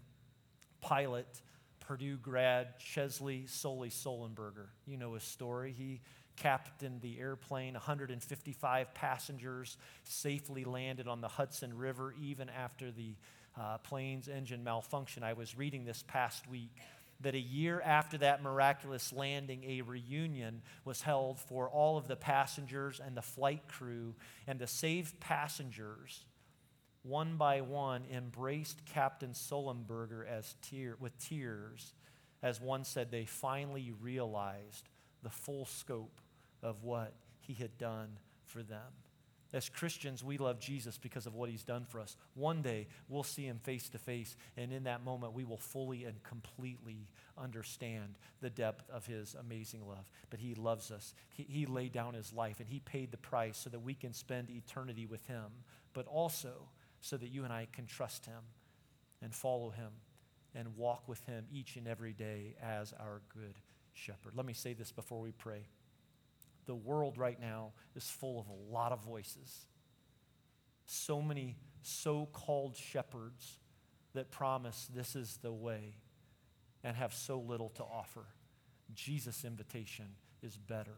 pilot, 0.81 1.41
Purdue 1.79 2.17
grad 2.17 2.81
Chesley 2.81 3.47
Sully 3.47 3.91
Sullenberger. 3.91 4.67
You 4.89 4.97
know 4.97 5.15
his 5.15 5.23
story. 5.23 5.73
He 5.73 6.01
captained 6.35 7.01
the 7.01 7.21
airplane, 7.21 7.75
155 7.75 8.93
passengers 8.93 9.77
safely 10.03 10.65
landed 10.65 11.07
on 11.07 11.21
the 11.21 11.29
Hudson 11.29 11.79
River 11.79 12.13
even 12.21 12.49
after 12.49 12.91
the 12.91 13.15
uh, 13.57 13.79
plane's 13.79 14.27
engine 14.27 14.65
malfunction. 14.65 15.23
I 15.23 15.35
was 15.35 15.57
reading 15.57 15.85
this 15.85 16.03
past 16.03 16.51
week 16.51 16.73
that 17.21 17.37
a 17.37 17.41
year 17.41 17.81
after 17.83 18.19
that 18.19 18.43
miraculous 18.43 19.13
landing, 19.13 19.63
a 19.63 19.83
reunion 19.83 20.61
was 20.85 21.03
held 21.03 21.39
for 21.39 21.69
all 21.69 21.97
of 21.97 22.09
the 22.09 22.17
passengers 22.17 23.01
and 23.01 23.17
the 23.17 23.23
flight 23.23 23.69
crew, 23.69 24.17
and 24.49 24.59
the 24.59 24.67
saved 24.67 25.21
passengers 25.21 26.25
one 27.05 27.37
by 27.37 27.61
one, 27.61 28.03
embraced 28.11 28.85
Captain 28.87 29.31
Sullenberger 29.31 30.27
as 30.27 30.57
tear, 30.63 30.97
with 30.99 31.17
tears, 31.19 31.93
as 32.43 32.61
one 32.61 32.83
said 32.83 33.11
they 33.11 33.27
finally 33.27 33.93
realized 34.01 34.89
the 35.23 35.31
full 35.31 35.67
scope 35.67 36.21
of 36.63 36.83
what 36.83 37.13
he 37.41 37.53
had 37.55 37.77
done 37.79 38.09
for 38.47 38.63
them. 38.63 38.81
As 39.53 39.69
Christians, 39.69 40.25
we 40.25 40.37
love 40.37 40.59
Jesus 40.59 40.99
because 40.99 41.27
of 41.27 41.35
what 41.35 41.49
he's 41.49 41.63
done 41.63 41.85
for 41.85 42.01
us. 42.01 42.17
One 42.35 42.61
day, 42.61 42.89
we'll 43.09 43.23
see 43.23 43.45
him 43.45 43.61
face 43.63 43.89
to 43.91 43.99
face, 43.99 44.35
and 44.57 44.73
in 44.73 44.85
that 44.85 45.05
moment, 45.05 45.33
we 45.33 45.45
will 45.45 45.59
fully 45.59 46.05
and 46.05 46.21
completely 46.25 47.07
understand 47.39 48.17
the 48.41 48.51
depth 48.51 48.91
of 48.91 49.07
his 49.07 49.37
amazing 49.39 49.87
love. 49.87 50.11
But 50.29 50.41
he 50.41 50.55
loves 50.55 50.91
us. 50.91 51.15
He, 51.29 51.45
he 51.49 51.67
laid 51.67 51.93
down 51.93 52.15
his 52.15 52.33
life, 52.33 52.59
and 52.59 52.69
he 52.69 52.81
paid 52.81 53.13
the 53.13 53.17
price 53.17 53.57
so 53.57 53.71
that 53.71 53.79
we 53.79 53.95
can 53.95 54.13
spend 54.13 54.51
eternity 54.51 55.07
with 55.07 55.25
him. 55.27 55.47
But 55.93 56.09
also, 56.09 56.69
so 57.05 57.19
that 57.19 57.29
you 57.29 57.45
and 57.45 57.53
I 57.53 57.69
can 57.71 57.85
trust 57.85 58.25
Him 58.25 58.41
and 59.21 59.35
follow 59.35 59.69
Him 59.69 59.91
and 60.55 60.75
walk 60.75 61.07
with 61.07 61.23
Him 61.27 61.45
each 61.53 61.77
and 61.77 61.87
every 61.87 62.15
day 62.15 62.57
as 62.63 62.95
our 62.99 63.21
good 63.29 63.57
shepherd. 63.93 64.33
Let 64.35 64.47
me 64.47 64.55
say 64.55 64.73
this 64.73 64.91
before 64.91 65.21
we 65.21 65.31
pray. 65.31 65.67
The 66.65 66.75
world 66.75 67.19
right 67.19 67.39
now 67.39 67.73
is 67.95 68.09
full 68.09 68.41
of 68.41 68.47
a 68.49 68.73
lot 68.73 68.91
of 68.91 69.05
voices. 69.05 69.67
So 70.87 71.21
many 71.21 71.59
so 71.83 72.27
called 72.33 72.75
shepherds 72.75 73.59
that 74.15 74.31
promise 74.31 74.89
this 74.95 75.15
is 75.15 75.39
the 75.43 75.53
way 75.53 75.97
and 76.83 76.97
have 76.97 77.13
so 77.13 77.39
little 77.39 77.69
to 77.71 77.83
offer. 77.83 78.25
Jesus' 78.95 79.45
invitation 79.45 80.07
is 80.43 80.57
better 80.57 80.97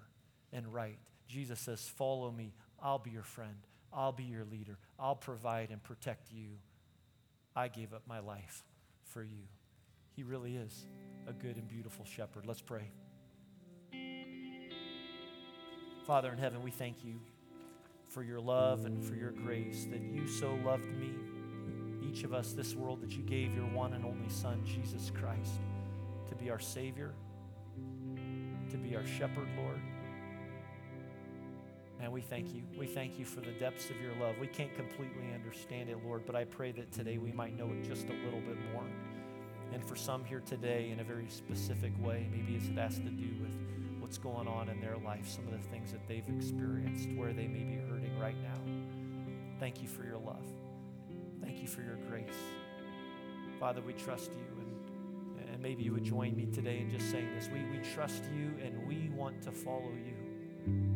and 0.53 0.73
right. 0.73 1.01
Jesus 1.27 1.59
says, 1.59 1.81
Follow 1.81 2.31
me, 2.31 2.55
I'll 2.81 3.01
be 3.01 3.11
your 3.11 3.25
friend. 3.25 3.67
I'll 3.97 4.13
be 4.13 4.25
your 4.25 4.45
leader. 4.45 4.79
I'll 4.99 5.17
provide 5.17 5.71
and 5.71 5.83
protect 5.83 6.31
you. 6.31 6.59
I 7.57 7.69
gave 7.69 7.95
up 7.95 8.03
my 8.07 8.21
life 8.21 8.63
for 9.05 9.23
you. 9.23 9.49
He 10.15 10.23
really 10.23 10.57
is 10.57 10.87
a 11.27 11.33
good 11.33 11.57
and 11.57 11.67
beautiful 11.67 12.05
shepherd. 12.05 12.45
Let's 12.47 12.61
pray. 12.61 12.91
Father 16.07 16.31
in 16.31 16.39
heaven, 16.39 16.63
we 16.63 16.71
thank 16.71 17.03
you 17.03 17.19
for 18.09 18.23
your 18.23 18.39
love 18.39 18.85
and 18.85 19.03
for 19.03 19.15
your 19.15 19.33
grace, 19.33 19.87
that 19.91 20.01
you 20.01 20.29
so 20.29 20.57
loved 20.65 20.87
me, 20.95 21.11
each 22.09 22.23
of 22.23 22.33
us, 22.33 22.53
this 22.53 22.75
world, 22.75 23.01
that 23.01 23.11
you 23.11 23.23
gave 23.23 23.55
your 23.55 23.67
one 23.67 23.95
and 23.95 24.05
only 24.05 24.29
Son, 24.29 24.63
Jesus 24.65 25.11
Christ, 25.11 25.61
to 26.29 26.35
be 26.37 26.51
our 26.51 26.61
Savior, 26.61 27.13
to 28.71 28.77
be 28.77 28.95
our 28.95 29.05
shepherd, 29.05 29.49
Lord. 29.57 29.81
And 32.01 32.13
we 32.13 32.21
thank 32.21 32.55
you. 32.55 32.63
We 32.79 32.87
thank 32.87 33.19
you 33.19 33.25
for 33.25 33.41
the 33.41 33.53
depths 33.53 33.91
of 33.91 34.01
your 34.01 34.15
love. 34.21 34.37
We 34.39 34.47
can't 34.47 34.75
completely 34.75 35.33
understand 35.35 35.89
it, 35.89 35.99
Lord, 36.05 36.27
but 36.27 36.37
I 36.37 36.45
pray 36.45 36.73
that 36.73 36.93
today 36.93 37.19
we 37.19 37.33
might 37.33 37.57
know 37.57 37.67
it 37.67 37.83
just 37.89 38.09
a 38.09 38.13
little 38.13 38.41
bit 38.41 38.59
more. 38.73 38.85
And 39.73 39.85
for 39.85 39.97
some 39.97 40.25
here 40.25 40.43
today, 40.45 40.91
in 40.91 41.01
a 41.01 41.05
very 41.05 41.27
specific 41.29 41.93
way, 42.05 42.29
maybe 42.31 42.55
it 42.55 42.79
has 42.79 42.97
to 42.97 43.11
do 43.11 43.29
with 43.41 43.51
what's 43.99 44.19
going 44.19 44.47
on 44.47 44.69
in 44.69 44.81
their 44.81 44.97
life, 44.99 45.29
some 45.29 45.47
of 45.47 45.53
the 45.53 45.69
things 45.69 45.91
that 45.91 46.07
they've 46.07 46.29
experienced, 46.29 47.09
where 47.17 47.33
they 47.33 47.49
may 47.49 47.65
be 47.65 47.77
hurting 47.91 48.17
right 48.21 48.37
now. 48.43 48.61
Thank 49.59 49.83
you 49.83 49.89
for 49.89 50.05
your 50.05 50.19
love. 50.19 50.47
Thank 51.43 51.61
you 51.61 51.67
for 51.67 51.81
your 51.81 51.97
grace. 52.09 52.29
Father, 53.59 53.81
we 53.81 53.95
trust 53.95 54.33
you. 54.33 54.63
And, 55.39 55.49
and 55.51 55.63
maybe 55.63 55.83
you 55.83 55.93
would 55.93 56.05
join 56.05 56.37
me 56.37 56.47
today 56.47 56.79
in 56.79 56.91
just 56.91 57.11
saying 57.11 57.35
this. 57.35 57.49
We, 57.53 57.65
we 57.65 57.85
trust 57.95 58.23
you 58.35 58.53
and 58.63 58.87
we 58.87 59.09
want 59.17 59.43
to 59.43 59.51
follow 59.51 59.93
you. 60.05 60.96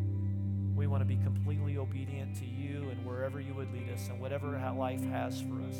We 0.80 0.86
want 0.86 1.02
to 1.02 1.04
be 1.04 1.22
completely 1.22 1.76
obedient 1.76 2.34
to 2.36 2.46
you 2.46 2.88
and 2.88 3.04
wherever 3.04 3.38
you 3.38 3.52
would 3.52 3.70
lead 3.70 3.90
us 3.92 4.08
and 4.08 4.18
whatever 4.18 4.58
life 4.74 5.04
has 5.10 5.38
for 5.42 5.60
us. 5.68 5.76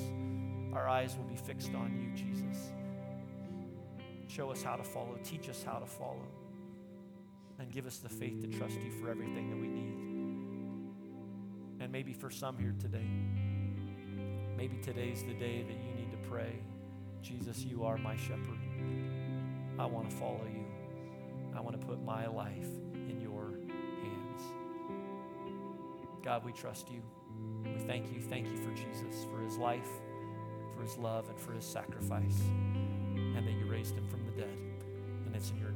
Our 0.75 0.87
eyes 0.87 1.17
will 1.17 1.25
be 1.25 1.37
fixed 1.37 1.75
on 1.75 1.97
you, 1.99 2.15
Jesus. 2.15 2.71
Show 4.29 4.51
us 4.51 4.63
how 4.63 4.77
to 4.77 4.85
follow, 4.85 5.19
teach 5.25 5.49
us 5.49 5.63
how 5.63 5.79
to 5.79 5.87
follow, 5.87 6.29
and 7.59 7.73
give 7.73 7.87
us 7.87 7.97
the 7.97 8.11
faith 8.11 8.43
to 8.43 8.59
trust 8.59 8.75
you 8.75 8.91
for 8.91 9.09
everything 9.09 9.49
that 9.49 9.57
we 9.57 9.69
need. 9.69 9.95
And 11.83 11.91
maybe 11.91 12.13
for 12.13 12.29
some 12.29 12.59
here 12.59 12.75
today, 12.79 13.09
maybe 14.55 14.77
today's 14.83 15.23
the 15.23 15.33
day 15.33 15.63
that 15.63 15.79
you 15.83 15.95
need 15.97 16.11
to 16.11 16.29
pray 16.29 16.61
Jesus, 17.23 17.65
you 17.65 17.85
are 17.85 17.97
my 17.97 18.17
shepherd. 18.17 18.59
I 19.79 19.87
want 19.87 20.11
to 20.11 20.17
follow 20.17 20.45
you. 20.53 20.67
I 21.57 21.61
want 21.63 21.81
to 21.81 21.87
put 21.87 22.05
my 22.05 22.27
life 22.27 22.69
God, 26.23 26.45
we 26.45 26.53
trust 26.53 26.91
you. 26.91 27.03
We 27.65 27.81
thank 27.87 28.13
you. 28.13 28.21
Thank 28.21 28.47
you 28.49 28.57
for 28.57 28.71
Jesus, 28.75 29.27
for 29.33 29.41
his 29.41 29.57
life, 29.57 29.89
for 30.77 30.83
his 30.83 30.97
love, 30.99 31.29
and 31.29 31.39
for 31.39 31.53
his 31.53 31.65
sacrifice, 31.65 32.41
and 33.17 33.47
that 33.47 33.53
you 33.53 33.67
raised 33.67 33.95
him 33.97 34.07
from 34.09 34.25
the 34.25 34.33
dead. 34.33 34.59
And 35.27 35.35
it's 35.35 35.51
in 35.51 35.59
your. 35.59 35.70